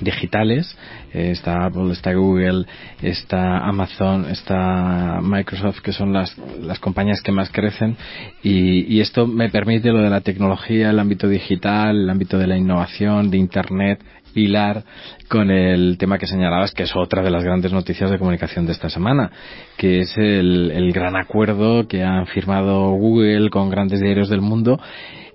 digitales. 0.00 0.76
Eh, 1.12 1.30
está 1.30 1.66
Apple, 1.66 1.92
está 1.92 2.12
Google, 2.14 2.66
está 3.02 3.58
Amazon, 3.58 4.26
está 4.30 5.20
Microsoft, 5.22 5.80
que 5.80 5.92
son 5.92 6.12
las, 6.12 6.36
las 6.60 6.78
compañías 6.80 7.20
que 7.22 7.32
más 7.32 7.50
crecen. 7.50 7.96
Y, 8.42 8.92
y 8.92 9.00
esto 9.00 9.26
me 9.26 9.50
permite 9.50 9.90
lo 9.90 10.02
de 10.02 10.10
la 10.10 10.22
tecnología, 10.22 10.90
el 10.90 10.98
ámbito 10.98 11.28
digital, 11.28 11.96
el 11.96 12.10
ámbito 12.10 12.38
de 12.38 12.46
la 12.46 12.56
innovación, 12.56 13.30
de 13.30 13.38
Internet, 13.38 14.00
hilar 14.34 14.84
con 15.28 15.50
el 15.50 15.96
tema 15.98 16.18
que 16.18 16.26
señalabas, 16.26 16.72
que 16.72 16.84
es 16.84 16.94
otra 16.94 17.22
de 17.22 17.30
las 17.30 17.44
grandes 17.44 17.72
noticias 17.72 18.10
de 18.10 18.18
comunicación 18.18 18.66
de 18.66 18.72
esta 18.72 18.88
semana, 18.90 19.30
que 19.76 20.00
es 20.00 20.16
el, 20.16 20.70
el 20.70 20.92
gran 20.92 21.16
acuerdo 21.16 21.86
que 21.88 22.02
han 22.02 22.26
firmado 22.26 22.90
Google 22.90 23.50
con 23.50 23.70
grandes 23.70 24.00
diarios 24.00 24.28
del 24.28 24.40
mundo 24.40 24.78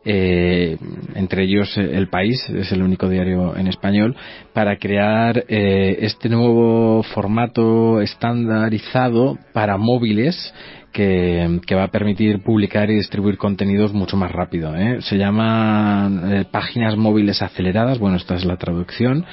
eh, 0.05 0.77
entre 1.15 1.43
ellos 1.43 1.77
eh, 1.77 1.91
El 1.93 2.07
País, 2.07 2.49
es 2.49 2.71
el 2.71 2.81
único 2.81 3.09
diario 3.09 3.55
en 3.55 3.67
español, 3.67 4.15
para 4.53 4.77
crear 4.77 5.43
eh, 5.47 5.97
este 6.01 6.29
nuevo 6.29 7.03
formato 7.03 8.01
estandarizado 8.01 9.37
para 9.53 9.77
móviles 9.77 10.53
que, 10.91 11.59
va 11.75 11.83
a 11.83 11.91
permitir 11.91 12.41
publicar 12.41 12.89
y 12.89 12.95
distribuir 12.95 13.37
contenidos 13.37 13.93
mucho 13.93 14.17
más 14.17 14.31
rápido. 14.31 14.75
¿eh? 14.75 14.99
Se 15.01 15.17
llaman 15.17 16.47
páginas 16.51 16.97
móviles 16.97 17.41
aceleradas, 17.41 17.99
bueno, 17.99 18.17
esta 18.17 18.35
es 18.35 18.45
la 18.45 18.57
traducción 18.57 19.25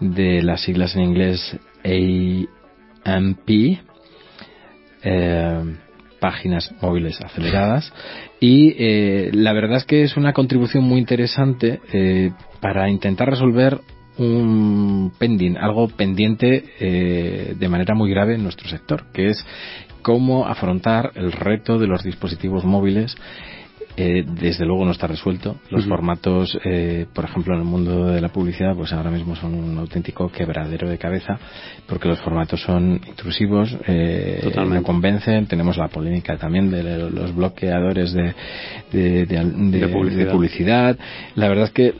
de 0.00 0.42
las 0.42 0.62
siglas 0.62 0.94
en 0.96 1.02
inglés 1.02 1.58
AMP. 3.04 3.48
Eh, 5.02 5.76
páginas 6.20 6.72
móviles 6.80 7.20
aceleradas 7.20 7.92
y 8.40 8.74
eh, 8.78 9.30
la 9.32 9.52
verdad 9.52 9.78
es 9.78 9.84
que 9.84 10.02
es 10.02 10.16
una 10.16 10.32
contribución 10.32 10.84
muy 10.84 10.98
interesante 10.98 11.80
eh, 11.92 12.32
para 12.60 12.88
intentar 12.88 13.30
resolver 13.30 13.80
un 14.18 15.12
pending, 15.16 15.56
algo 15.56 15.88
pendiente 15.88 16.64
eh, 16.80 17.54
de 17.56 17.68
manera 17.68 17.94
muy 17.94 18.10
grave 18.10 18.34
en 18.34 18.42
nuestro 18.42 18.68
sector, 18.68 19.04
que 19.12 19.28
es 19.28 19.46
cómo 20.02 20.46
afrontar 20.46 21.12
el 21.14 21.32
reto 21.32 21.78
de 21.78 21.86
los 21.86 22.02
dispositivos 22.02 22.64
móviles 22.64 23.16
eh, 24.00 24.24
desde 24.24 24.64
luego 24.64 24.84
no 24.84 24.92
está 24.92 25.08
resuelto. 25.08 25.56
Los 25.70 25.84
formatos, 25.86 26.56
eh, 26.64 27.06
por 27.12 27.24
ejemplo, 27.24 27.54
en 27.54 27.62
el 27.62 27.66
mundo 27.66 28.06
de 28.06 28.20
la 28.20 28.28
publicidad, 28.28 28.76
pues 28.76 28.92
ahora 28.92 29.10
mismo 29.10 29.34
son 29.34 29.54
un 29.54 29.76
auténtico 29.76 30.30
quebradero 30.30 30.88
de 30.88 30.98
cabeza, 30.98 31.36
porque 31.84 32.06
los 32.06 32.20
formatos 32.20 32.62
son 32.62 33.00
intrusivos, 33.08 33.76
eh, 33.88 34.52
no 34.54 34.84
convencen. 34.84 35.46
Tenemos 35.46 35.76
la 35.76 35.88
polémica 35.88 36.36
también 36.36 36.70
de 36.70 37.10
los 37.10 37.34
bloqueadores 37.34 38.12
de, 38.12 38.34
de, 38.92 40.28
publicidad. 40.30 40.96
La 41.34 41.48
verdad 41.48 41.64
es 41.64 41.72
que 41.72 41.94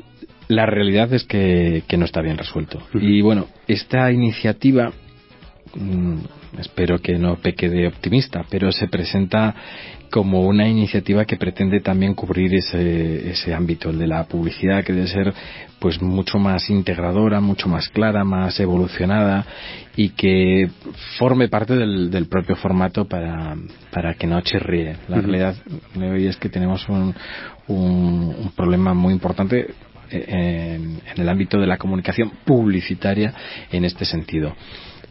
la 0.47 0.67
realidad 0.67 1.13
es 1.13 1.25
que, 1.25 1.83
no 1.99 2.05
está 2.05 2.23
bien 2.23 2.39
resuelto. 2.39 2.81
Y 2.95 3.23
bueno, 3.23 3.47
esta 3.67 4.13
iniciativa 4.13 4.93
mm, 5.75 6.19
espero 6.59 7.01
que 7.01 7.19
no 7.19 7.37
peque 7.37 7.69
de 7.69 7.87
optimista, 7.87 8.45
pero 8.49 8.73
se 8.73 8.89
presenta 8.89 9.55
como 10.11 10.43
una 10.43 10.67
iniciativa 10.67 11.25
que 11.25 11.37
pretende 11.37 11.81
también 11.81 12.15
cubrir 12.15 12.55
ese, 12.55 13.31
ese 13.31 13.55
ámbito, 13.55 13.91
el 13.91 13.99
de 13.99 14.07
la 14.07 14.25
publicidad, 14.25 14.83
que 14.83 14.93
debe 14.93 15.07
ser 15.07 15.35
pues 15.79 16.01
mucho 16.01 16.39
más 16.39 16.71
integradora, 16.71 17.41
mucho 17.41 17.69
más 17.69 17.89
clara, 17.89 18.25
más 18.25 18.59
evolucionada 18.59 19.45
y 19.97 20.11
que 20.11 20.71
forme 21.19 21.49
parte 21.49 21.77
del, 21.77 22.11
del 22.11 22.27
propio 22.27 22.57
formato 22.57 23.05
para, 23.05 23.57
para 23.93 24.15
que 24.15 24.27
no 24.27 24.41
chirríe. 24.41 24.97
La 25.09 25.21
realidad 25.21 25.55
de 25.95 26.11
hoy 26.11 26.27
es 26.27 26.37
que 26.37 26.49
tenemos 26.49 26.89
un, 26.89 27.15
un, 27.69 28.35
un 28.39 28.53
problema 28.57 28.95
muy 28.95 29.13
importante 29.13 29.75
eh, 30.11 30.25
en, 30.29 31.01
en, 31.15 31.21
el 31.21 31.29
ámbito 31.29 31.61
de 31.61 31.67
la 31.67 31.77
comunicación 31.77 32.33
publicitaria 32.45 33.35
en 33.71 33.85
este 33.85 34.05
sentido. 34.05 34.55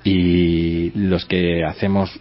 Y 0.07 0.91
los 0.91 1.25
que 1.25 1.65
hacemos 1.65 2.17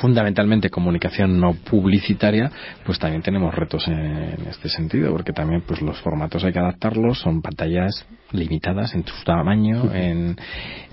fundamentalmente 0.00 0.68
comunicación 0.68 1.38
no 1.38 1.54
publicitaria, 1.54 2.50
pues 2.84 2.98
también 2.98 3.22
tenemos 3.22 3.54
retos 3.54 3.86
en 3.86 4.48
este 4.50 4.68
sentido, 4.68 5.12
porque 5.12 5.32
también 5.32 5.62
pues 5.64 5.80
los 5.80 5.96
formatos 6.00 6.42
hay 6.42 6.52
que 6.52 6.58
adaptarlos, 6.58 7.20
son 7.20 7.40
pantallas 7.40 8.04
limitadas 8.32 8.96
en 8.96 9.06
su 9.06 9.24
tamaño, 9.24 9.94
en, 9.94 10.36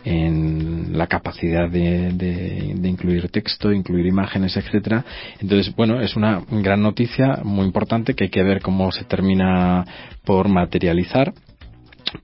en 0.04 0.96
la 0.96 1.08
capacidad 1.08 1.72
de, 1.72 2.12
de, 2.14 2.74
de, 2.76 2.88
incluir 2.88 3.30
texto, 3.30 3.72
incluir 3.72 4.06
imágenes, 4.06 4.56
etcétera. 4.58 5.04
Entonces, 5.40 5.76
bueno, 5.76 6.02
es 6.02 6.16
una 6.16 6.44
gran 6.52 6.84
noticia 6.84 7.40
muy 7.44 7.66
importante 7.66 8.14
que 8.14 8.26
hay 8.26 8.30
que 8.30 8.44
ver 8.44 8.62
cómo 8.62 8.92
se 8.92 9.06
termina 9.06 9.84
por 10.24 10.50
materializar 10.50 11.34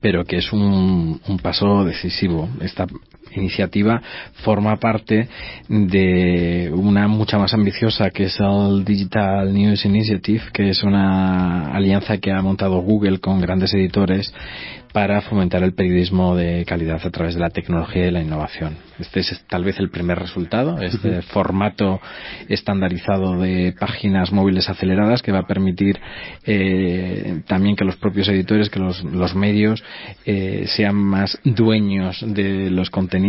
pero 0.00 0.24
que 0.24 0.38
es 0.38 0.52
un, 0.52 1.20
un 1.28 1.38
paso 1.38 1.84
decisivo. 1.84 2.48
Esta 2.60 2.86
iniciativa 3.34 4.00
forma 4.44 4.76
parte 4.76 5.28
de 5.68 6.70
una 6.74 7.08
mucha 7.08 7.38
más 7.38 7.54
ambiciosa 7.54 8.10
que 8.10 8.24
es 8.24 8.38
el 8.40 8.84
Digital 8.84 9.52
News 9.52 9.84
Initiative, 9.84 10.42
que 10.52 10.70
es 10.70 10.82
una 10.82 11.72
alianza 11.72 12.18
que 12.18 12.32
ha 12.32 12.42
montado 12.42 12.80
Google 12.80 13.18
con 13.18 13.40
grandes 13.40 13.74
editores 13.74 14.32
para 14.92 15.22
fomentar 15.22 15.62
el 15.62 15.72
periodismo 15.72 16.36
de 16.36 16.64
calidad 16.66 17.00
a 17.04 17.10
través 17.10 17.34
de 17.34 17.40
la 17.40 17.48
tecnología 17.50 18.06
y 18.06 18.10
la 18.10 18.20
innovación. 18.20 18.76
Este 18.98 19.20
es 19.20 19.44
tal 19.48 19.64
vez 19.64 19.78
el 19.80 19.88
primer 19.90 20.18
resultado, 20.18 20.80
este 20.80 21.08
uh 21.08 21.12
-huh. 21.14 21.22
formato 21.22 22.00
estandarizado 22.48 23.40
de 23.40 23.74
páginas 23.78 24.32
móviles 24.32 24.68
aceleradas 24.68 25.22
que 25.22 25.32
va 25.32 25.40
a 25.40 25.46
permitir 25.46 25.98
eh, 26.44 27.40
también 27.46 27.74
que 27.74 27.84
los 27.84 27.96
propios 27.96 28.28
editores, 28.28 28.68
que 28.68 28.80
los, 28.80 29.02
los 29.02 29.34
medios 29.34 29.82
eh, 30.26 30.64
sean 30.66 30.96
más 30.96 31.38
dueños 31.42 32.22
de 32.26 32.70
los 32.70 32.90
contenidos 32.90 33.21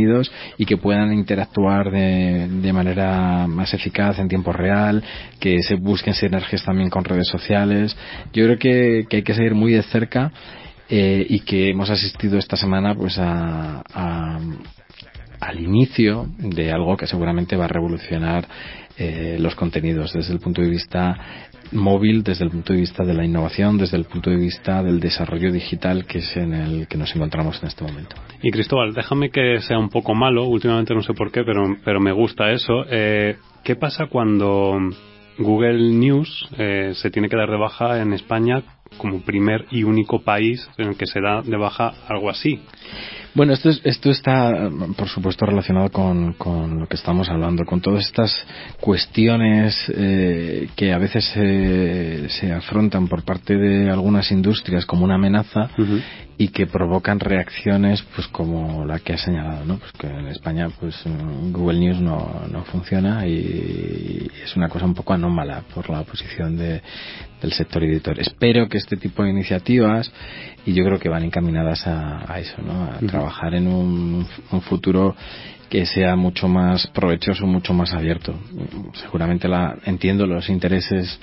y 0.58 0.66
que 0.66 0.78
puedan 0.78 1.14
interactuar 1.14 1.91
de, 1.91 2.48
de 2.48 2.74
manera 2.74 3.48
más 3.48 3.74
eficaz 3.74 4.20
en 4.20 4.28
tiempo 4.28 4.52
real, 4.52 5.04
que 5.39 5.62
se 5.64 5.76
busquen 5.76 6.14
sinergias 6.14 6.64
también 6.64 6.89
con 6.89 7.04
redes 7.04 7.28
sociales. 7.28 7.96
Yo 8.34 8.46
creo 8.46 8.58
que, 8.58 9.08
hay 9.12 9.24
que 9.24 9.34
seguir 9.34 9.56
muy 9.56 9.74
de 9.74 9.84
cerca 9.84 10.32
eh, 10.89 11.26
y 11.30 11.39
que 11.41 11.70
hemos 11.70 11.89
asistido 11.89 12.38
esta 12.38 12.58
semana 12.58 12.96
pues 12.96 13.18
a, 13.18 13.84
a, 13.94 14.39
al 15.39 15.60
inicio 15.60 16.28
de 16.38 16.72
algo 16.72 16.96
que 16.98 17.08
seguramente 17.08 17.56
va 17.56 17.66
a 17.66 17.70
revolucionar 17.70 18.48
eh, 18.98 19.38
los 19.39 19.56
contenidos 19.56 20.14
desde 20.14 20.34
el 20.34 20.39
punto 20.39 20.62
de 20.62 20.70
vista 20.70 21.18
móvil, 21.74 22.24
desde 22.24 22.46
el 22.46 22.52
punto 22.52 22.74
de 22.74 22.80
vista 22.80 23.04
de 23.04 23.14
la 23.14 23.26
innovación, 23.26 23.78
desde 23.78 23.98
el 23.98 24.06
punto 24.06 24.30
de 24.30 24.38
vista 24.38 24.84
del 24.84 25.00
desarrollo 25.00 25.52
digital 25.52 26.06
que 26.06 26.20
es 26.20 26.38
en 26.38 26.54
el 26.54 26.88
que 26.88 26.98
nos 26.98 27.16
encontramos 27.16 27.62
en 27.62 27.68
este 27.68 27.84
momento. 27.84 28.16
Y 28.42 28.52
Cristóbal, 28.52 28.94
déjame 28.94 29.30
que 29.30 29.60
sea 29.62 29.78
un 29.78 29.90
poco 29.90 30.16
malo, 30.16 30.46
últimamente 30.46 30.94
no 30.94 31.02
sé 31.02 31.14
por 31.14 31.32
qué, 31.32 31.44
pero, 31.44 31.64
pero 31.84 32.00
me 32.00 32.12
gusta 32.12 32.52
eso. 32.52 32.86
Eh, 32.90 33.38
¿Qué 33.64 33.76
pasa 33.76 34.08
cuando 34.08 34.78
Google 35.38 35.94
News 35.94 36.48
eh, 36.58 36.92
se 36.96 37.10
tiene 37.10 37.30
que 37.30 37.36
dar 37.36 37.50
de 37.50 37.58
baja 37.58 38.02
en 38.02 38.14
España 38.14 38.64
como 38.98 39.22
primer 39.22 39.66
y 39.72 39.84
único 39.84 40.20
país 40.20 40.70
en 40.78 40.90
el 40.90 40.98
que 40.98 41.08
se 41.08 41.20
da 41.22 41.42
de 41.42 41.58
baja 41.58 41.94
algo 42.08 42.30
así. 42.30 42.62
Bueno, 43.36 43.54
esto, 43.54 43.70
es, 43.70 43.82
esto 43.84 44.12
está, 44.12 44.70
por 44.96 45.08
supuesto, 45.08 45.48
relacionado 45.48 45.90
con, 45.90 46.34
con, 46.34 46.80
lo 46.82 46.88
que 46.88 46.96
estamos 46.96 47.30
hablando, 47.30 47.66
con 47.66 47.82
todas 47.82 48.06
estas 48.06 48.32
cuestiones 48.80 49.76
eh, 49.96 50.70
que 50.76 50.94
a 50.94 51.00
veces 51.00 51.26
se, 51.34 52.30
se, 52.30 52.54
afrontan 52.54 53.08
por 53.08 53.24
parte 53.24 53.58
de 53.58 53.90
algunas 53.90 54.32
industrias 54.32 54.86
como 54.86 55.04
una 55.04 55.16
amenaza 55.16 55.72
uh 55.80 55.82
-huh. 55.82 56.02
y 56.38 56.50
que 56.50 56.68
provocan 56.68 57.20
reacciones, 57.20 58.04
pues 58.16 58.28
como 58.28 58.86
la 58.86 59.00
que 59.00 59.14
ha 59.14 59.18
señalado, 59.18 59.66
¿no? 59.66 59.78
Pues 59.78 59.92
que 59.94 60.08
en 60.08 60.28
España, 60.28 60.70
pues 60.80 61.04
Google 61.52 61.80
News 61.80 62.00
no, 62.02 62.44
no 62.52 62.64
funciona 62.66 63.26
y 63.26 64.30
es 64.44 64.56
una 64.56 64.70
cosa 64.70 64.86
un 64.86 64.94
poco 64.94 65.14
anómala 65.14 65.64
por 65.74 65.90
la 65.90 66.04
posición 66.04 66.56
de, 66.56 66.84
del 67.42 67.52
sector 67.52 67.84
editor. 67.84 68.20
Espero 68.20 68.70
que 68.70 68.78
este 68.78 68.96
tipo 68.96 69.24
de 69.24 69.30
iniciativas, 69.32 70.12
y 70.66 70.74
yo 70.74 70.84
creo 70.86 70.99
que 70.99 71.09
van 71.09 71.24
encaminadas 71.24 71.86
a, 71.88 72.32
a 72.32 72.39
eso, 72.39 72.61
¿no? 72.61 72.72
A 72.72 72.86
uh 72.86 73.01
-huh. 73.01 73.09
trabajar 73.09 73.53
en 73.53 73.68
un, 73.68 74.26
un, 74.51 74.61
futuro 74.61 75.16
que 75.70 75.86
sea 75.86 76.16
mucho 76.16 76.47
más 76.47 76.88
provechoso, 76.88 77.45
mucho 77.45 77.74
más 77.74 77.93
abierto. 77.93 78.34
Seguramente 78.93 79.47
la, 79.47 79.76
entiendo 79.86 80.26
los 80.28 80.49
intereses 80.49 81.20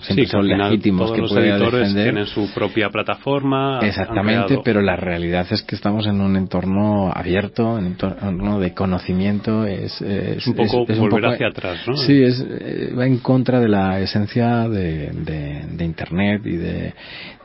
siempre 0.00 0.26
sí, 0.26 0.30
son 0.30 0.46
legítimos 0.46 1.12
que 1.12 1.20
los 1.20 1.32
editores 1.32 1.72
defender. 1.80 2.04
tienen 2.04 2.26
su 2.26 2.52
propia 2.54 2.88
plataforma 2.90 3.80
exactamente 3.82 4.60
pero 4.64 4.80
la 4.80 4.96
realidad 4.96 5.46
es 5.50 5.62
que 5.62 5.74
estamos 5.74 6.06
en 6.06 6.20
un 6.20 6.36
entorno 6.36 7.10
abierto 7.12 7.78
en 7.78 7.84
un 7.84 7.86
entorno 7.92 8.60
de 8.60 8.74
conocimiento 8.74 9.64
es, 9.64 10.00
es, 10.00 10.36
es 10.38 10.46
un 10.46 10.54
poco 10.54 10.84
es, 10.88 10.98
volver 10.98 11.14
un 11.16 11.22
poco, 11.22 11.34
hacia 11.34 11.48
atrás 11.48 11.78
¿no? 11.86 11.96
sí 11.96 12.22
es, 12.22 12.44
eh, 12.48 12.92
va 12.96 13.06
en 13.06 13.18
contra 13.18 13.60
de 13.60 13.68
la 13.68 13.98
esencia 14.00 14.68
de, 14.68 15.10
de, 15.10 15.64
de 15.68 15.84
internet 15.84 16.42
y 16.44 16.56
de, 16.56 16.94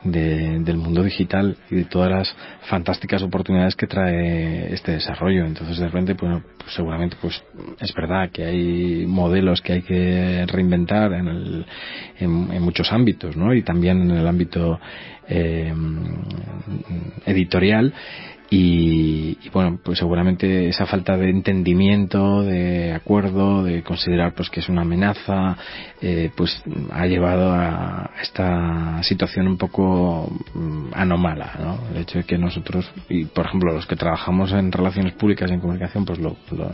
de, 0.04 0.60
del 0.60 0.78
mundo 0.78 1.04
digital 1.04 1.58
y 1.70 1.76
de 1.76 1.86
todas 1.86 2.12
las 2.12 2.36
fantásticas 2.70 3.22
oportunidades 3.24 3.76
que 3.76 3.88
trae 3.88 4.74
este 4.74 4.94
desarrollo. 4.94 5.46
Entonces, 5.46 5.78
de 5.78 5.86
repente, 5.86 6.16
pues, 6.16 6.42
seguramente, 6.68 7.18
pues 7.22 7.44
es 7.80 7.94
verdad 7.94 8.30
que 8.32 8.46
hay 8.46 9.06
modelos 9.06 9.62
que 9.62 9.74
hay 9.74 9.82
que 9.82 10.46
reinventar 10.48 11.14
en, 11.14 11.28
el, 11.28 11.66
en 12.20 12.62
muchos 12.62 12.92
ámbitos, 12.92 13.36
¿no? 13.36 13.54
Y 13.54 13.64
también 13.64 14.02
en 14.02 14.12
el 14.12 14.28
ámbito 14.28 14.80
eh, 15.28 15.74
editorial 17.26 17.94
y, 18.54 19.38
y, 19.44 19.50
bueno 19.50 19.80
pues 19.84 19.98
seguramente 19.98 20.68
esa 20.68 20.86
falta 20.86 21.18
de 21.18 21.30
entendimiento 21.30 22.44
de 22.44 22.94
acuerdo 22.94 23.64
de 23.64 23.82
considerar 23.82 24.34
pues 24.36 24.50
que 24.52 24.60
es 24.60 24.70
una 24.70 24.82
amenaza 24.82 25.58
eh, 26.02 26.30
pues 26.36 26.62
ha 26.92 27.08
llevado 27.08 27.52
a 27.52 28.12
esta 28.22 29.02
situación 29.02 29.48
un 29.48 29.58
poco 29.58 30.32
um, 30.54 30.92
anómala 30.94 31.54
¿no? 31.60 31.80
el 31.92 32.02
hecho 32.04 32.20
de 32.20 32.26
que 32.26 32.38
nosotros 32.38 32.92
y 33.10 33.26
por 33.26 33.48
ejemplo 33.48 33.74
los 33.74 33.88
que 33.88 33.96
trabajamos 33.96 34.52
en 34.52 34.72
relaciones 34.72 35.14
públicas 35.14 35.50
y 35.50 35.56
en 35.56 35.60
comunicación 35.60 36.06
pues 36.06 36.20
lo, 36.20 36.36
lo, 36.52 36.70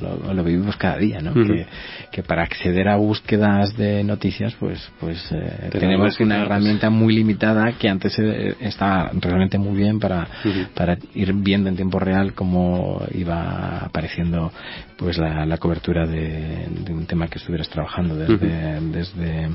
lo, 0.00 0.34
lo 0.34 0.44
vivimos 0.44 0.76
cada 0.76 0.96
día 0.96 1.20
¿no? 1.20 1.30
Uh 1.30 1.34
-huh. 1.34 1.46
que, 1.46 1.66
que, 2.10 2.22
para 2.24 2.42
acceder 2.42 2.88
a 2.88 2.96
búsquedas 2.96 3.76
de 3.76 4.02
noticias 4.02 4.56
pues 4.58 4.90
pues 4.98 5.30
eh, 5.30 5.68
tenemos 5.70 6.18
una 6.18 6.42
herramienta 6.42 6.90
muy 6.90 7.14
limitada 7.14 7.72
que 7.78 7.88
antes 7.88 8.18
eh, 8.18 8.56
estaba 8.60 9.12
realmente 9.14 9.58
muy 9.58 9.76
bien 9.76 10.00
para, 10.00 10.26
uh 10.44 10.48
-huh. 10.48 10.68
para 10.74 10.96
ir 11.20 11.32
viendo 11.34 11.68
en 11.68 11.76
tiempo 11.76 11.98
real 11.98 12.34
cómo 12.34 13.02
iba 13.12 13.78
apareciendo 13.78 14.50
pues 14.96 15.18
la, 15.18 15.44
la 15.44 15.58
cobertura 15.58 16.06
de, 16.06 16.66
de, 16.84 16.92
un 16.92 17.06
tema 17.06 17.28
que 17.28 17.38
estuvieras 17.38 17.68
trabajando 17.68 18.16
desde, 18.16 18.34
uh 18.34 18.38
-huh. 18.38 18.90
desde, 18.90 19.48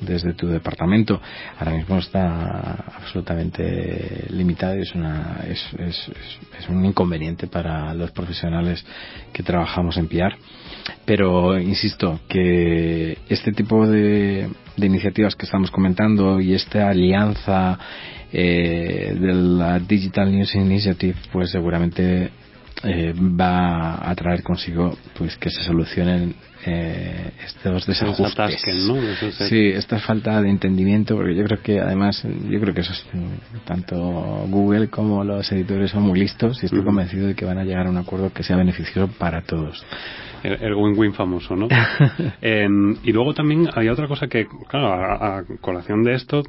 desde 0.00 0.34
tu 0.34 0.48
departamento. 0.48 1.20
Ahora 1.58 1.72
mismo 1.72 1.98
está 1.98 2.84
absolutamente 2.96 4.26
limitado 4.30 4.76
y 4.76 4.82
es, 4.82 4.94
una, 4.94 5.40
es, 5.48 5.64
es, 5.78 6.10
es, 6.58 6.68
un 6.68 6.84
inconveniente 6.84 7.46
para 7.46 7.94
los 7.94 8.10
profesionales 8.10 8.84
que 9.32 9.42
trabajamos 9.42 9.96
en 9.96 10.08
PR. 10.08 10.36
Pero 11.04 11.58
insisto 11.58 12.20
que 12.28 13.18
este 13.28 13.52
tipo 13.52 13.86
de, 13.86 14.48
de 14.76 14.86
iniciativas 14.86 15.34
que 15.34 15.46
estamos 15.46 15.70
comentando 15.70 16.40
y 16.40 16.54
esta 16.54 16.88
alianza 16.88 17.78
eh, 18.32 19.16
de 19.18 19.32
la 19.34 19.78
Digital 19.78 20.30
News 20.30 20.54
Initiative 20.54 21.16
pues 21.32 21.50
seguramente 21.50 22.30
eh, 22.84 23.12
va 23.12 24.08
a 24.08 24.14
traer 24.14 24.42
consigo 24.42 24.96
pues 25.16 25.36
que 25.36 25.50
se 25.50 25.62
solucionen 25.62 26.34
eh, 26.66 27.30
estos 27.44 27.86
desajustes 27.86 28.64
¿no? 28.86 28.96
sí 29.48 29.68
esta 29.68 29.98
falta 29.98 30.42
de 30.42 30.50
entendimiento 30.50 31.14
porque 31.16 31.34
yo 31.34 31.44
creo 31.44 31.62
que 31.62 31.80
además 31.80 32.22
yo 32.48 32.60
creo 32.60 32.74
que 32.74 32.80
eso 32.80 32.92
es, 32.92 33.06
tanto 33.64 33.96
Google 34.48 34.88
como 34.88 35.22
los 35.24 35.50
editores 35.52 35.90
son 35.90 36.02
muy 36.02 36.18
listos 36.18 36.62
y 36.62 36.66
estoy 36.66 36.80
uh 36.80 36.82
-huh. 36.82 36.86
convencido 36.86 37.26
de 37.28 37.34
que 37.34 37.44
van 37.44 37.58
a 37.58 37.64
llegar 37.64 37.86
a 37.86 37.90
un 37.90 37.96
acuerdo 37.96 38.32
que 38.32 38.42
sea 38.42 38.56
beneficioso 38.56 39.08
para 39.18 39.42
todos 39.42 39.84
El 40.42 40.74
win-win 40.74 41.12
famoso, 41.14 41.56
¿no? 41.56 41.68
Em, 42.40 42.96
y 43.02 43.12
luego 43.12 43.34
también 43.34 43.68
hay 43.74 43.88
otra 43.88 44.06
cosa 44.06 44.28
que, 44.28 44.46
claro, 44.68 44.92
a, 44.92 45.44
colación 45.60 46.04
de 46.04 46.14
esto, 46.14 46.42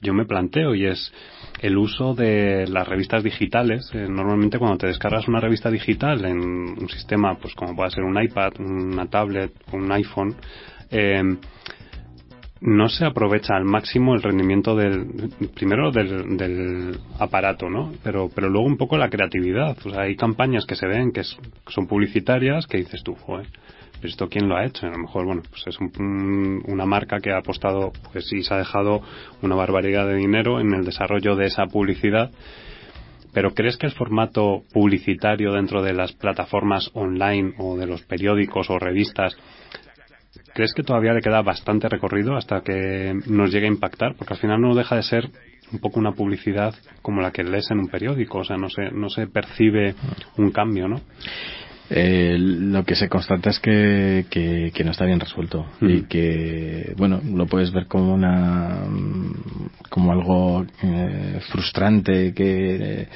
yo 0.00 0.14
me 0.14 0.24
planteo 0.24 0.74
y 0.74 0.86
es 0.86 1.12
el 1.60 1.76
uso 1.76 2.14
de 2.14 2.66
las 2.68 2.86
revistas 2.86 3.22
digitales. 3.24 3.90
Eh, 3.92 4.06
normalmente 4.08 4.58
cuando 4.58 4.78
te 4.78 4.86
descargas 4.86 5.26
una 5.28 5.40
revista 5.40 5.70
digital 5.70 6.24
en 6.24 6.38
un 6.38 6.88
sistema, 6.88 7.36
pues 7.36 7.54
como 7.54 7.74
puede 7.74 7.90
ser 7.90 8.04
un 8.04 8.22
iPad, 8.22 8.52
una 8.60 9.06
tablet, 9.06 9.43
un 9.72 9.90
iPhone, 9.92 10.34
eh, 10.90 11.22
no 12.64 12.88
se 12.88 13.04
aprovecha 13.04 13.54
al 13.56 13.64
máximo 13.64 14.14
el 14.14 14.22
rendimiento 14.22 14.74
del 14.74 15.06
primero 15.54 15.90
del, 15.90 16.98
aparato, 17.18 17.68
¿no? 17.68 17.92
Pero 18.02 18.30
pero 18.34 18.48
luego 18.48 18.66
un 18.66 18.78
poco 18.78 18.96
la 18.96 19.10
creatividad. 19.10 19.76
O 19.84 19.90
sea, 19.90 20.02
hay 20.02 20.16
campañas 20.16 20.64
que 20.64 20.74
se 20.74 20.86
ven 20.86 21.12
que, 21.12 21.22
son 21.68 21.86
publicitarias 21.86 22.66
que 22.66 22.78
dices 22.78 23.02
tú, 23.02 23.14
joder, 23.16 23.48
pero 23.96 24.08
esto 24.08 24.28
quién 24.30 24.48
lo 24.48 24.56
ha 24.56 24.64
hecho. 24.64 24.86
A 24.86 24.90
lo 24.90 24.98
mejor, 24.98 25.26
bueno, 25.26 25.42
pues 25.50 25.66
es 25.66 25.78
una 25.78 26.86
marca 26.86 27.20
que 27.20 27.32
ha 27.32 27.38
apostado, 27.38 27.92
pues 28.12 28.26
sí, 28.28 28.42
se 28.42 28.54
ha 28.54 28.58
dejado 28.58 29.02
una 29.42 29.56
barbaridad 29.56 30.06
de 30.06 30.14
dinero 30.14 30.58
en 30.58 30.72
el 30.72 30.86
desarrollo 30.86 31.36
de 31.36 31.46
esa 31.46 31.66
publicidad. 31.66 32.30
Pero 33.34 33.52
¿crees 33.52 33.76
que 33.76 33.86
el 33.86 33.92
formato 33.92 34.62
publicitario 34.72 35.52
dentro 35.52 35.82
de 35.82 35.92
las 35.92 36.12
plataformas 36.12 36.90
online 36.94 37.54
o 37.58 37.76
de 37.76 37.86
los 37.86 38.02
periódicos 38.02 38.70
o 38.70 38.78
revistas 38.78 39.36
¿Crees 40.54 40.72
que 40.72 40.82
todavía 40.84 41.12
le 41.12 41.20
queda 41.20 41.42
bastante 41.42 41.88
recorrido 41.88 42.36
hasta 42.36 42.60
que 42.60 43.12
nos 43.26 43.52
llegue 43.52 43.66
a 43.66 43.70
impactar? 43.70 44.14
Porque 44.14 44.34
al 44.34 44.40
final 44.40 44.60
no 44.60 44.74
deja 44.74 44.94
de 44.94 45.02
ser 45.02 45.28
un 45.72 45.80
poco 45.80 45.98
una 45.98 46.12
publicidad 46.12 46.74
como 47.02 47.20
la 47.20 47.32
que 47.32 47.42
lees 47.42 47.70
en 47.70 47.80
un 47.80 47.88
periódico, 47.88 48.38
o 48.38 48.44
sea, 48.44 48.56
no 48.56 48.68
se, 48.68 48.90
no 48.92 49.08
se 49.08 49.26
percibe 49.26 49.94
un 50.36 50.52
cambio, 50.52 50.86
¿no? 50.86 51.00
Eh, 51.90 52.36
lo 52.38 52.82
que 52.84 52.94
se 52.94 53.10
constata 53.10 53.50
es 53.50 53.60
que, 53.60 54.24
que, 54.30 54.84
no 54.84 54.90
está 54.90 55.04
bien 55.04 55.20
resuelto 55.20 55.66
y 55.82 55.84
mm. 55.84 56.04
que 56.04 56.94
bueno 56.96 57.20
lo 57.22 57.46
puedes 57.46 57.72
ver 57.72 57.88
como 57.88 58.14
una 58.14 58.84
como 59.90 60.12
algo 60.12 60.64
eh, 60.82 61.40
frustrante 61.50 62.32
que 62.32 63.06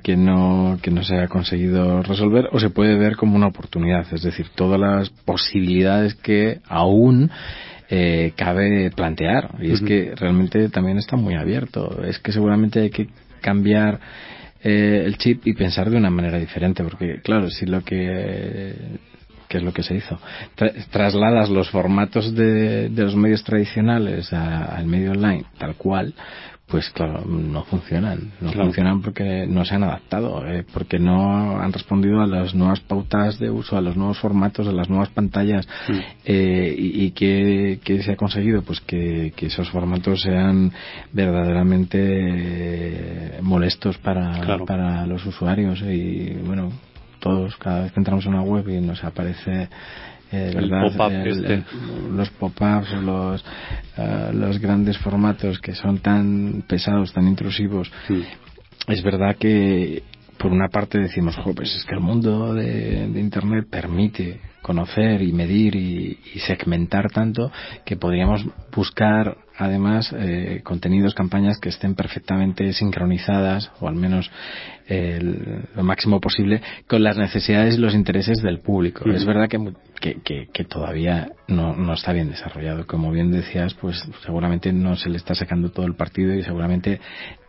que, 0.00 0.16
no, 0.16 0.78
que 0.80 0.90
no 0.90 1.02
se 1.02 1.16
ha 1.16 1.26
conseguido 1.26 2.02
resolver 2.02 2.48
o 2.52 2.60
se 2.60 2.70
puede 2.70 2.96
ver 2.96 3.16
como 3.16 3.34
una 3.34 3.48
oportunidad, 3.48 4.06
es 4.12 4.22
decir, 4.22 4.46
todas 4.54 4.78
las 4.78 5.10
posibilidades 5.10 6.14
que 6.14 6.60
aún 6.68 7.30
eh, 7.90 8.32
cabe 8.36 8.92
plantear. 8.92 9.56
Y 9.60 9.72
es 9.72 9.80
que 9.80 10.12
realmente 10.14 10.68
también 10.68 10.98
está 10.98 11.16
muy 11.16 11.34
abierto. 11.34 12.02
Es 12.04 12.18
que 12.20 12.30
seguramente 12.30 12.80
hay 12.80 12.90
que 12.90 13.08
cambiar 13.40 13.98
eh, 14.68 15.04
el 15.06 15.16
chip 15.16 15.46
y 15.46 15.54
pensar 15.54 15.90
de 15.90 15.96
una 15.96 16.10
manera 16.10 16.38
diferente, 16.38 16.82
porque 16.82 17.20
claro, 17.22 17.50
si 17.50 17.66
lo 17.66 17.84
que 17.84 18.98
es 19.48 19.62
lo 19.62 19.72
que 19.72 19.82
se 19.82 19.94
hizo. 19.94 20.18
trasladas 20.90 21.48
los 21.48 21.70
formatos 21.70 22.34
de, 22.34 22.88
de, 22.88 23.02
los 23.02 23.16
medios 23.16 23.44
tradicionales 23.44 24.32
al 24.32 24.86
medio 24.86 25.12
online 25.12 25.44
tal 25.56 25.76
cual, 25.76 26.14
pues 26.66 26.90
claro, 26.90 27.24
no 27.24 27.62
funcionan. 27.62 28.32
No 28.40 28.50
funcionan 28.50 29.00
porque 29.00 29.46
no 29.46 29.64
se 29.64 29.76
han 29.76 29.84
adaptado, 29.84 30.44
eh, 30.46 30.64
porque 30.72 30.98
no 30.98 31.60
han 31.60 31.72
respondido 31.72 32.20
a 32.20 32.26
las 32.26 32.56
nuevas 32.56 32.80
pautas 32.80 33.38
de 33.38 33.50
uso, 33.50 33.76
a 33.76 33.80
los 33.80 33.96
nuevos 33.96 34.18
formatos, 34.18 34.66
a 34.66 34.72
las 34.72 34.88
nuevas 34.88 35.10
pantallas. 35.10 35.68
Mm. 35.88 35.98
Eh, 36.24 36.74
y, 36.76 37.04
y 37.04 37.10
¿qué, 37.12 38.02
se 38.02 38.12
ha 38.12 38.16
conseguido? 38.16 38.62
Pues 38.62 38.80
que, 38.80 39.32
esos 39.38 39.70
formatos 39.70 40.22
sean 40.22 40.72
verdaderamente 41.12 41.98
eh, 42.00 43.38
molestos 43.42 43.96
para, 43.98 44.58
para 44.66 45.06
los 45.06 45.24
usuarios. 45.24 45.80
Y 45.82 46.34
bueno, 46.44 46.72
todos, 47.20 47.56
cada 47.56 47.82
vez 47.82 47.92
que 47.92 48.00
entramos 48.00 48.26
en 48.26 48.34
una 48.34 48.42
web 48.42 48.68
y 48.68 48.80
nos 48.80 49.02
aparece 49.04 49.68
eh, 50.32 50.54
este. 51.26 51.64
los 52.10 52.30
pop-ups, 52.30 52.92
los, 53.02 53.44
eh, 53.96 54.30
los 54.34 54.58
grandes 54.58 54.98
formatos 54.98 55.60
que 55.60 55.74
son 55.74 55.98
tan 55.98 56.64
pesados, 56.66 57.12
tan 57.12 57.28
intrusivos. 57.28 57.90
Es 58.88 59.02
verdad 59.02 59.36
que 59.36 60.02
por 60.38 60.52
una 60.52 60.68
parte 60.68 60.98
decimos, 60.98 61.36
pues 61.54 61.74
es 61.74 61.84
que 61.84 61.94
el 61.94 62.00
mundo 62.00 62.54
de, 62.54 63.08
de 63.08 63.20
Internet 63.20 63.66
permite 63.70 64.40
conocer 64.66 65.22
y 65.22 65.32
medir 65.32 65.76
y, 65.76 66.18
segmentar 66.40 67.10
tanto 67.10 67.52
que 67.84 67.96
podríamos 67.96 68.44
buscar 68.74 69.36
además 69.56 70.14
eh, 70.16 70.60
contenidos, 70.62 71.14
campañas 71.14 71.58
que 71.58 71.68
estén 71.68 71.94
perfectamente 71.94 72.72
sincronizadas 72.72 73.70
o 73.80 73.88
al 73.88 73.94
menos 73.94 74.30
lo 75.74 75.82
máximo 75.82 76.20
posible 76.20 76.62
con 76.86 77.02
las 77.02 77.16
necesidades 77.16 77.74
y 77.74 77.78
los 77.78 77.92
intereses 77.92 78.40
del 78.40 78.60
público. 78.60 79.10
Es 79.10 79.24
verdad 79.24 79.48
que, 79.48 80.46
que, 80.52 80.64
todavía 80.64 81.32
no, 81.48 81.74
no, 81.74 81.94
está 81.94 82.12
bien 82.12 82.30
desarrollado. 82.30 82.86
Como 82.86 83.10
bien 83.10 83.32
decías, 83.32 83.74
pues 83.74 84.00
seguramente 84.24 84.72
no 84.72 84.94
se 84.94 85.08
le 85.08 85.16
está 85.16 85.34
sacando 85.34 85.72
todo 85.72 85.86
el 85.86 85.96
partido 85.96 86.34
y 86.34 86.44
seguramente 86.44 87.00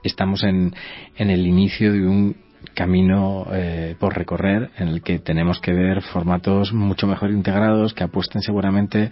estamos 0.02 0.44
en, 0.44 0.74
en 1.16 1.30
el 1.30 1.46
inicio 1.46 1.94
de 1.94 2.08
un 2.08 2.36
camino 2.74 3.48
eh, 3.52 3.96
por 4.00 4.16
recorrer 4.16 4.70
en 4.78 4.90
el 4.90 5.02
que 5.02 5.20
tenemos 5.20 5.60
que 5.60 5.74
ver 5.74 6.02
formatos 6.02 6.74
mucho 6.74 7.08
mejor 7.08 7.32
integrados 7.32 7.94
que 7.94 8.04
apuesten 8.04 8.42
seguramente 8.42 9.12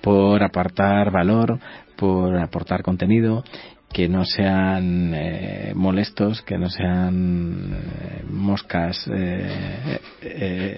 por 0.00 0.42
apartar 0.42 1.10
valor, 1.10 1.58
por 1.96 2.36
aportar 2.38 2.82
contenido 2.82 3.44
que 3.92 4.08
no 4.08 4.24
sean 4.24 5.12
eh, 5.14 5.72
molestos, 5.74 6.40
que 6.42 6.56
no 6.56 6.70
sean 6.70 7.74
eh, 7.74 8.24
moscas. 8.30 9.06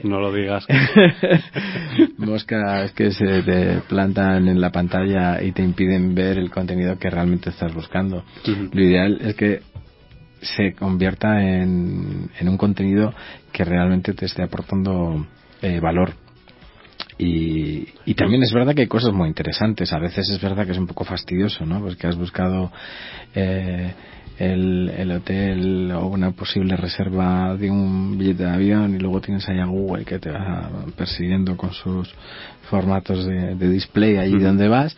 no 0.03 0.21
lo 0.21 0.33
digas. 0.33 0.67
moscas 2.19 2.93
que 2.93 3.13
se 3.13 3.43
te 3.43 3.81
plantan 3.89 4.49
en 4.49 4.61
la 4.61 4.71
pantalla 4.71 5.41
y 5.43 5.53
te 5.53 5.63
impiden 5.63 6.15
ver 6.15 6.39
el 6.39 6.51
contenido 6.51 6.99
que 6.99 7.09
realmente 7.09 7.51
estás 7.51 7.73
buscando. 7.73 8.25
Lo 8.73 8.83
ideal 8.83 9.19
es 9.21 9.37
que 9.37 9.61
se 10.41 10.75
convierta 10.75 11.43
en, 11.43 12.31
en 12.39 12.49
un 12.49 12.59
contenido 12.59 13.15
que 13.53 13.65
realmente 13.65 14.13
te 14.13 14.27
esté 14.27 14.43
aportando 14.43 15.27
eh, 15.63 15.81
valor. 15.81 16.13
Y, 17.17 17.87
y, 18.05 18.15
también 18.15 18.43
es 18.43 18.53
verdad 18.53 18.75
que 18.75 18.83
hay 18.83 18.89
cosas 18.89 19.13
muy 19.13 19.29
interesantes. 19.29 19.93
A 19.93 19.99
veces 19.99 20.29
es 20.29 20.41
verdad 20.41 20.67
que 20.67 20.73
es 20.73 20.79
un 20.79 20.89
poco 20.89 21.05
fastidioso, 21.05 21.65
¿no? 21.65 21.81
Pues 21.81 21.95
que 21.97 22.09
has 22.09 22.17
buscado 22.17 22.73
eh, 23.35 23.95
el, 24.39 24.91
el, 24.91 25.11
hotel 25.13 25.93
o 25.93 26.07
una 26.07 26.33
posible 26.33 26.77
reserva 26.77 27.57
de 27.57 27.71
un 27.71 28.19
billete 28.19 28.43
de 28.43 28.51
avión 28.51 28.97
y 28.97 28.99
luego 28.99 29.21
tienes 29.21 29.49
ahí 29.49 29.61
a 29.61 29.67
Google 29.67 30.05
que 30.05 30.19
te 30.19 30.31
va 30.31 30.71
persiguiendo 30.97 31.57
con 31.57 31.73
sus 31.73 32.13
formatos 32.69 33.27
de, 33.27 33.55
de 33.55 33.69
display 33.69 34.17
allí 34.17 34.39
donde 34.41 34.67
vas 34.67 34.97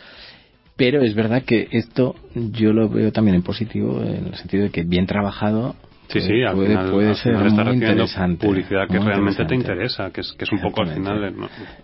pero 0.77 1.03
es 1.03 1.14
verdad 1.14 1.43
que 1.43 1.69
esto 1.73 2.14
yo 2.35 2.73
lo 2.73 2.89
veo 2.89 3.11
también 3.11 3.37
en 3.37 3.43
positivo, 3.43 4.03
en 4.03 4.27
el 4.27 4.35
sentido 4.37 4.64
de 4.64 4.71
que 4.71 4.83
bien 4.83 5.07
trabajado 5.07 5.75
Sí, 6.09 6.21
sí, 6.21 6.43
al 6.43 6.55
puede, 6.55 6.69
final, 6.69 6.91
puede 6.91 7.15
ser 7.17 7.37
muy 7.37 7.75
interesante. 7.75 8.47
Publicidad 8.47 8.89
que 8.89 8.99
realmente 8.99 9.45
te 9.45 9.55
interesa, 9.55 10.11
que 10.11 10.21
es, 10.21 10.33
que 10.39 10.45
es 10.45 10.53
un 10.53 10.61
poco 10.61 10.83
al 10.83 10.95
final, 10.95 11.35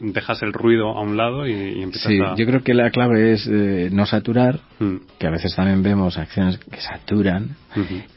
dejas 0.01 0.43
el 0.43 0.53
ruido 0.53 0.91
a 0.91 1.01
un 1.01 1.17
lado 1.17 1.47
y, 1.47 1.83
empiezas 1.83 2.11
sí, 2.11 2.19
yo 2.37 2.47
creo 2.47 2.63
que 2.63 2.75
la 2.75 2.91
clave 2.91 3.33
es 3.33 3.47
eh, 3.49 3.89
no 3.93 4.07
saturar, 4.07 4.61
mm. 4.79 4.97
que 5.19 5.27
a 5.27 5.31
veces 5.31 5.55
también 5.57 5.83
vemos 5.83 6.19
acciones 6.19 6.59
que 6.59 6.81
saturan 6.81 7.57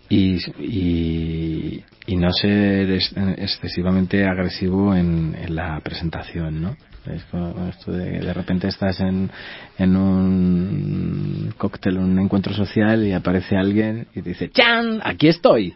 y, 0.10 0.38
y, 0.60 1.84
y, 2.06 2.16
no 2.16 2.32
ser 2.32 2.92
excesivamente 2.92 4.26
agresivo 4.26 4.96
en, 4.96 5.36
en 5.42 5.56
la 5.56 5.80
presentación, 5.82 6.62
¿no? 6.62 6.76
Esto 7.14 7.92
de, 7.92 8.20
de 8.20 8.34
repente 8.34 8.68
estás 8.68 9.00
en, 9.00 9.30
en 9.78 9.96
un 9.96 11.54
cóctel, 11.58 11.98
un 11.98 12.18
encuentro 12.20 12.54
social 12.54 13.06
y 13.06 13.14
aparece 13.14 13.58
alguien 13.58 14.08
y 14.14 14.22
te 14.22 14.30
dice, 14.30 14.50
¡Chan! 14.50 15.02
¡Aquí 15.04 15.28
estoy! 15.28 15.76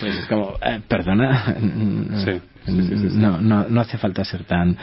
Pues 0.00 0.16
es 0.16 0.26
como, 0.28 0.54
eh, 0.62 0.80
perdona, 0.88 1.54
no, 1.60 3.38
no, 3.38 3.68
no 3.68 3.80
hace 3.82 3.98
falta 3.98 4.24
ser 4.24 4.44
tan, 4.44 4.78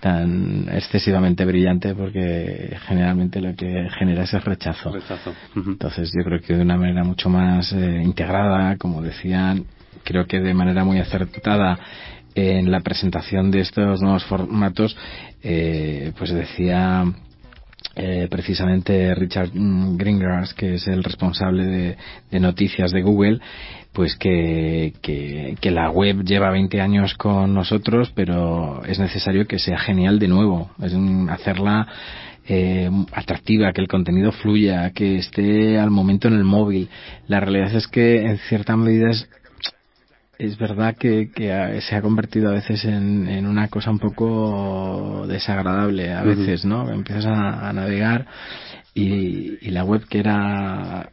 tan 0.00 0.66
excesivamente 0.72 1.44
brillante 1.44 1.94
porque 1.94 2.74
generalmente 2.86 3.42
lo 3.42 3.54
que 3.54 3.86
genera 3.98 4.22
es 4.22 4.32
el 4.32 4.40
rechazo. 4.40 4.94
Entonces 5.54 6.10
yo 6.16 6.24
creo 6.24 6.40
que 6.40 6.54
de 6.54 6.62
una 6.62 6.78
manera 6.78 7.04
mucho 7.04 7.28
más 7.28 7.70
eh, 7.74 8.00
integrada, 8.02 8.78
como 8.78 9.02
decían, 9.02 9.66
creo 10.04 10.26
que 10.26 10.40
de 10.40 10.54
manera 10.54 10.84
muy 10.84 11.00
acertada 11.00 11.78
en 12.34 12.70
la 12.70 12.80
presentación 12.80 13.50
de 13.50 13.60
estos 13.60 14.00
nuevos 14.00 14.24
formatos, 14.24 14.96
eh, 15.42 16.12
pues 16.16 16.32
decía 16.32 17.04
eh, 17.96 18.26
precisamente 18.28 19.14
Richard 19.14 19.50
Greengrass, 19.52 20.52
que 20.54 20.74
es 20.74 20.88
el 20.88 21.04
responsable 21.04 21.96
de, 22.30 22.40
noticias 22.40 22.90
de 22.90 23.02
Google, 23.02 23.38
pues 23.92 24.16
que, 24.16 24.92
la 25.62 25.90
web 25.90 26.24
lleva 26.24 26.50
20 26.50 26.80
años 26.80 27.14
con 27.14 27.54
nosotros, 27.54 28.10
pero 28.14 28.84
es 28.84 28.98
necesario 28.98 29.46
que 29.46 29.60
sea 29.60 29.78
genial 29.78 30.18
de 30.18 30.26
nuevo, 30.26 30.70
es 30.82 30.92
hacerla 31.30 31.86
eh, 32.48 32.90
atractiva, 33.12 33.72
que 33.72 33.80
el 33.80 33.88
contenido 33.88 34.32
fluya, 34.32 34.90
que 34.90 35.16
esté 35.16 35.78
al 35.78 35.90
momento 35.90 36.26
en 36.26 36.34
el 36.34 36.44
móvil. 36.44 36.88
La 37.28 37.38
realidad 37.38 37.74
es 37.76 37.86
que 37.86 38.22
en 38.26 38.38
cierta 38.38 38.76
medida 38.76 39.10
es 39.10 39.28
es 40.38 40.58
verdad 40.58 40.96
que, 40.96 41.28
se 41.80 41.96
ha 41.96 42.02
convertido 42.02 42.50
a 42.50 42.54
veces 42.54 42.84
en, 42.84 43.46
una 43.46 43.68
cosa 43.68 43.90
un 43.90 43.98
poco 43.98 45.26
desagradable, 45.28 46.12
a 46.12 46.22
veces, 46.22 46.64
¿no? 46.64 46.90
Empiezas 46.90 47.26
a, 47.26 47.72
navegar 47.72 48.26
y, 48.94 49.70
la 49.70 49.84
web 49.84 50.06
que 50.08 50.18
era 50.18 51.10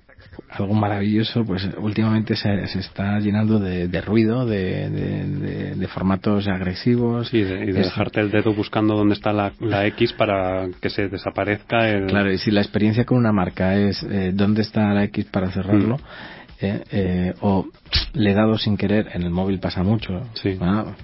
algo 0.49 0.73
maravilloso, 0.73 1.43
pues 1.45 1.67
últimamente 1.77 2.35
se, 2.35 2.67
se 2.67 2.79
está 2.79 3.19
llenando 3.19 3.59
de, 3.59 4.01
ruido, 4.01 4.45
de, 4.45 5.87
formatos 5.93 6.47
agresivos. 6.47 7.33
y 7.33 7.41
de 7.41 7.73
dejarte 7.73 8.21
el 8.21 8.31
dedo 8.31 8.53
buscando 8.53 8.95
dónde 8.95 9.15
está 9.15 9.33
la, 9.33 9.51
X 9.87 10.13
para 10.13 10.67
que 10.81 10.89
se 10.89 11.07
desaparezca. 11.09 11.89
El... 11.89 12.07
Claro, 12.07 12.31
y 12.31 12.37
si 12.37 12.51
la 12.51 12.61
experiencia 12.61 13.05
con 13.05 13.17
una 13.17 13.31
marca 13.31 13.75
es 13.75 14.03
eh, 14.03 14.31
dónde 14.33 14.61
está 14.61 14.93
la 14.93 15.03
X 15.05 15.25
para 15.25 15.51
cerrarlo. 15.51 15.97
Mm. 15.97 16.40
¿Eh? 16.61 16.83
Eh, 16.91 17.33
o 17.41 17.67
le 18.13 18.31
he 18.31 18.33
dado 18.33 18.57
sin 18.57 18.77
querer, 18.77 19.09
en 19.13 19.23
el 19.23 19.29
móvil 19.29 19.59
pasa 19.59 19.83
mucho, 19.83 20.27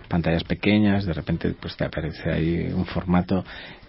pantallas 0.08 0.43
pequeñas, 0.43 1.05
de 1.05 1.14
repente 1.14 1.53
pues 1.60 1.76
te 1.76 1.86
aparece 1.86 2.32
ahí 2.32 2.72
un 2.74 2.86
formato 2.86 3.43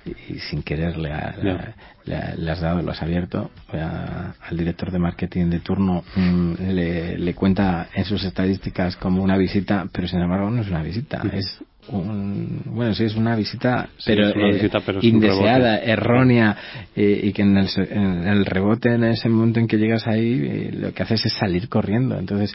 y, 0.05 0.39
sin 0.39 0.62
querer 0.62 0.97
le, 0.97 1.12
has 1.12 2.61
dado, 2.61 2.83
lo 2.83 2.93
has 2.93 3.03
abierto, 3.03 3.51
al 3.73 4.57
director 4.57 4.91
de 4.91 4.99
marketing 4.99 5.47
de 5.47 5.61
turno 5.61 6.05
mm, 6.16 6.53
le, 6.69 7.19
le, 7.19 7.35
cuenta 7.35 7.89
en 7.95 8.05
sus 8.05 8.25
estadísticas 8.25 8.97
como 8.97 9.23
una 9.23 9.37
visita, 9.37 9.87
pero 9.93 10.09
sin 10.09 10.21
embargo 10.21 10.51
no 10.51 10.62
es 10.62 10.69
una 10.69 10.83
visita, 10.83 11.23
es 11.33 11.62
bueno, 11.91 12.95
sí, 12.95 13.05
es 13.05 13.16
una 13.16 13.34
visita, 13.34 13.89
pero, 14.05 14.28
eh, 14.28 14.70
indeseada, 15.03 15.78
errónea, 15.78 16.57
eh, 16.95 17.20
y 17.24 17.32
que 17.32 17.43
en 17.43 17.57
el, 17.57 18.45
rebote, 18.45 18.95
en 18.95 19.05
ese 19.05 19.28
momento 19.28 19.61
en 19.61 19.66
que 19.66 19.78
llegas 19.78 20.07
ahí, 20.07 20.41
eh, 20.45 20.70
lo 20.72 20.93
que 20.93 21.03
haces 21.03 21.26
es 21.26 21.32
salir 21.32 21.68
corriendo. 21.68 22.18
Entonces, 22.18 22.55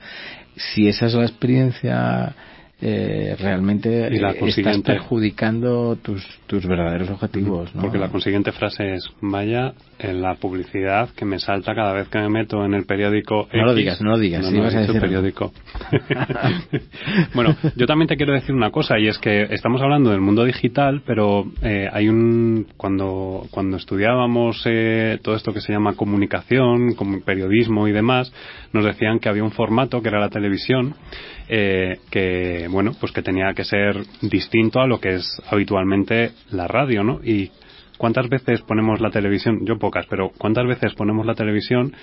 si 0.55 0.87
esa 0.87 1.07
es 1.07 1.13
la 1.13 1.23
experiencia 1.23 2.35
eh, 2.85 3.37
realmente 3.39 4.09
y 4.11 4.19
la 4.19 4.31
eh, 4.31 4.39
estás 4.45 4.81
perjudicando 4.81 5.95
tus, 5.95 6.21
tus 6.47 6.67
verdaderos 6.67 7.09
objetivos. 7.11 7.73
¿no? 7.73 7.81
Porque 7.81 7.97
la 7.97 8.09
consiguiente 8.09 8.51
frase 8.51 8.95
es, 8.95 9.07
vaya 9.21 9.73
en 9.99 10.21
la 10.21 10.35
publicidad 10.35 11.07
que 11.15 11.23
me 11.23 11.39
salta 11.39 11.73
cada 11.73 11.93
vez 11.93 12.09
que 12.09 12.19
me 12.19 12.27
meto 12.27 12.65
en 12.65 12.73
el 12.73 12.85
periódico. 12.85 13.47
No 13.53 13.67
lo 13.67 13.73
digas, 13.73 14.01
no 14.01 14.09
lo 14.11 14.17
digas, 14.17 14.51
no, 14.51 14.61
vas 14.61 14.75
a 14.75 14.81
decir 14.81 14.99
periódico. 14.99 15.53
bueno, 17.33 17.55
yo 17.77 17.87
también 17.87 18.09
te 18.09 18.17
quiero 18.17 18.33
decir 18.33 18.53
una 18.53 18.69
cosa 18.69 18.99
y 18.99 19.07
es 19.07 19.17
que 19.17 19.43
estamos 19.51 19.81
hablando 19.81 20.09
del 20.09 20.19
mundo 20.19 20.43
digital, 20.43 21.03
pero 21.05 21.45
eh, 21.61 21.87
hay 21.89 22.09
un 22.09 22.67
cuando 22.75 23.47
cuando 23.49 23.77
estudiábamos 23.77 24.61
eh, 24.65 25.19
todo 25.21 25.35
esto 25.35 25.53
que 25.53 25.61
se 25.61 25.71
llama 25.71 25.95
comunicación, 25.95 26.95
como 26.95 27.21
periodismo 27.21 27.87
y 27.87 27.93
demás, 27.93 28.33
nos 28.73 28.83
decían 28.83 29.19
que 29.19 29.29
había 29.29 29.43
un 29.43 29.51
formato 29.51 30.01
que 30.01 30.09
era 30.09 30.19
la 30.19 30.29
televisión 30.29 30.95
eh, 31.47 31.99
que 32.09 32.67
bueno 32.69 32.91
pues 32.99 33.11
que 33.11 33.21
tenía 33.21 33.53
que 33.53 33.63
ser 33.63 34.03
distinto 34.21 34.79
a 34.79 34.87
lo 34.87 34.99
que 34.99 35.15
es 35.15 35.41
habitualmente 35.49 36.31
la 36.51 36.67
radio 36.67 37.03
no 37.03 37.19
y 37.23 37.51
cuántas 37.97 38.29
veces 38.29 38.61
ponemos 38.61 39.01
la 39.01 39.11
televisión 39.11 39.65
yo 39.65 39.77
pocas 39.77 40.05
pero 40.09 40.31
cuántas 40.37 40.65
veces 40.67 40.93
ponemos 40.93 41.25
la 41.25 41.35
televisión 41.35 41.93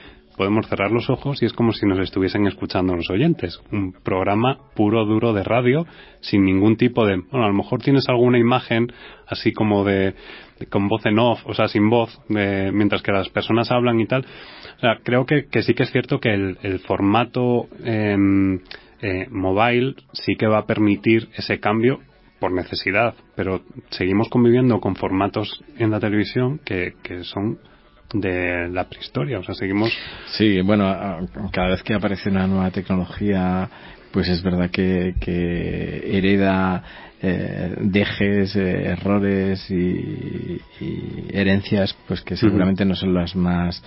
podemos 0.41 0.67
cerrar 0.69 0.91
los 0.91 1.11
ojos 1.11 1.43
y 1.43 1.45
es 1.45 1.53
como 1.53 1.71
si 1.73 1.85
nos 1.85 1.99
estuviesen 1.99 2.47
escuchando 2.47 2.97
los 2.97 3.11
oyentes. 3.11 3.61
Un 3.73 3.93
programa 3.93 4.57
puro 4.75 5.05
duro 5.05 5.35
de 5.35 5.45
radio 5.45 5.87
sin 6.21 6.47
ningún 6.47 6.77
tipo 6.77 7.05
de 7.05 7.17
bueno 7.31 7.45
a 7.45 7.49
lo 7.49 7.53
mejor 7.53 7.83
tienes 7.83 8.09
alguna 8.09 8.39
imagen 8.39 8.91
así 9.27 9.53
como 9.53 9.85
de, 9.85 10.15
con 10.71 10.89
voz 10.89 11.05
en 11.05 11.19
off 11.19 11.41
o 11.45 11.53
sea 11.53 11.69
sin 11.69 11.91
voz 11.91 12.19
mientras 12.29 13.03
que 13.03 13.13
las 13.13 13.29
personas 13.29 13.71
hablan 13.71 14.01
y 14.01 14.07
tal. 14.07 14.25
O 14.79 14.81
sea, 14.81 15.01
creo 15.05 15.27
que, 15.27 15.45
que 15.51 15.61
sí 15.63 15.75
que 15.75 15.83
es 15.83 15.93
cierto 15.93 16.21
que 16.21 16.33
el, 16.33 16.57
el 16.63 16.79
formato 16.79 17.69
eh, 17.85 18.17
eh, 19.03 19.27
mobile 19.31 19.95
sí 20.13 20.37
que 20.37 20.47
va 20.47 20.59
a 20.59 20.67
permitir 20.67 21.29
ese 21.37 21.59
cambio 21.61 22.01
por 22.39 22.53
necesidad, 22.53 23.15
pero 23.37 23.63
seguimos 23.91 24.29
conviviendo 24.29 24.81
con 24.81 24.97
formatos 24.97 25.63
en 25.79 25.91
la 25.91 26.01
televisión 26.01 26.59
que, 26.65 26.95
que 27.03 27.23
son 27.25 27.59
de 28.13 28.69
la 28.69 28.89
prehistoria, 28.89 29.39
o 29.39 29.45
sea, 29.45 29.55
seguimos... 29.55 29.93
Sí, 30.33 30.61
bueno, 30.63 30.87
cada 31.53 31.69
vez 31.69 31.83
que 31.83 31.95
aparece 31.95 32.31
una 32.31 32.47
nueva 32.47 32.71
tecnología, 32.71 33.69
pues 34.11 34.29
es 34.29 34.43
verdad 34.43 34.71
que, 34.71 35.15
que 35.21 36.17
hereda 36.19 36.83
eh, 37.23 37.75
dejes, 37.79 38.57
eh, 38.57 38.93
errores 38.93 39.71
y, 39.71 40.61
herencias, 41.33 41.95
pues 42.09 42.23
que 42.23 42.37
seguramente 42.37 42.85
no 42.85 42.95
son 42.95 43.13
las 43.15 43.37
más 43.37 43.83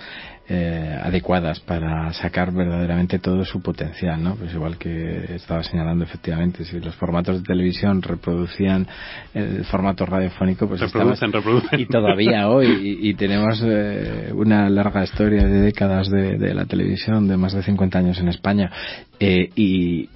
eh, 0.46 1.00
adecuadas 1.02 1.58
para 1.60 2.12
sacar 2.12 2.52
verdaderamente 2.52 3.18
todo 3.18 3.46
su 3.46 3.62
potencial, 3.62 4.22
¿no? 4.22 4.36
Pues 4.36 4.52
igual 4.52 4.76
que 4.76 5.34
estaba 5.34 5.62
señalando 5.62 6.04
efectivamente, 6.04 6.66
si 6.66 6.78
los 6.80 6.94
formatos 6.96 7.38
de 7.38 7.44
televisión 7.44 8.02
reproducían 8.02 8.86
el 9.32 9.64
formato 9.64 10.04
radiofónico, 10.04 10.68
pues 10.68 10.82
reproducen, 10.82 11.32
reproducen. 11.32 11.80
y 11.80 11.86
todavía 11.86 12.48
hoy 12.50 12.98
y, 13.00 13.14
tenemos 13.14 13.62
eh, 13.64 14.32
una 14.34 14.68
larga 14.68 15.02
historia 15.02 15.44
de 15.44 15.60
décadas 15.60 16.10
de, 16.10 16.36
de, 16.36 16.52
la 16.52 16.66
televisión, 16.66 17.26
de 17.26 17.38
más 17.38 17.54
de 17.54 17.62
50 17.62 17.98
años 17.98 18.18
en 18.18 18.28
España 18.28 18.70
eh, 19.18 19.48
y 19.56 20.10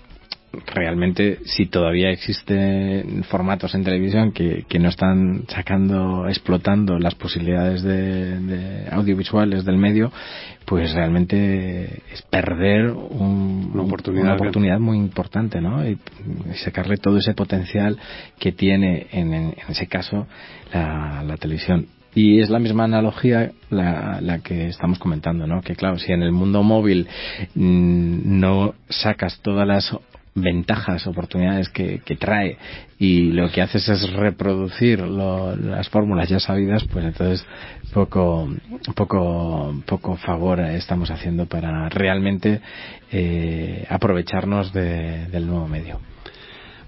realmente 0.66 1.38
si 1.44 1.66
todavía 1.66 2.10
existen 2.10 3.24
formatos 3.24 3.74
en 3.74 3.84
televisión 3.84 4.32
que, 4.32 4.64
que 4.68 4.78
no 4.78 4.88
están 4.88 5.44
sacando, 5.48 6.26
explotando 6.28 6.98
las 6.98 7.14
posibilidades 7.14 7.82
de, 7.82 8.86
audiovisuales 8.90 9.64
del 9.64 9.76
medio, 9.76 10.10
pues 10.64 10.92
realmente 10.94 12.02
es 12.12 12.22
perder 12.22 12.90
una 12.90 13.82
oportunidad, 13.82 14.78
muy 14.78 14.98
importante, 14.98 15.60
¿no? 15.60 15.88
Y, 15.88 15.98
sacarle 16.64 16.96
todo 16.96 17.18
ese 17.18 17.34
potencial 17.34 17.98
que 18.38 18.52
tiene 18.52 19.06
en, 19.12 19.32
en 19.32 19.54
ese 19.68 19.86
caso 19.86 20.26
la, 20.72 21.22
la 21.26 21.36
televisión. 21.36 21.86
Y 22.14 22.40
es 22.40 22.48
la 22.50 22.58
misma 22.58 22.84
analogía 22.84 23.52
la, 23.70 24.20
la, 24.20 24.38
que 24.40 24.68
estamos 24.68 24.98
comentando, 24.98 25.46
¿no? 25.46 25.60
Que 25.60 25.76
claro, 25.76 25.98
si 25.98 26.12
en 26.12 26.22
el 26.22 26.32
mundo 26.32 26.62
móvil 26.62 27.06
mm, 27.54 28.40
no 28.40 28.74
sacas 28.88 29.40
todas 29.42 29.68
las 29.68 29.94
ventajas, 30.40 31.06
oportunidades 31.06 31.68
que, 31.68 32.00
trae 32.18 32.58
y 32.98 33.32
lo 33.32 33.50
que 33.50 33.62
haces 33.62 33.88
es 33.88 34.12
reproducir 34.12 35.00
las 35.00 35.88
fórmulas 35.88 36.28
ya 36.28 36.40
sabidas, 36.40 36.84
pues 36.92 37.04
entonces 37.04 37.46
poco, 37.92 38.48
poco, 38.94 39.74
poco 39.86 40.16
favor 40.16 40.60
estamos 40.60 41.10
haciendo 41.10 41.46
para 41.46 41.88
realmente 41.88 42.60
eh, 43.12 43.86
aprovecharnos 43.88 44.72
del 44.72 45.46
nuevo 45.46 45.68
medio. 45.68 46.00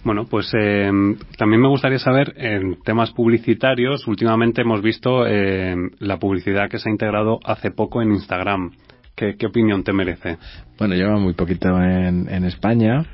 Bueno, 0.02 0.24
pues 0.24 0.50
eh, 0.58 0.90
también 1.36 1.60
me 1.60 1.68
gustaría 1.68 1.98
saber, 1.98 2.32
en 2.36 2.80
temas 2.82 3.10
publicitarios, 3.10 4.06
últimamente 4.08 4.62
hemos 4.62 4.80
visto 4.80 5.26
eh, 5.26 5.76
la 5.98 6.18
publicidad 6.18 6.70
que 6.70 6.78
se 6.78 6.88
ha 6.88 6.92
integrado 6.92 7.38
hace 7.44 7.70
poco 7.70 8.00
en 8.00 8.12
Instagram. 8.12 8.72
¿Qué, 9.14 9.46
opinión 9.46 9.84
te 9.84 9.92
merece? 9.92 10.38
Bueno, 10.78 10.94
lleva 10.94 11.18
muy 11.18 11.34
poquito 11.34 11.68
en, 11.82 12.26
en 12.30 12.44
España 12.44 13.04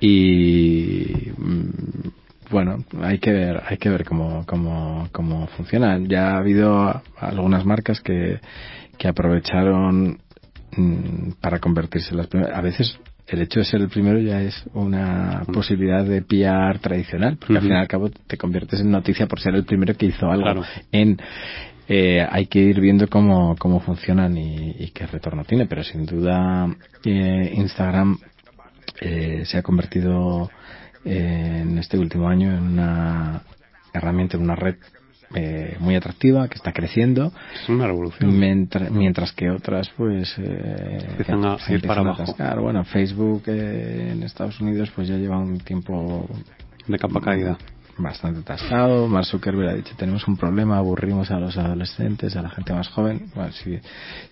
y 0.00 1.30
mm, 1.36 1.70
bueno, 2.50 2.84
hay 3.02 3.18
que 3.18 3.32
ver, 3.32 3.62
hay 3.66 3.76
que 3.76 3.88
ver 3.88 4.04
cómo, 4.04 4.44
cómo, 4.46 5.08
cómo 5.12 5.46
funciona. 5.48 5.98
Ya 5.98 6.32
ha 6.32 6.38
habido 6.38 7.02
algunas 7.18 7.64
marcas 7.64 8.00
que, 8.00 8.40
que 8.98 9.08
aprovecharon 9.08 10.18
mm, 10.76 11.32
para 11.40 11.60
convertirse 11.60 12.10
en 12.10 12.16
las 12.16 12.26
primeras. 12.26 12.58
A 12.58 12.60
veces 12.60 12.98
el 13.28 13.42
hecho 13.42 13.60
de 13.60 13.64
ser 13.64 13.80
el 13.80 13.88
primero 13.88 14.18
ya 14.18 14.42
es 14.42 14.64
una 14.74 15.42
posibilidad 15.52 16.04
de 16.04 16.22
PR 16.22 16.80
tradicional, 16.80 17.36
porque 17.36 17.56
al 17.56 17.62
fin 17.62 17.72
y 17.72 17.76
al 17.76 17.86
cabo 17.88 18.10
te 18.10 18.36
conviertes 18.36 18.80
en 18.80 18.90
noticia 18.90 19.26
por 19.26 19.40
ser 19.40 19.54
el 19.54 19.64
primero 19.64 19.94
que 19.94 20.06
hizo 20.06 20.28
algo 20.28 20.64
en 20.90 21.18
eh, 21.92 22.24
hay 22.30 22.46
que 22.46 22.60
ir 22.60 22.80
viendo 22.80 23.08
cómo, 23.08 23.56
cómo 23.58 23.80
funcionan 23.80 24.36
y, 24.38 24.92
qué 24.94 25.08
retorno 25.08 25.42
tiene, 25.44 25.66
pero 25.66 25.82
sin 25.82 26.06
duda 26.06 26.68
eh, 27.04 27.52
Instagram 27.52 28.16
eh, 29.00 29.42
se 29.44 29.58
ha 29.58 29.62
convertido 29.62 30.50
eh, 31.04 31.60
en 31.62 31.78
este 31.78 31.98
último 31.98 32.28
año 32.28 32.52
en 32.52 32.62
una 32.62 33.42
herramienta, 33.92 34.36
en 34.36 34.42
una 34.42 34.56
red 34.56 34.76
eh, 35.34 35.76
muy 35.78 35.94
atractiva 35.94 36.48
que 36.48 36.56
está 36.56 36.72
creciendo. 36.72 37.32
Es 37.54 37.68
una 37.68 37.86
revolución. 37.86 38.36
Mientras, 38.38 39.32
que 39.32 39.48
otras, 39.48 39.88
pues. 39.96 40.34
Eh, 40.38 41.06
empiezan 41.08 41.44
a 41.44 41.56
ir 41.68 41.86
para 41.86 42.00
abajo. 42.00 42.34
Bueno, 42.60 42.84
Facebook 42.84 43.44
en 43.46 44.22
Estados 44.24 44.60
Unidos, 44.60 44.90
pues 44.94 45.08
ya 45.08 45.16
lleva 45.16 45.38
un 45.38 45.60
tiempo. 45.60 46.28
De 46.86 46.98
capa 46.98 47.20
caída. 47.20 47.56
bastante 47.96 48.40
atascado. 48.40 49.06
Mark 49.06 49.26
Zuckerberg 49.26 49.68
ha 49.70 49.74
dicho, 49.74 49.94
tenemos 49.96 50.26
un 50.26 50.36
problema, 50.36 50.78
aburrimos 50.78 51.30
a 51.30 51.38
los 51.38 51.56
adolescentes, 51.56 52.34
a 52.36 52.42
la 52.42 52.50
gente 52.50 52.72
más 52.72 52.88
joven. 52.88 53.30
Bueno, 53.34 53.52
si, 53.52 53.78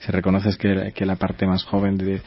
si 0.01 0.13
reconoces 0.13 0.57
que, 0.57 0.93
que 0.95 1.07
la 1.07 1.17
parte 1.17 1.47
más 1.47 1.65
joven 1.65 1.97
de, 1.97 2.21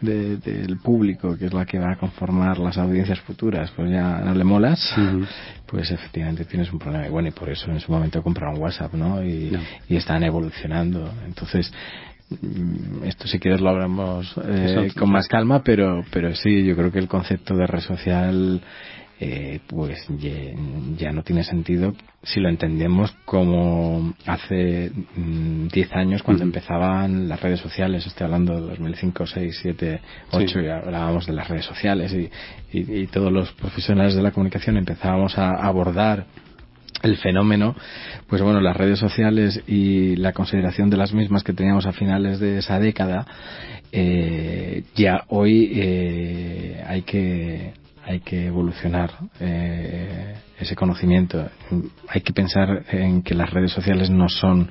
del 0.00 0.78
público, 0.78 1.36
que 1.36 1.46
es 1.46 1.54
la 1.54 1.64
que 1.64 1.78
va 1.78 1.92
a 1.92 1.96
conformar 1.96 2.58
las 2.58 2.78
audiencias 2.78 3.20
futuras, 3.20 3.70
pues 3.74 3.90
ya 3.90 4.20
no 4.20 4.34
le 4.34 4.44
molas, 4.44 4.94
pues 5.66 5.90
efectivamente 5.90 6.44
tienes 6.44 6.72
un 6.72 6.78
problema. 6.78 7.06
Y 7.06 7.10
bueno, 7.10 7.28
y 7.28 7.32
por 7.32 7.48
eso 7.48 7.70
en 7.70 7.80
su 7.80 7.90
momento 7.90 8.22
compraron 8.22 8.60
WhatsApp, 8.60 8.94
¿no? 8.94 9.24
Y, 9.24 9.56
y 9.88 9.96
están 9.96 10.22
evolucionando. 10.22 11.12
Entonces, 11.26 11.72
mm, 12.30 13.04
esto 13.04 13.26
si 13.26 13.38
quieres 13.38 13.60
lo 13.60 13.70
hablamos 13.70 14.34
eh, 14.44 14.90
con 14.98 15.10
más 15.10 15.28
calma, 15.28 15.62
pero, 15.62 16.04
pero 16.10 16.34
sí, 16.34 16.64
yo 16.64 16.76
creo 16.76 16.92
que 16.92 16.98
el 16.98 17.08
concepto 17.08 17.56
de 17.56 17.66
red 17.66 17.80
social 17.80 18.60
eh, 19.20 19.60
pues 19.68 20.06
ya, 20.98 21.12
no 21.12 21.22
tiene 21.22 21.44
sentido 21.44 21.94
si 22.24 22.40
lo 22.40 22.48
entendemos 22.48 23.14
como 23.24 24.14
hace 24.26 24.90
10 24.90 25.14
mm, 25.16 25.94
años 25.94 26.22
cuando 26.22 26.42
empezaban 26.42 27.28
las 27.28 27.40
redes 27.40 27.60
sociales, 27.60 28.06
estoy 28.06 28.24
hablando 28.24 28.54
de 28.54 28.60
2005, 28.70 29.26
6, 29.26 29.58
7, 29.62 30.00
8, 30.32 30.60
y 30.60 30.68
hablábamos 30.68 31.26
de 31.26 31.32
las 31.32 31.48
redes 31.48 31.64
sociales 31.64 32.12
y, 32.12 32.30
y, 32.72 33.06
todos 33.06 33.30
los 33.30 33.52
profesionales 33.52 34.14
de 34.14 34.22
la 34.22 34.32
comunicación 34.32 34.78
empezábamos 34.78 35.38
a 35.38 35.50
abordar 35.50 36.26
el 37.02 37.16
fenómeno, 37.18 37.76
pues 38.26 38.42
bueno, 38.42 38.60
las 38.60 38.76
redes 38.76 38.98
sociales 38.98 39.62
y 39.66 40.16
la 40.16 40.32
consideración 40.32 40.90
de 40.90 40.96
las 40.96 41.12
mismas 41.12 41.44
que 41.44 41.52
teníamos 41.52 41.86
a 41.86 41.92
finales 41.92 42.40
de 42.40 42.58
esa 42.58 42.80
década, 42.80 43.26
eh, 43.92 44.82
ya 44.96 45.24
hoy 45.28 45.70
eh, 45.74 46.82
hay 46.86 47.02
que 47.02 47.83
hay 48.06 48.20
que 48.20 48.46
evolucionar 48.46 49.10
eh, 49.40 50.34
ese 50.58 50.76
conocimiento. 50.76 51.48
Hay 52.08 52.20
que 52.20 52.32
pensar 52.32 52.84
en 52.90 53.22
que 53.22 53.34
las 53.34 53.50
redes 53.50 53.72
sociales 53.72 54.10
no 54.10 54.28
son 54.28 54.68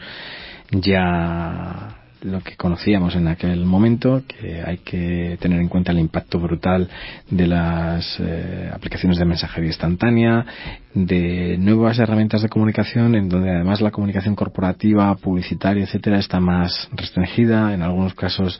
ya 0.72 1.98
lo 2.24 2.42
que 2.42 2.56
conocíamos 2.56 3.16
en 3.16 3.28
aquel 3.28 3.66
momento, 3.66 4.24
que 4.26 4.62
hay 4.62 4.78
que 4.78 5.38
tener 5.42 5.60
en 5.60 5.68
cuenta 5.68 5.92
el 5.92 6.00
impacto 6.00 6.40
brutal 6.40 6.90
de 7.30 7.48
las 7.48 8.18
eh, 8.20 8.70
aplicaciones 8.74 9.20
de 9.20 9.26
mensajería 9.26 9.70
instantánea, 9.70 10.46
de 10.94 11.58
nuevas 11.60 12.00
herramientas 12.00 12.42
de 12.42 12.50
comunicación, 12.50 13.16
en 13.16 13.28
donde 13.28 13.52
además 13.52 13.82
la 13.82 13.92
comunicación 13.92 14.36
corporativa, 14.36 15.14
publicitaria, 15.16 15.84
etcétera, 15.84 16.18
está 16.18 16.40
más 16.40 16.90
restringida, 16.94 17.74
en 17.74 17.82
algunos 17.82 18.14
casos 18.14 18.60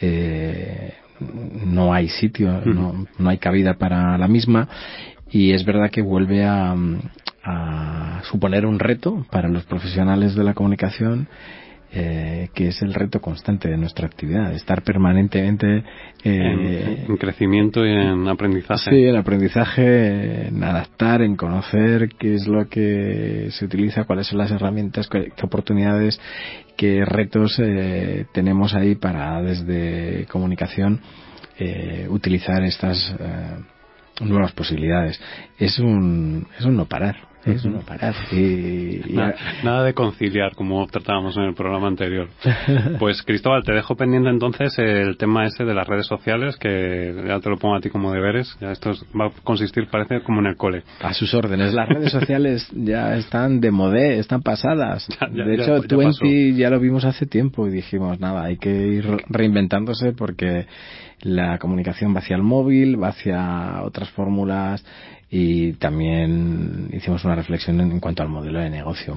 eh, 0.00 0.92
no 1.20 1.92
hay 1.92 2.08
sitio, 2.08 2.60
no, 2.64 3.06
no, 3.18 3.28
hay 3.30 3.38
cabida 3.38 3.74
para 3.74 4.16
la 4.18 4.28
misma 4.28 4.68
y 5.30 5.52
es 5.52 5.64
verdad 5.64 5.90
que 5.90 6.02
vuelve 6.02 6.44
a, 6.44 6.74
a 7.44 8.22
suponer 8.30 8.66
un 8.66 8.78
reto 8.78 9.26
para 9.30 9.48
los 9.48 9.64
profesionales 9.64 10.34
de 10.34 10.44
la 10.44 10.54
comunicación 10.54 11.28
eh, 11.90 12.48
que 12.54 12.68
es 12.68 12.82
el 12.82 12.92
reto 12.92 13.20
constante 13.20 13.68
de 13.68 13.76
nuestra 13.76 14.06
actividad, 14.06 14.52
estar 14.52 14.82
permanentemente 14.82 15.84
eh, 16.22 17.04
en, 17.08 17.16
crecimiento 17.16 17.84
y 17.86 17.90
en 17.90 18.28
aprendizaje. 18.28 18.90
Sí, 18.90 19.06
en 19.06 19.16
aprendizaje, 19.16 20.48
en 20.48 20.62
adaptar, 20.62 21.22
en 21.22 21.36
conocer 21.36 22.10
qué 22.18 22.34
es 22.34 22.46
lo 22.46 22.68
que 22.68 23.48
se 23.50 23.64
utiliza, 23.64 24.04
cuáles 24.04 24.26
son 24.26 24.38
las 24.38 24.50
herramientas, 24.50 25.08
qué, 25.08 25.32
oportunidades, 25.42 26.20
qué 26.76 27.04
retos 27.04 27.58
eh, 27.58 28.26
tenemos 28.32 28.74
ahí 28.74 28.94
para 28.94 29.40
desde 29.42 30.26
comunicación 30.30 31.00
eh, 31.58 32.06
utilizar 32.08 32.62
estas 32.62 33.14
eh, 33.18 33.56
nuevas 34.20 34.52
posibilidades. 34.52 35.20
Es 35.58 35.78
un, 35.78 36.46
es 36.58 36.64
un 36.64 36.76
no 36.76 36.86
parar 36.86 37.28
es 37.44 37.64
no 37.64 37.80
parar. 37.80 38.14
Y, 38.32 39.00
nada, 39.62 39.84
de 39.84 39.94
conciliar, 39.94 40.54
como 40.54 40.86
tratábamos 40.86 41.36
en 41.36 41.44
el 41.44 41.54
programa 41.54 41.88
anterior. 41.88 42.28
Pues 42.98 43.22
Cristóbal, 43.22 43.62
te 43.64 43.72
dejo 43.72 43.96
pendiente 43.96 44.28
entonces 44.28 44.76
el 44.78 45.16
tema 45.16 45.46
ese 45.46 45.64
de 45.64 45.74
las 45.74 45.86
redes 45.86 46.06
sociales, 46.06 46.56
que 46.56 47.14
ya 47.26 47.38
te 47.40 47.48
lo 47.48 47.56
pongo 47.56 47.76
a 47.76 47.80
ti 47.80 47.90
como 47.90 48.12
deberes. 48.12 48.56
Ya 48.60 48.72
esto 48.72 48.92
va 49.18 49.26
a 49.26 49.30
consistir, 49.44 49.88
parece, 49.88 50.22
como 50.22 50.40
en 50.40 50.46
el 50.46 50.56
cole. 50.56 50.82
A 51.00 51.12
sus 51.14 51.32
órdenes. 51.34 51.74
Las 51.74 51.88
redes 51.88 52.12
sociales 52.12 52.68
ya 52.74 53.16
están 53.16 53.60
de 53.60 53.70
modé, 53.70 54.18
están 54.18 54.42
pasadas. 54.42 55.06
de 55.30 55.54
hecho, 55.54 55.82
Twenty 55.82 56.54
ya 56.54 56.70
lo 56.70 56.80
vimos 56.80 57.04
hace 57.04 57.26
tiempo 57.26 57.66
y 57.66 57.70
dijimos, 57.70 58.18
nada, 58.20 58.44
hay 58.44 58.56
que 58.56 58.70
ir 58.70 59.06
reinventándose 59.28 60.12
porque 60.12 60.66
la 61.22 61.58
comunicación 61.58 62.14
va 62.14 62.20
hacia 62.20 62.36
el 62.36 62.42
móvil, 62.42 63.02
va 63.02 63.08
hacia 63.08 63.82
otras 63.82 64.10
fórmulas 64.10 64.84
y 65.30 65.74
también 65.74 66.88
hicimos 66.90 67.22
una 67.24 67.34
reflexión 67.34 67.80
en, 67.80 68.00
cuanto 68.00 68.22
al 68.22 68.30
modelo 68.30 68.60
de 68.60 68.70
negocio. 68.70 69.14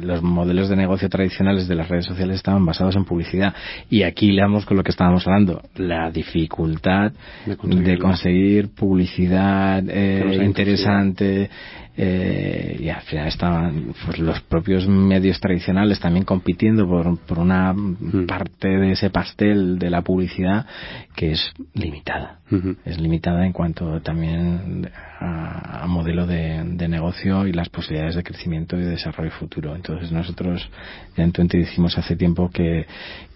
Los 0.00 0.22
modelos 0.22 0.68
de 0.68 0.74
negocio 0.74 1.08
tradicionales 1.08 1.68
de 1.68 1.76
las 1.76 1.88
redes 1.88 2.06
sociales 2.06 2.36
estaban 2.36 2.66
basados 2.66 2.96
en 2.96 3.04
publicidad 3.04 3.54
y 3.88 4.02
aquí 4.02 4.32
leamos 4.32 4.66
con 4.66 4.76
lo 4.76 4.82
que 4.82 4.90
estábamos 4.90 5.26
hablando, 5.28 5.62
la 5.76 6.10
dificultad 6.10 7.12
de 7.46 7.98
conseguir, 7.98 8.70
publicidad 8.70 9.84
eh, 9.88 10.40
interesante, 10.42 11.48
eh, 11.96 12.76
y 12.80 12.88
al 12.88 13.02
final 13.02 13.28
estaban 13.28 13.94
pues, 14.06 14.18
los 14.18 14.40
propios 14.42 14.86
medios 14.86 15.40
tradicionales 15.40 16.00
también 16.00 16.24
compitiendo 16.24 16.86
por, 16.86 17.18
por 17.20 17.38
una 17.38 17.72
mm. 17.72 18.26
parte 18.26 18.68
de 18.68 18.92
ese 18.92 19.10
pastel 19.10 19.78
de 19.78 19.90
la 19.90 20.02
publicidad 20.02 20.66
que 21.14 21.32
es 21.32 21.52
limitada. 21.74 22.38
Es 22.84 22.98
limitada 23.00 23.46
en 23.46 23.52
cuanto 23.52 24.00
también 24.00 24.90
a, 25.20 25.86
modelo 25.86 26.26
de, 26.26 26.88
negocio 26.88 27.46
y 27.46 27.52
las 27.52 27.68
posibilidades 27.68 28.16
de 28.16 28.22
crecimiento 28.22 28.76
y 28.76 28.82
desarrollo 28.82 29.30
futuro. 29.32 29.76
Entonces 29.76 30.10
nosotros 30.10 30.68
ya 31.16 31.24
en 31.24 31.32
Twenty 31.32 31.58
dijimos 31.58 31.96
hace 31.98 32.16
tiempo 32.16 32.50
que, 32.50 32.86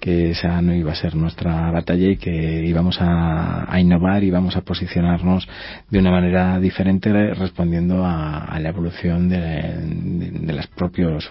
que 0.01 0.31
esa 0.31 0.61
no 0.63 0.75
iba 0.75 0.93
a 0.93 0.95
ser 0.95 1.15
nuestra 1.15 1.71
batalla 1.71 2.09
y 2.09 2.17
que 2.17 2.65
íbamos 2.65 3.01
a, 3.01 3.73
a 3.73 3.81
innovar 3.81 4.25
y 4.25 4.31
vamos 4.31 4.57
a 4.57 4.63
posicionarnos 4.63 5.47
de 5.91 5.99
una 5.99 6.11
manera 6.11 6.59
diferente 6.59 7.13
respondiendo 7.35 8.05
a, 8.05 8.45
a 8.45 8.59
la 8.61 8.71
evolución 8.71 9.29
de, 9.29 9.39
de, 9.39 10.53
los 10.53 10.67
propios 10.69 11.31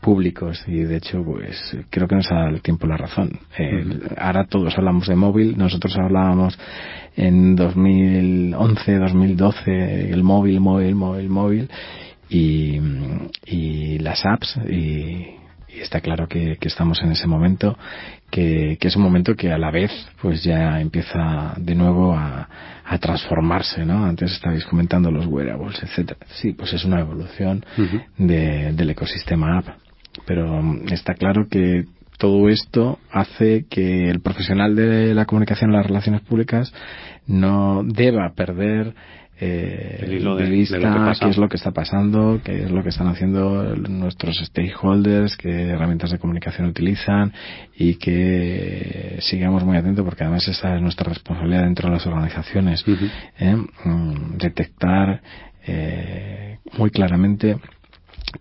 públicos. 0.00 0.62
Y 0.66 0.80
de 0.80 0.96
hecho 0.96 1.24
pues 1.24 1.76
creo 1.90 2.06
que 2.06 2.16
nos 2.16 2.30
ha 2.30 2.36
dado 2.36 2.48
el 2.48 2.62
tiempo 2.62 2.86
la 2.86 2.96
razón. 2.96 3.30
Eh, 3.58 3.84
ahora 4.18 4.46
todos 4.46 4.76
hablamos 4.76 5.08
de 5.08 5.16
móvil 5.16 5.56
nosotros 5.56 5.96
hablábamos 5.96 6.58
en 7.16 7.56
2011 7.56 8.98
2012 8.98 10.10
el 10.10 10.22
móvil 10.22 10.60
móvil 10.60 10.94
móvil 10.94 11.28
móvil 11.28 11.70
y, 12.28 12.78
y 13.46 13.98
las 13.98 14.24
apps 14.26 14.58
y 14.68 15.34
y 15.74 15.80
está 15.80 16.00
claro 16.00 16.28
que, 16.28 16.56
estamos 16.60 17.00
en 17.02 17.12
ese 17.12 17.26
momento, 17.26 17.76
que, 18.30 18.78
es 18.80 18.96
un 18.96 19.02
momento 19.02 19.34
que 19.34 19.50
a 19.50 19.58
la 19.58 19.70
vez 19.70 19.90
pues 20.20 20.42
ya 20.44 20.80
empieza 20.80 21.54
de 21.56 21.74
nuevo 21.74 22.14
a, 22.14 22.48
transformarse, 23.00 23.84
¿no? 23.84 24.04
Antes 24.04 24.30
estabais 24.30 24.64
comentando 24.66 25.10
los 25.10 25.26
wearables, 25.26 25.82
etcétera. 25.82 26.20
Sí, 26.34 26.52
pues 26.52 26.72
es 26.74 26.84
una 26.84 27.00
evolución 27.00 27.64
del 28.16 28.90
ecosistema 28.90 29.58
app. 29.58 29.68
Pero 30.26 30.62
está 30.92 31.14
claro 31.14 31.48
que 31.48 31.86
todo 32.18 32.48
esto 32.48 32.98
hace 33.10 33.66
que 33.68 34.08
el 34.08 34.20
profesional 34.20 34.76
de 34.76 35.14
la 35.14 35.26
comunicación 35.26 35.70
en 35.70 35.76
las 35.76 35.86
relaciones 35.86 36.22
públicas 36.22 36.72
no 37.26 37.82
deba 37.84 38.32
perder 38.34 38.94
eh, 39.40 39.98
el 40.02 40.12
hilo 40.12 40.36
de, 40.36 40.48
vista 40.48 40.78
qué 41.20 41.28
es 41.28 41.38
lo 41.38 41.48
que 41.48 41.56
está 41.56 41.72
pasando, 41.72 42.40
qué 42.44 42.62
es 42.64 42.70
lo 42.70 42.84
que 42.84 42.90
están 42.90 43.08
haciendo 43.08 43.74
nuestros 43.74 44.38
stakeholders, 44.38 45.36
qué 45.36 45.70
herramientas 45.70 46.12
de 46.12 46.18
comunicación 46.18 46.68
utilizan 46.68 47.32
y 47.76 47.96
que 47.96 49.16
sigamos 49.20 49.64
muy 49.64 49.76
atentos 49.76 50.04
porque 50.04 50.22
además 50.22 50.46
esa 50.46 50.76
es 50.76 50.82
nuestra 50.82 51.08
responsabilidad 51.08 51.64
dentro 51.64 51.88
de 51.88 51.94
las 51.96 52.06
organizaciones, 52.06 52.84
¿eh? 53.40 53.56
mm, 53.56 54.36
detectar 54.38 55.20
eh, 55.66 56.58
muy 56.78 56.90
claramente 56.90 57.56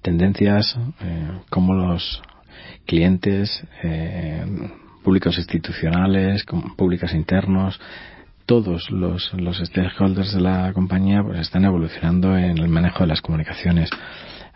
tendencias 0.01 0.78
eh, 1.01 1.28
como 1.49 1.74
los 1.74 2.21
clientes 2.86 3.63
públicos 5.03 5.38
institucionales, 5.38 6.45
públicos 6.77 7.13
internos, 7.13 7.79
todos 8.45 8.89
los, 8.89 9.34
los 9.34 9.57
stakeholders 9.57 10.34
de 10.34 10.41
la 10.41 10.73
compañía 10.73 11.23
pues 11.23 11.39
están 11.39 11.65
evolucionando 11.65 12.38
en 12.38 12.57
el 12.57 12.67
manejo 12.67 12.99
de 12.99 13.07
las 13.07 13.21
comunicaciones. 13.21 13.89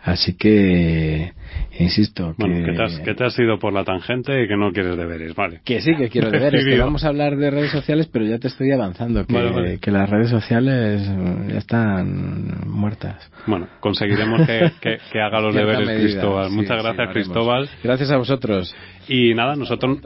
Así 0.08 0.36
que, 0.36 1.32
insisto, 1.78 2.34
que... 2.38 3.02
que, 3.04 3.14
te 3.14 3.24
has, 3.24 3.38
ido 3.38 3.58
por 3.58 3.72
la 3.74 3.84
tangente 3.84 4.42
y 4.42 4.48
que 4.48 4.56
no 4.56 4.72
quieres 4.72 4.96
deberes, 4.96 5.34
vale. 5.34 5.60
Que 5.64 5.82
sí, 5.82 5.94
que 5.96 6.08
quiero 6.08 6.30
deberes, 6.32 6.64
que 6.64 6.78
vamos 6.78 7.04
a 7.04 7.08
hablar 7.08 7.36
de 7.36 7.50
redes 7.50 7.70
sociales, 7.70 8.08
pero 8.10 8.24
ya 8.24 8.38
te 8.38 8.48
estoy 8.48 8.72
avanzando, 8.72 9.26
que, 9.26 9.78
que 9.80 9.90
las 9.90 10.08
redes 10.08 10.30
sociales 10.30 11.02
ya 11.48 11.58
están 11.58 12.66
muertas. 12.66 13.30
Bueno, 13.46 13.68
conseguiremos 13.80 14.46
que, 14.46 14.72
que, 15.12 15.20
haga 15.20 15.40
los 15.40 15.54
deberes 15.54 15.88
Cristóbal. 16.00 16.50
Muchas 16.50 16.82
gracias, 16.82 17.08
Cristóbal. 17.12 17.68
Gracias 17.82 18.10
a 18.10 18.16
vosotros. 18.16 18.74
Y 19.08 19.34
nada, 19.34 19.56
nosotros... 19.56 19.98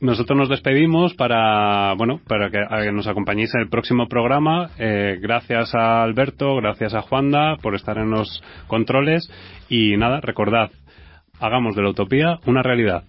nosotros 0.00 0.36
nos 0.38 0.48
despedimos 0.48 1.14
para, 1.14 1.94
bueno, 1.94 2.20
para 2.26 2.50
que, 2.50 2.92
nos 2.92 3.06
acompañéis 3.06 3.54
en 3.54 3.62
el 3.62 3.68
próximo 3.68 4.08
programa. 4.08 4.70
Eh, 4.78 5.18
gracias 5.20 5.74
a 5.74 6.02
Alberto, 6.02 6.56
gracias 6.56 6.94
a 6.94 7.02
Juanda 7.02 7.56
por 7.62 7.74
estar 7.74 7.98
en 7.98 8.10
los 8.10 8.42
controles 8.66 9.30
y 9.68 9.96
nada, 9.96 10.20
recordad, 10.20 10.70
hagamos 11.38 11.76
de 11.76 11.82
la 11.82 11.90
utopía 11.90 12.38
una 12.46 12.62
realidad. 12.62 13.04